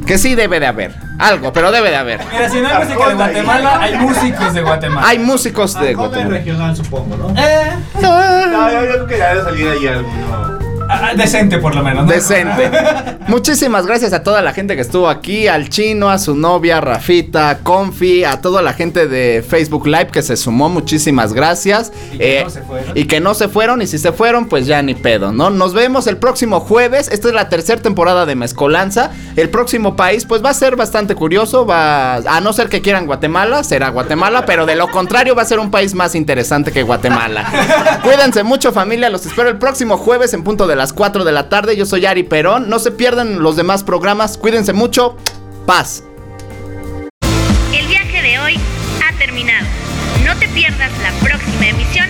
Que 0.07 0.17
sí 0.17 0.35
debe 0.35 0.59
de 0.59 0.67
haber. 0.67 0.95
Algo, 1.19 1.53
pero 1.53 1.71
debe 1.71 1.91
de 1.91 1.97
haber. 1.97 2.21
Mira, 2.33 2.49
si 2.49 2.61
no 2.63 2.69
hay 2.69 2.79
música 2.85 3.09
de 3.09 3.15
Guatemala, 3.15 3.79
hay 3.83 3.95
músicos 3.99 4.55
de 4.55 4.63
Guatemala. 4.63 5.07
Hay 5.09 5.19
músicos 5.19 5.75
de 5.75 5.89
Arjona 5.91 5.97
Guatemala. 6.09 6.31
regional, 6.39 6.77
supongo, 6.77 7.17
¿no? 7.17 7.29
Eh, 7.39 7.73
No, 8.01 8.71
yo, 8.73 8.81
yo 8.85 8.89
creo 8.93 9.07
que 9.07 9.19
ya 9.19 9.29
debe 9.35 9.43
salir 9.45 9.69
ahí 9.69 9.87
alguno. 9.87 10.59
Ah, 10.89 11.13
decente 11.17 11.59
por 11.59 11.75
lo 11.75 11.83
menos. 11.83 12.07
¿no? 12.07 12.13
Decente. 12.13 12.71
Muchísimas 13.29 13.87
gracias 13.87 14.13
a 14.13 14.23
toda 14.23 14.41
la 14.43 14.53
gente 14.53 14.75
que 14.75 14.83
estuvo 14.83 15.09
aquí, 15.09 15.49
al 15.49 15.69
chino, 15.69 16.09
a 16.09 16.19
su 16.19 16.35
novia, 16.35 16.81
Rafita, 16.81 17.59
Confi, 17.63 18.25
a 18.25 18.41
toda 18.41 18.63
la 18.63 18.73
gente 18.73 19.07
de 19.07 19.45
Facebook 19.47 19.87
Live 19.87 20.09
que 20.09 20.23
se 20.23 20.37
sumó, 20.37 20.69
muchísimas 20.69 21.33
gracias. 21.35 21.93
Y 22.13 22.19
que 22.19 22.39
Eh, 22.39 22.45
no 22.45 22.51
se 22.51 22.63
fueron. 22.63 22.99
y 22.99 23.05
que 23.05 23.21
no 23.21 23.35
se 23.35 23.49
fueron, 23.49 23.83
y 23.83 23.87
si 23.87 23.99
se 23.99 24.13
fueron, 24.13 24.47
pues 24.49 24.67
ya 24.67 24.81
ni 24.83 24.95
pedo, 24.95 25.33
¿no? 25.33 25.51
Nos 25.51 25.75
vemos 25.75 26.07
el 26.07 26.17
próximo 26.17 26.61
jueves. 26.61 27.09
Esta 27.13 27.29
es 27.29 27.35
la 27.35 27.49
tercera 27.49 27.81
temporada 27.83 28.25
de 28.27 28.35
Mezcolanza. 28.35 29.11
El 29.37 29.51
próximo 29.51 29.95
país, 29.97 30.25
pues 30.25 30.43
va 30.45 30.51
a 30.51 30.55
ser 30.55 30.77
bastante 30.77 31.15
curioso. 31.15 31.67
Va, 31.67 32.17
a 32.17 32.41
no 32.41 32.53
ser 32.53 32.69
que 32.69 32.81
quieran 32.81 33.07
Guatemala, 33.07 33.63
será 33.63 33.91
Guatemala, 33.91 34.45
pero 34.47 34.65
de 34.67 34.75
lo 34.77 34.89
contrario 34.89 35.35
va 35.35 35.43
a 35.43 35.45
ser 35.47 35.59
un 35.59 35.71
país 35.71 35.95
más 35.95 36.15
interesante 36.15 36.73
que 36.73 36.83
Guatemala. 36.83 37.45
Cuídense 38.03 38.43
mucho, 38.43 38.73
familia. 38.73 39.11
Los 39.11 39.27
espero 39.27 39.49
el 39.49 39.59
próximo 39.59 39.97
jueves 39.99 40.33
en 40.35 40.43
punto 40.45 40.67
de 40.67 40.77
las 40.79 40.95
4 40.95 41.25
de 41.25 41.33
la 41.33 41.49
tarde. 41.49 41.77
Yo 41.77 41.85
soy 41.85 42.07
Ari 42.07 42.23
Perón. 42.23 42.71
No 42.71 42.79
se 42.79 42.91
pierdan 42.91 43.43
los 43.43 43.57
demás 43.57 43.85
programas. 43.85 44.39
Cuídense 44.39 44.73
mucho. 44.73 45.17
Paz. 45.67 46.05
El 47.73 47.87
viaje 47.87 48.23
de 48.23 48.39
hoy 48.39 48.55
ha 49.07 49.19
terminado. 49.19 49.67
No 50.25 50.35
te 50.37 50.49
pierdas 50.49 50.91
la 51.03 51.11
próxima 51.27 51.69
emisión 51.69 52.07